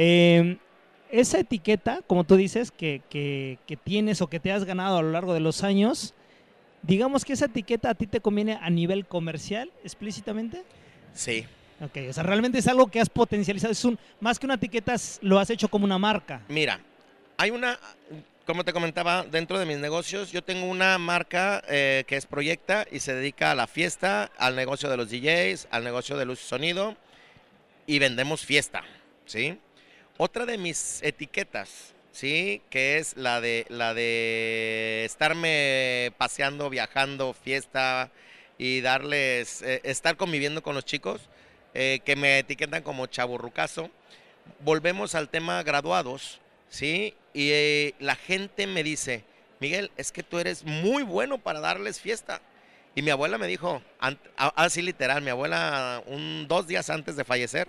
Eh, 0.01 0.57
esa 1.11 1.40
etiqueta, 1.40 2.01
como 2.07 2.22
tú 2.24 2.36
dices, 2.36 2.70
que, 2.70 3.03
que- 3.11 3.59
que 3.66 3.76
tienes 3.76 4.22
o 4.22 4.28
que 4.28 4.38
te 4.38 4.53
has 4.53 4.64
ganado 4.64 4.99
a 4.99 5.03
lo 5.03 5.11
largo 5.11 5.34
de 5.34 5.40
los 5.40 5.64
años, 5.64 6.14
digamos 6.82 7.24
que 7.24 7.32
esa 7.32 7.46
etiqueta 7.46 7.90
a 7.90 7.94
ti 7.94 8.07
te 8.07 8.20
conviene 8.20 8.59
a 8.62 8.70
nivel 8.70 9.07
comercial, 9.07 9.70
explícitamente. 9.82 10.62
Sí. 11.14 11.44
Ok, 11.80 11.96
o 12.09 12.12
sea, 12.12 12.22
realmente 12.22 12.59
es 12.59 12.68
algo 12.68 12.86
que 12.86 13.01
has 13.01 13.09
potencializado. 13.11 13.72
Es 13.72 13.84
un, 13.84 13.99
más 14.20 14.38
que 14.38 14.46
una 14.46 14.55
etiqueta, 14.55 14.94
lo 15.22 15.38
has 15.40 15.51
hecho 15.51 15.68
como 15.68 15.84
una 15.84 15.99
marca. 15.99 16.42
Mira, 16.49 16.80
hay 17.36 17.51
una, 17.51 17.78
como 18.46 18.64
te 18.64 18.72
comentaba, 18.72 19.24
dentro 19.24 19.59
de 19.59 19.66
mis 19.66 19.78
negocios, 19.78 20.30
yo 20.30 20.42
tengo 20.42 20.66
una 20.66 20.96
marca 20.99 21.62
eh, 21.68 22.05
que 22.07 22.16
es 22.16 22.26
Proyecta 22.26 22.86
y 22.92 23.01
se 23.01 23.14
dedica 23.14 23.51
a 23.51 23.55
la 23.57 23.66
fiesta, 23.66 24.30
al 24.38 24.55
negocio 24.55 24.88
de 24.90 24.96
los 24.96 25.11
DJs, 25.11 25.68
al 25.72 25.82
negocio 25.84 26.16
de 26.16 26.24
luz 26.26 26.40
y 26.44 26.46
sonido 26.49 26.96
y 27.86 27.99
vendemos 27.99 28.44
fiesta, 28.44 28.82
¿sí? 29.24 29.59
Otra 30.20 30.46
de 30.46 30.58
mis 30.58 31.00
etiquetas, 31.04 31.94
¿sí? 32.10 32.60
Que 32.70 32.98
es 32.98 33.16
la 33.16 33.40
de, 33.40 33.66
la 33.68 33.94
de 33.94 35.04
estarme 35.04 36.12
paseando, 36.18 36.68
viajando, 36.70 37.32
fiesta 37.34 38.10
y 38.58 38.80
darles, 38.80 39.62
eh, 39.62 39.80
estar 39.84 40.16
conviviendo 40.16 40.60
con 40.60 40.74
los 40.74 40.84
chicos, 40.84 41.20
eh, 41.72 42.00
que 42.04 42.16
me 42.16 42.40
etiquetan 42.40 42.82
como 42.82 43.06
chaburrucazo. 43.06 43.90
Volvemos 44.58 45.14
al 45.14 45.28
tema 45.28 45.62
graduados, 45.62 46.40
¿sí? 46.68 47.14
Y 47.32 47.50
eh, 47.52 47.94
la 48.00 48.16
gente 48.16 48.66
me 48.66 48.82
dice, 48.82 49.22
Miguel, 49.60 49.92
es 49.96 50.10
que 50.10 50.24
tú 50.24 50.40
eres 50.40 50.64
muy 50.64 51.04
bueno 51.04 51.38
para 51.38 51.60
darles 51.60 52.00
fiesta. 52.00 52.42
Y 52.96 53.02
mi 53.02 53.12
abuela 53.12 53.38
me 53.38 53.46
dijo, 53.46 53.80
así 54.34 54.82
literal, 54.82 55.22
mi 55.22 55.30
abuela, 55.30 56.02
un, 56.06 56.48
dos 56.48 56.66
días 56.66 56.90
antes 56.90 57.14
de 57.14 57.22
fallecer, 57.22 57.68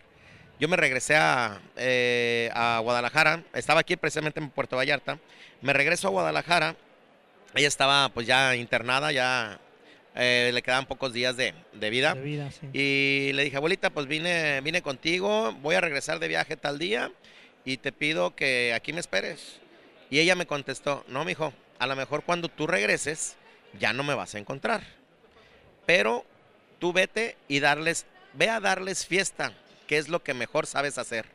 yo 0.60 0.68
me 0.68 0.78
regresé 0.78 1.16
a, 1.16 1.62
eh, 1.78 2.50
a 2.54 2.80
Guadalajara, 2.84 3.44
estaba 3.54 3.80
aquí 3.80 3.96
precisamente 3.96 4.40
en 4.40 4.50
Puerto 4.50 4.76
Vallarta, 4.76 5.20
me 5.62 5.74
regreso 5.74 6.08
a 6.08 6.12
Guadalajara, 6.12 6.76
ella 7.56 7.68
estaba 7.68 8.10
pues 8.10 8.28
ya 8.28 8.56
internada, 8.56 9.12
ya 9.12 9.60
eh, 10.16 10.52
le 10.54 10.62
quedaban 10.62 10.86
pocos 10.86 11.14
días 11.14 11.38
de, 11.38 11.54
de 11.74 11.90
vida. 11.90 12.14
De 12.14 12.22
vida, 12.22 12.52
sí. 12.52 12.68
Y 12.74 13.34
le 13.34 13.46
dije, 13.46 13.58
abuelita, 13.58 13.90
pues 13.90 14.06
vine, 14.08 14.60
vine 14.62 14.82
contigo, 14.82 15.54
voy 15.62 15.76
a 15.76 15.82
regresar 15.82 16.20
de 16.20 16.28
viaje 16.28 16.58
tal 16.58 16.78
día 16.78 17.12
y 17.64 17.78
te 17.78 17.92
pido 17.92 18.36
que 18.36 18.74
aquí 18.74 18.94
me 18.94 19.00
esperes. 19.00 19.60
Y 20.10 20.20
ella 20.20 20.36
me 20.36 20.46
contestó, 20.46 21.06
no, 21.08 21.24
mijo, 21.24 21.54
a 21.78 21.88
lo 21.88 21.96
mejor 21.96 22.24
cuando 22.24 22.50
tú 22.50 22.68
regreses 22.68 23.38
ya 23.80 23.94
no 23.94 24.04
me 24.04 24.14
vas 24.14 24.36
a 24.36 24.40
encontrar. 24.40 24.82
Pero 25.86 26.26
tú 26.80 26.92
vete 26.94 27.38
y 27.48 27.60
darles, 27.60 28.06
ve 28.34 28.50
a 28.50 28.60
darles 28.60 29.06
fiesta, 29.06 29.54
que 29.90 29.98
es 29.98 30.08
lo 30.08 30.22
que 30.22 30.36
mejor 30.36 30.68
sabes 30.68 31.00
hacer. 31.00 31.26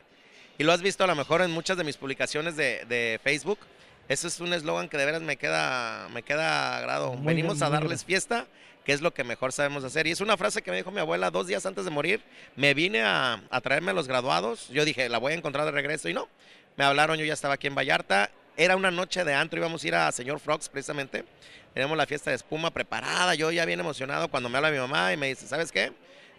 Y 0.57 0.63
lo 0.63 0.71
has 0.71 0.81
visto 0.81 1.03
a 1.03 1.07
lo 1.07 1.15
mejor 1.15 1.41
en 1.41 1.51
muchas 1.51 1.75
de 1.75 1.83
mis 1.83 1.97
publicaciones 1.97 2.55
de, 2.55 2.85
de 2.85 3.19
Facebook. 3.21 3.59
Ese 4.07 4.29
es 4.29 4.39
un 4.39 4.53
eslogan 4.53 4.87
que 4.87 4.97
de 4.97 5.03
veras 5.03 5.21
me 5.21 5.35
queda, 5.35 6.07
me 6.13 6.23
queda 6.23 6.77
agrado. 6.77 7.15
Muy 7.15 7.33
Venimos 7.33 7.55
bien, 7.55 7.65
a 7.65 7.69
darles 7.69 8.05
fiesta, 8.05 8.47
que 8.85 8.93
es 8.93 9.01
lo 9.01 9.13
que 9.13 9.25
mejor 9.25 9.51
sabemos 9.51 9.83
hacer. 9.83 10.07
Y 10.07 10.11
es 10.11 10.21
una 10.21 10.37
frase 10.37 10.61
que 10.61 10.71
me 10.71 10.77
dijo 10.77 10.89
mi 10.89 11.01
abuela 11.01 11.31
dos 11.31 11.47
días 11.47 11.65
antes 11.65 11.83
de 11.83 11.91
morir. 11.91 12.21
Me 12.55 12.73
vine 12.73 13.01
a, 13.01 13.43
a 13.49 13.59
traerme 13.59 13.91
a 13.91 13.93
los 13.93 14.07
graduados. 14.07 14.69
Yo 14.69 14.85
dije, 14.85 15.09
la 15.09 15.17
voy 15.17 15.33
a 15.33 15.35
encontrar 15.35 15.65
de 15.65 15.71
regreso. 15.71 16.07
Y 16.07 16.13
no, 16.13 16.29
me 16.77 16.85
hablaron, 16.85 17.17
yo 17.17 17.25
ya 17.25 17.33
estaba 17.33 17.55
aquí 17.55 17.67
en 17.67 17.75
Vallarta. 17.75 18.31
Era 18.55 18.77
una 18.77 18.89
noche 18.89 19.25
de 19.25 19.33
antro, 19.33 19.59
íbamos 19.59 19.83
a 19.83 19.87
ir 19.87 19.95
a 19.95 20.09
Señor 20.13 20.39
Frogs 20.39 20.69
precisamente. 20.69 21.25
Tenemos 21.73 21.97
la 21.97 22.05
fiesta 22.05 22.29
de 22.29 22.37
espuma 22.37 22.71
preparada. 22.71 23.35
Yo 23.35 23.51
ya 23.51 23.65
bien 23.65 23.81
emocionado 23.81 24.29
cuando 24.29 24.47
me 24.47 24.55
habla 24.59 24.71
mi 24.71 24.77
mamá 24.77 25.11
y 25.11 25.17
me 25.17 25.27
dice, 25.27 25.45
¿sabes 25.45 25.73
qué? 25.73 25.91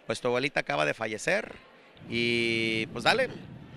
Pues 0.07 0.19
tu 0.19 0.29
abuelita 0.29 0.61
acaba 0.61 0.83
de 0.83 0.95
fallecer. 0.95 1.53
Y 2.09 2.85
pues 2.87 3.03
dale, 3.03 3.29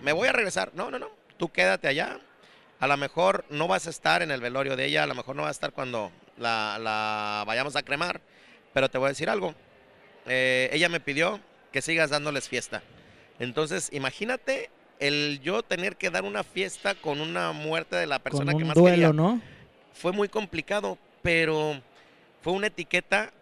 me 0.02 0.12
voy 0.12 0.28
a 0.28 0.32
regresar. 0.32 0.72
No, 0.74 0.90
no, 0.90 0.98
no, 0.98 1.08
tú 1.36 1.50
quédate 1.50 1.88
allá. 1.88 2.18
A 2.78 2.86
lo 2.86 2.96
mejor 2.96 3.44
no 3.50 3.68
vas 3.68 3.86
a 3.86 3.90
estar 3.90 4.22
en 4.22 4.30
el 4.30 4.40
velorio 4.40 4.76
de 4.76 4.86
ella, 4.86 5.02
a 5.02 5.06
lo 5.06 5.14
mejor 5.14 5.36
no 5.36 5.42
vas 5.42 5.50
a 5.50 5.52
estar 5.52 5.72
cuando 5.72 6.10
la, 6.38 6.78
la 6.80 7.44
vayamos 7.46 7.76
a 7.76 7.82
cremar, 7.82 8.20
pero 8.72 8.88
te 8.88 8.98
voy 8.98 9.06
a 9.06 9.08
decir 9.10 9.28
algo. 9.28 9.54
Eh, 10.26 10.70
ella 10.72 10.88
me 10.88 11.00
pidió 11.00 11.40
que 11.72 11.82
sigas 11.82 12.10
dándoles 12.10 12.48
fiesta. 12.48 12.82
Entonces, 13.38 13.88
imagínate 13.92 14.70
el 14.98 15.40
yo 15.42 15.62
tener 15.62 15.96
que 15.96 16.10
dar 16.10 16.24
una 16.24 16.44
fiesta 16.44 16.94
con 16.94 17.20
una 17.20 17.52
muerte 17.52 17.96
de 17.96 18.06
la 18.06 18.18
persona 18.18 18.52
Con 18.52 18.58
que 18.58 18.64
un 18.64 18.68
más 18.68 18.76
duelo, 18.76 18.94
quería. 18.94 19.12
¿no? 19.12 19.40
Fue 19.94 20.12
muy 20.12 20.28
complicado, 20.28 20.98
pero 21.22 21.80
fue 22.42 22.52
una 22.52 22.68
etiqueta 22.68 23.32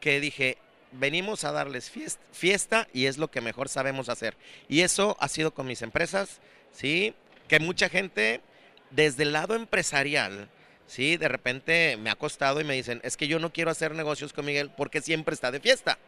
que 0.00 0.20
dije, 0.20 0.58
venimos 0.98 1.44
a 1.44 1.52
darles 1.52 1.90
fiesta, 2.32 2.88
y 2.92 3.06
es 3.06 3.18
lo 3.18 3.28
que 3.28 3.40
mejor 3.40 3.68
sabemos 3.68 4.08
hacer. 4.08 4.36
Y 4.68 4.80
eso 4.80 5.16
ha 5.20 5.28
sido 5.28 5.52
con 5.52 5.66
mis 5.66 5.82
empresas, 5.82 6.40
¿sí? 6.72 7.14
Que 7.48 7.60
mucha 7.60 7.88
gente 7.88 8.40
desde 8.90 9.24
el 9.24 9.32
lado 9.32 9.54
empresarial, 9.54 10.48
¿sí? 10.86 11.16
De 11.16 11.28
repente 11.28 11.96
me 11.96 12.10
ha 12.10 12.16
costado 12.16 12.60
y 12.60 12.64
me 12.64 12.74
dicen, 12.74 13.00
es 13.04 13.16
que 13.16 13.28
yo 13.28 13.38
no 13.38 13.52
quiero 13.52 13.70
hacer 13.70 13.94
negocios 13.94 14.32
con 14.32 14.44
Miguel 14.46 14.70
porque 14.76 15.00
siempre 15.00 15.34
está 15.34 15.50
de 15.50 15.60
fiesta. 15.60 15.98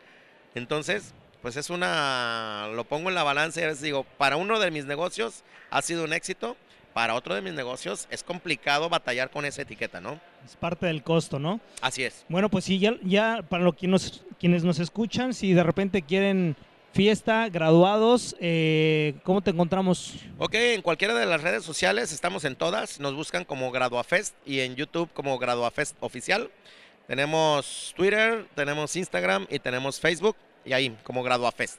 Entonces, 0.54 1.12
pues 1.42 1.56
es 1.56 1.70
una, 1.70 2.68
lo 2.74 2.84
pongo 2.84 3.08
en 3.08 3.14
la 3.14 3.22
balanza 3.22 3.60
y 3.60 3.64
a 3.64 3.68
veces 3.68 3.82
digo, 3.82 4.04
para 4.16 4.36
uno 4.36 4.58
de 4.58 4.70
mis 4.70 4.86
negocios 4.86 5.44
ha 5.70 5.82
sido 5.82 6.04
un 6.04 6.12
éxito, 6.12 6.56
para 6.94 7.14
otro 7.14 7.34
de 7.34 7.42
mis 7.42 7.52
negocios 7.52 8.08
es 8.10 8.24
complicado 8.24 8.88
batallar 8.88 9.30
con 9.30 9.44
esa 9.44 9.62
etiqueta, 9.62 10.00
¿no? 10.00 10.20
Es 10.48 10.56
parte 10.56 10.86
del 10.86 11.02
costo, 11.02 11.38
¿no? 11.38 11.60
Así 11.82 12.04
es. 12.04 12.24
Bueno, 12.30 12.48
pues 12.48 12.64
sí, 12.64 12.78
ya, 12.78 12.94
ya 13.02 13.44
para 13.46 13.62
lo 13.62 13.74
que 13.76 13.86
nos, 13.86 14.24
quienes 14.40 14.64
nos 14.64 14.78
escuchan, 14.78 15.34
si 15.34 15.52
de 15.52 15.62
repente 15.62 16.00
quieren 16.00 16.56
fiesta, 16.94 17.50
graduados, 17.50 18.34
eh, 18.40 19.16
¿cómo 19.24 19.42
te 19.42 19.50
encontramos? 19.50 20.14
Ok, 20.38 20.54
en 20.54 20.80
cualquiera 20.80 21.12
de 21.12 21.26
las 21.26 21.42
redes 21.42 21.64
sociales 21.64 22.12
estamos 22.12 22.46
en 22.46 22.56
todas. 22.56 22.98
Nos 22.98 23.14
buscan 23.14 23.44
como 23.44 23.70
GraduaFest 23.70 24.34
y 24.46 24.60
en 24.60 24.74
YouTube 24.74 25.10
como 25.12 25.38
GraduaFest 25.38 25.96
Oficial. 26.00 26.50
Tenemos 27.06 27.92
Twitter, 27.94 28.46
tenemos 28.54 28.96
Instagram 28.96 29.46
y 29.50 29.58
tenemos 29.58 30.00
Facebook 30.00 30.36
y 30.64 30.72
ahí 30.72 30.96
como 31.02 31.22
GraduaFest. 31.22 31.78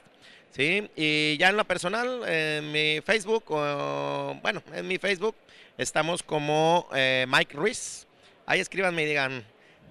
¿Sí? 0.52 0.88
Y 0.94 1.36
ya 1.38 1.48
en 1.48 1.56
la 1.56 1.64
personal, 1.64 2.22
en 2.24 2.70
mi 2.70 3.00
Facebook, 3.00 3.44
o, 3.48 4.38
bueno, 4.40 4.62
en 4.72 4.86
mi 4.86 4.98
Facebook 4.98 5.34
estamos 5.76 6.22
como 6.22 6.88
eh, 6.94 7.26
Mike 7.28 7.56
Ruiz. 7.56 8.06
Ahí 8.50 8.58
escríbanme 8.60 9.02
y 9.02 9.06
digan, 9.06 9.44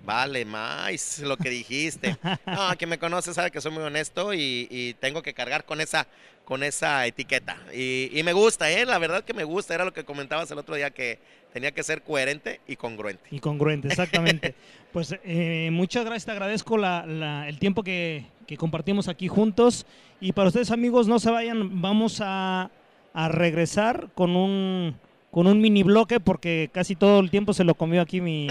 vale, 0.05 0.43
más 0.45 1.20
lo 1.20 1.38
que 1.38 1.49
dijiste. 1.49 2.18
No, 2.45 2.70
quien 2.78 2.89
me 2.89 2.99
conoce 2.99 3.34
sabe 3.34 3.51
que 3.51 3.62
soy 3.62 3.72
muy 3.72 3.84
honesto 3.84 4.34
y, 4.34 4.68
y 4.70 4.93
tengo 4.95 5.22
que 5.22 5.34
cargar 5.34 5.64
con 5.64 5.80
esa, 5.80 6.07
con 6.43 6.64
esa 6.64 7.05
etiqueta. 7.05 7.57
Y, 7.74 8.10
y 8.14 8.22
me 8.24 8.34
gusta, 8.34 8.70
¿eh? 8.70 8.86
La 8.86 8.97
verdad 8.97 9.24
que 9.24 9.34
me 9.34 9.43
gusta. 9.45 9.74
Era 9.76 9.86
lo 9.86 9.93
que 9.93 10.03
comentabas 10.03 10.51
el 10.51 10.57
otro 10.57 10.76
día, 10.76 10.89
que 10.91 11.20
tenía 11.53 11.72
que 11.72 11.84
ser 11.84 12.01
coherente 12.03 12.60
y 12.68 12.76
congruente. 12.76 13.24
Y 13.32 13.39
congruente, 13.39 13.88
exactamente. 13.88 14.55
pues 14.91 15.16
eh, 15.24 15.70
muchas 15.72 16.03
gracias, 16.03 16.26
te 16.26 16.32
agradezco 16.32 16.78
la- 16.78 17.05
la- 17.05 17.47
el 17.47 17.60
tiempo 17.60 17.82
que, 17.84 18.26
que 18.45 18.57
compartimos 18.57 19.07
aquí 19.07 19.28
juntos. 19.30 19.86
Y 20.20 20.34
para 20.34 20.49
ustedes 20.49 20.72
amigos, 20.72 21.07
no 21.07 21.18
se 21.20 21.32
vayan, 21.32 21.82
vamos 21.82 22.20
a, 22.22 22.72
a 23.14 23.30
regresar 23.30 24.10
con 24.16 24.36
un, 24.36 24.97
con 25.32 25.47
un 25.47 25.61
mini 25.61 25.84
bloque 25.84 26.19
porque 26.19 26.69
casi 26.73 26.95
todo 26.95 27.19
el 27.19 27.30
tiempo 27.30 27.53
se 27.53 27.63
lo 27.63 27.75
comió 27.75 28.01
aquí 28.01 28.21
mi, 28.21 28.47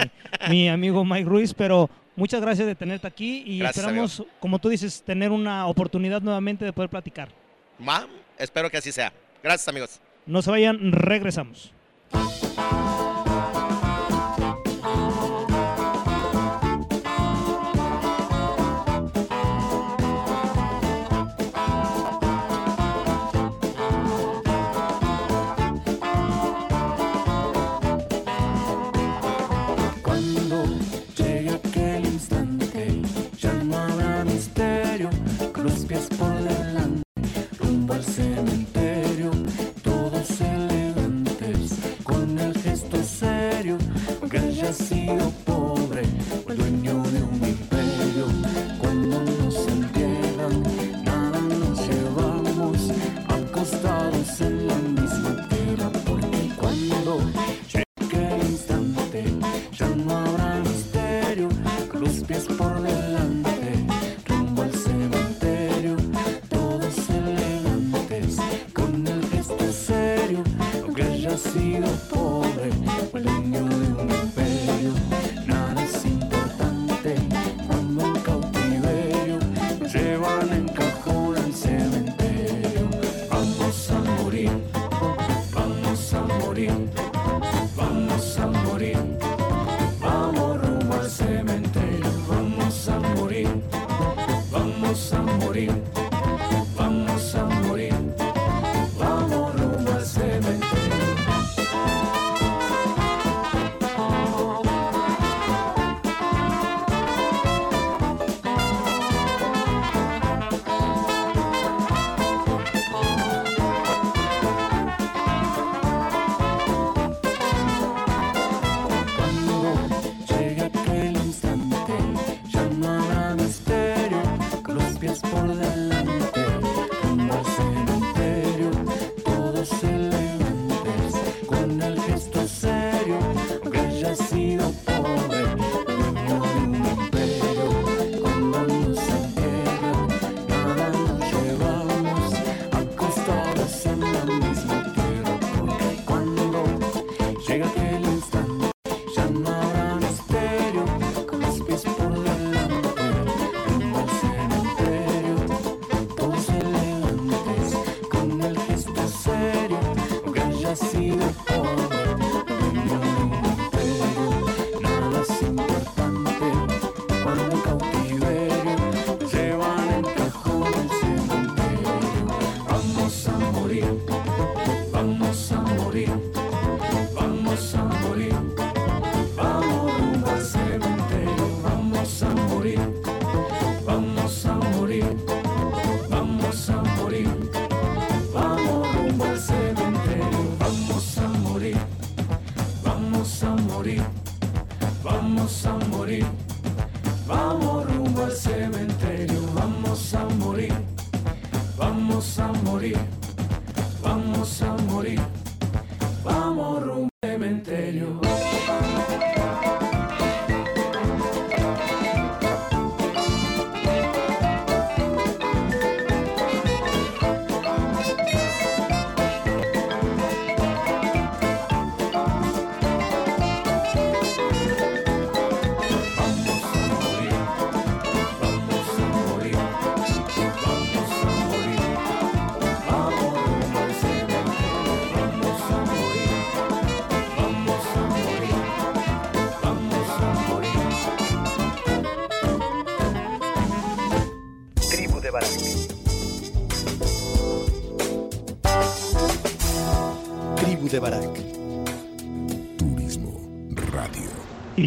mi 0.49 0.69
amigo 0.69 1.03
Mike 1.03 1.29
Ruiz, 1.29 1.53
pero 1.53 1.89
muchas 2.15 2.41
gracias 2.41 2.67
de 2.67 2.75
tenerte 2.75 3.07
aquí 3.07 3.43
y 3.45 3.59
Gracias, 3.59 3.85
esperamos, 3.85 4.23
como 4.39 4.59
tú 4.59 4.69
dices, 4.69 5.03
tener 5.03 5.31
una 5.31 5.67
oportunidad 5.67 6.21
nuevamente 6.21 6.65
de 6.65 6.73
poder 6.73 6.89
platicar. 6.89 7.29
Va, 7.87 8.07
espero 8.37 8.69
que 8.69 8.77
así 8.77 8.91
sea. 8.91 9.13
Gracias, 9.43 9.67
amigos. 9.67 10.01
No 10.25 10.41
se 10.41 10.51
vayan, 10.51 10.91
regresamos. 10.91 11.73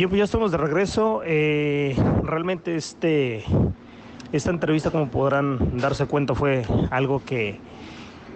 Y 0.02 0.04
bien, 0.04 0.10
pues 0.10 0.18
ya 0.18 0.24
estamos 0.24 0.50
de 0.50 0.58
regreso. 0.58 1.22
Eh, 1.24 1.94
realmente 2.24 2.74
este, 2.74 3.44
esta 4.32 4.50
entrevista, 4.50 4.90
como 4.90 5.06
podrán 5.06 5.78
darse 5.78 6.06
cuenta, 6.06 6.34
fue 6.34 6.64
algo 6.90 7.22
que, 7.24 7.60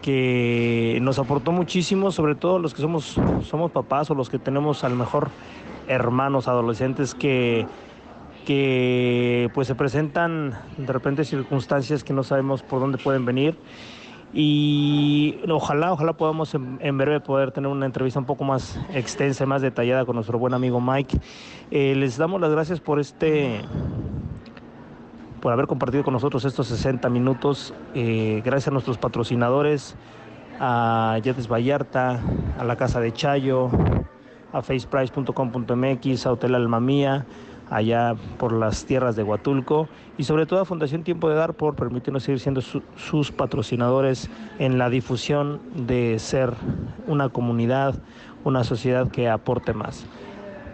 que 0.01 1.01
nos 1.03 1.19
aportó 1.19 1.51
muchísimo, 1.51 2.13
sobre 2.13 2.37
todo 2.37 2.61
los 2.61 2.73
que 2.73 2.83
somos, 2.83 3.21
somos 3.43 3.73
papás 3.73 4.09
o 4.13 4.15
los 4.15 4.31
que 4.31 4.39
tenemos 4.39 4.85
a 4.85 4.89
lo 4.89 4.95
mejor 4.95 5.31
hermanos 5.89 6.47
adolescentes 6.47 7.17
que, 7.17 7.67
que 8.47 9.51
pues 9.53 9.67
se 9.67 9.75
presentan 9.75 10.57
de 10.77 10.93
repente 10.93 11.25
circunstancias 11.25 12.05
que 12.05 12.13
no 12.13 12.23
sabemos 12.23 12.63
por 12.63 12.79
dónde 12.79 12.97
pueden 12.97 13.25
venir. 13.25 13.59
Y 14.33 15.39
ojalá, 15.49 15.93
ojalá 15.93 16.13
podamos 16.15 16.55
en, 16.55 16.79
en 16.83 16.99
breve 16.99 17.21
poder 17.21 17.53
tener 17.53 17.71
una 17.71 17.87
entrevista 17.87 18.19
un 18.19 18.27
poco 18.27 18.45
más 18.45 18.79
extensa 18.93 19.45
y 19.45 19.47
más 19.47 19.63
detallada 19.63 20.05
con 20.05 20.17
nuestro 20.17 20.39
buen 20.39 20.53
amigo 20.53 20.81
Mike. 20.81 21.19
Eh, 21.71 21.95
les 21.97 22.17
damos 22.17 22.41
las 22.41 22.51
gracias 22.51 22.81
por 22.81 23.01
este 23.01 23.63
por 25.41 25.53
haber 25.53 25.69
compartido 25.69 26.03
con 26.03 26.13
nosotros 26.13 26.45
estos 26.45 26.67
60 26.67 27.09
minutos. 27.09 27.73
Eh, 27.95 28.43
gracias 28.45 28.69
a 28.69 28.71
nuestros 28.73 28.99
patrocinadores, 28.99 29.97
a 30.59 31.19
Yetes 31.23 31.47
Vallarta, 31.47 32.21
a 32.59 32.65
la 32.65 32.75
Casa 32.77 33.01
de 33.01 33.13
Chayo, 33.13 33.71
a 34.53 34.61
faceprice.com.mx, 34.63 36.27
a 36.27 36.33
Hotel 36.33 36.55
Alma 36.55 36.81
Mía, 36.81 37.27
allá 37.71 38.15
por 38.39 38.53
las 38.53 38.85
tierras 38.85 39.17
de 39.17 39.23
Huatulco 39.23 39.89
y 40.19 40.25
sobre 40.25 40.47
todo 40.47 40.61
a 40.61 40.65
Fundación 40.65 41.03
Tiempo 41.03 41.29
de 41.29 41.35
Dar 41.35 41.55
por 41.55 41.75
permitirnos 41.75 42.23
seguir 42.23 42.41
siendo 42.41 42.61
su- 42.61 42.83
sus 42.97 43.33
patrocinadores 43.33 44.31
en 44.59 44.79
la 44.79 44.89
difusión 44.91 45.61
de 45.75 46.19
ser 46.19 46.53
una 47.07 47.29
comunidad, 47.29 47.95
una 48.45 48.65
sociedad 48.65 49.11
que 49.11 49.29
aporte 49.29 49.73
más. 49.73 50.07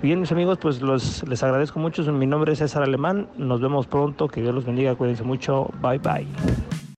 Bien, 0.03 0.19
mis 0.21 0.33
amigos, 0.33 0.59
pues 0.59 0.83
los, 0.83 1.27
les 1.29 1.43
agradezco 1.45 1.79
mucho. 1.79 2.03
Mi 2.13 2.27
nombre 2.27 2.53
es 2.53 2.59
César 2.59 2.83
Alemán. 2.83 3.29
Nos 3.37 3.61
vemos 3.61 3.87
pronto. 3.87 4.27
Que 4.27 4.43
Dios 4.43 4.53
los 4.53 4.65
bendiga. 4.65 4.97
Cuídense 4.97 5.23
mucho. 5.23 5.71
Bye 5.81 5.99
bye. 5.99 6.92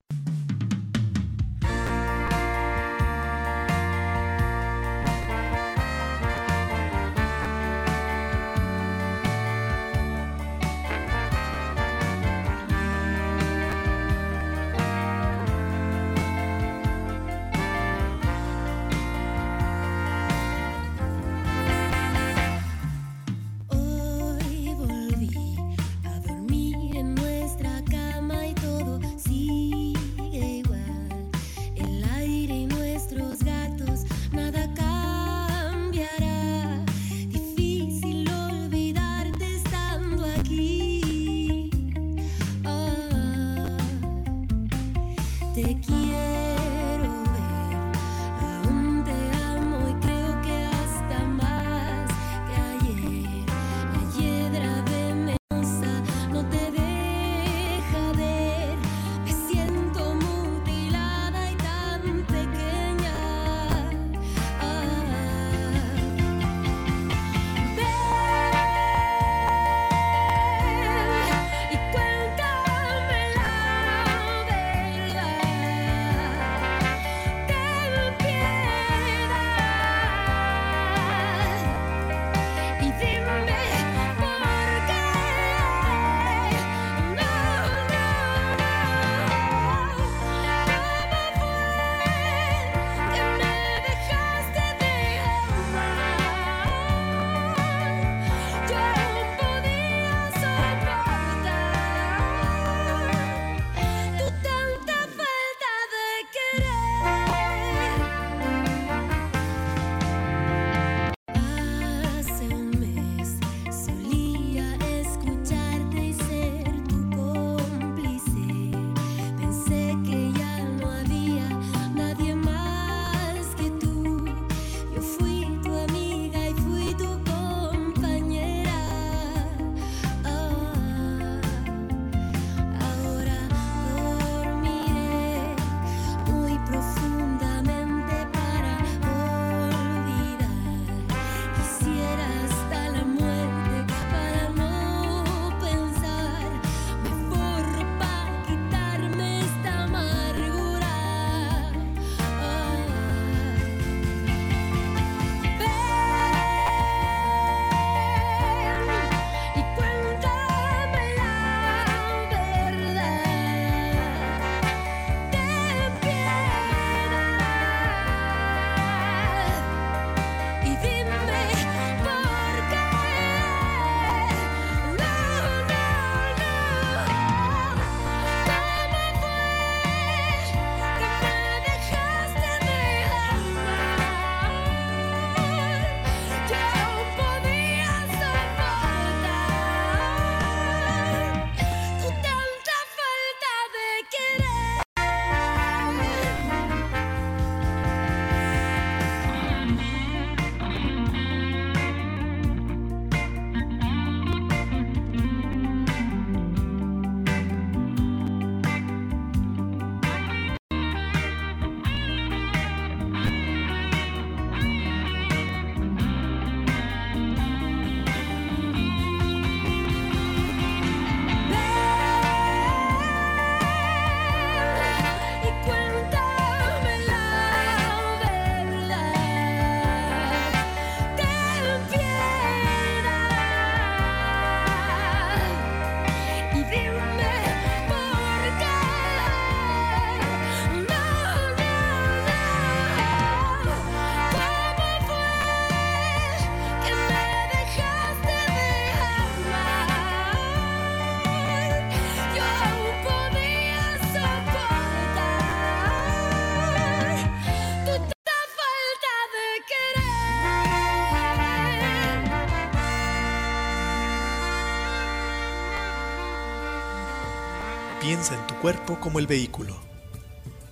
En 268.35 268.49
tu 268.49 268.57
cuerpo 268.57 268.99
como 268.99 269.21
el 269.21 269.29
vehículo, 269.29 269.77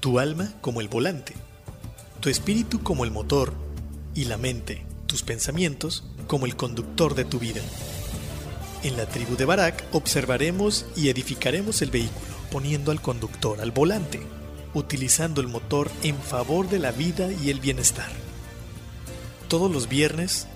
tu 0.01 0.19
alma 0.19 0.53
como 0.61 0.81
el 0.81 0.89
volante, 0.89 1.33
tu 2.19 2.29
espíritu 2.29 2.83
como 2.83 3.05
el 3.05 3.13
motor 3.13 3.55
y 4.17 4.25
la 4.25 4.37
mente, 4.37 4.85
tus 5.07 5.23
pensamientos, 5.23 6.03
como 6.27 6.47
el 6.47 6.57
conductor 6.57 7.15
de 7.15 7.25
tu 7.25 7.39
vida. 7.39 7.61
En 8.83 8.97
la 8.97 9.07
tribu 9.07 9.37
de 9.37 9.45
Barak 9.45 9.85
observaremos 9.93 10.87
y 10.97 11.09
edificaremos 11.09 11.83
el 11.83 11.93
vehículo, 11.93 12.35
poniendo 12.51 12.91
al 12.91 13.01
conductor 13.01 13.61
al 13.61 13.71
volante, 13.71 14.21
utilizando 14.75 15.41
el 15.41 15.47
motor 15.47 15.89
en 16.03 16.17
favor 16.17 16.69
de 16.69 16.81
la 16.81 16.91
vida 16.91 17.31
y 17.31 17.51
el 17.51 17.61
bienestar. 17.61 18.11
Todos 19.47 19.71
los 19.71 19.89
viernes, 19.89 20.49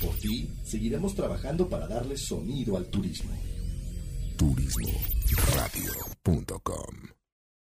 Por 0.00 0.14
ti, 0.16 0.48
seguiremos 0.64 1.14
trabajando 1.14 1.68
para 1.68 1.86
darle 1.88 2.16
sonido 2.16 2.76
al 2.76 2.86
turismo. 2.86 3.32
Turismoradio.com 4.36 7.17